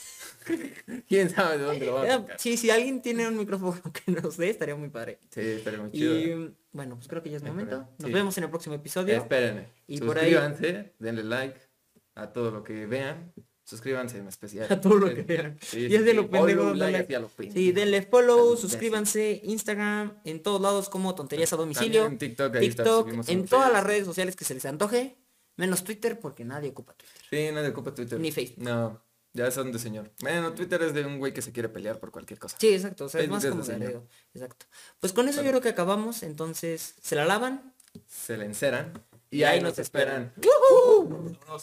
¿Quién 1.09 1.31
sabe 1.31 1.59
de 1.59 1.65
dónde 1.65 1.87
lo 1.87 1.95
vamos 1.95 2.09
a 2.11 2.19
sacar? 2.19 2.41
Sí, 2.41 2.57
si 2.57 2.71
alguien 2.71 3.01
tiene 3.01 3.27
un 3.27 3.39
micrófono 3.39 3.81
que 3.93 4.13
nos 4.13 4.37
dé, 4.37 4.51
estaría 4.51 4.77
muy 4.77 4.91
padre. 4.91 5.19
Sí, 5.31 5.41
estaría 5.41 5.81
muy 5.81 5.93
chido. 5.93 6.15
Y 6.15 6.55
bueno, 6.73 6.97
pues 6.97 7.09
creo 7.09 7.23
que 7.23 7.31
ya 7.31 7.39
es 7.39 7.43
momento. 7.43 7.89
Nos 7.99 8.13
vemos 8.13 8.37
en 8.37 8.45
el 8.45 8.51
próximo 8.51 8.75
episodio. 8.75 9.17
Espérenme. 9.17 9.69
Y 9.87 10.01
por 10.01 10.19
ahí... 10.19 10.37
denle 10.99 11.25
like 11.25 11.59
a 12.15 12.33
todo 12.33 12.51
lo 12.51 12.63
que 12.63 12.87
vean. 12.87 13.33
Suscríbanse 13.69 14.17
en 14.17 14.29
especial. 14.29 14.67
A 14.71 14.81
todo 14.81 14.95
lo 14.95 15.15
que 15.15 15.23
vean. 15.23 15.59
y 15.75 15.95
es 15.95 16.03
de 16.03 16.15
lo 16.15 16.31
pendejo. 16.31 16.75
sí, 17.53 17.73
denle 17.73 18.01
follow, 18.01 18.57
suscríbanse, 18.57 19.43
Instagram, 19.45 20.15
en 20.25 20.43
todos 20.43 20.59
lados 20.59 20.89
como 20.89 21.15
tonterías 21.15 21.53
a 21.53 21.57
domicilio. 21.57 22.07
en 22.07 22.17
TikTok, 22.17 22.57
en 23.29 23.47
todas 23.47 23.71
las 23.71 23.85
redes 23.85 24.07
sociales 24.07 24.37
que 24.37 24.47
se 24.47 24.55
les 24.55 24.65
antoje. 24.65 25.19
Menos 25.57 25.85
Twitter 25.85 26.19
porque 26.19 26.45
nadie 26.45 26.71
ocupa 26.71 26.95
Twitter. 26.95 27.21
Sí, 27.29 27.53
nadie 27.53 27.69
ocupa 27.69 27.93
Twitter. 27.93 28.19
Ni 28.19 28.31
Facebook. 28.31 28.65
No, 28.65 29.03
ya 29.35 29.51
son 29.51 29.71
de 29.71 29.79
señor. 29.79 30.13
Bueno, 30.21 30.55
Twitter 30.55 30.81
es 30.83 30.95
de 30.95 31.05
un 31.05 31.19
güey 31.19 31.35
que 31.35 31.43
se 31.43 31.53
quiere 31.53 31.69
pelear 31.69 31.99
por 31.99 32.11
cualquier 32.11 32.39
cosa. 32.39 32.57
Sí, 32.59 32.73
exacto. 32.73 33.07
O 33.07 33.09
sea, 33.09 33.21
es 33.21 33.29
más 33.29 33.45
como 33.45 33.63
de 33.63 34.01
Exacto. 34.33 34.67
Pues 35.01 35.13
con 35.13 35.29
eso 35.29 35.43
yo 35.43 35.51
creo 35.51 35.61
que 35.61 35.69
acabamos. 35.69 36.23
Entonces, 36.23 36.95
se 37.03 37.17
la 37.17 37.27
lavan. 37.27 37.75
Se 38.07 38.39
la 38.39 38.45
enceran. 38.45 38.93
Y, 39.31 39.43
ahí, 39.43 39.61
nos 39.61 39.79
esperan. 39.79 40.33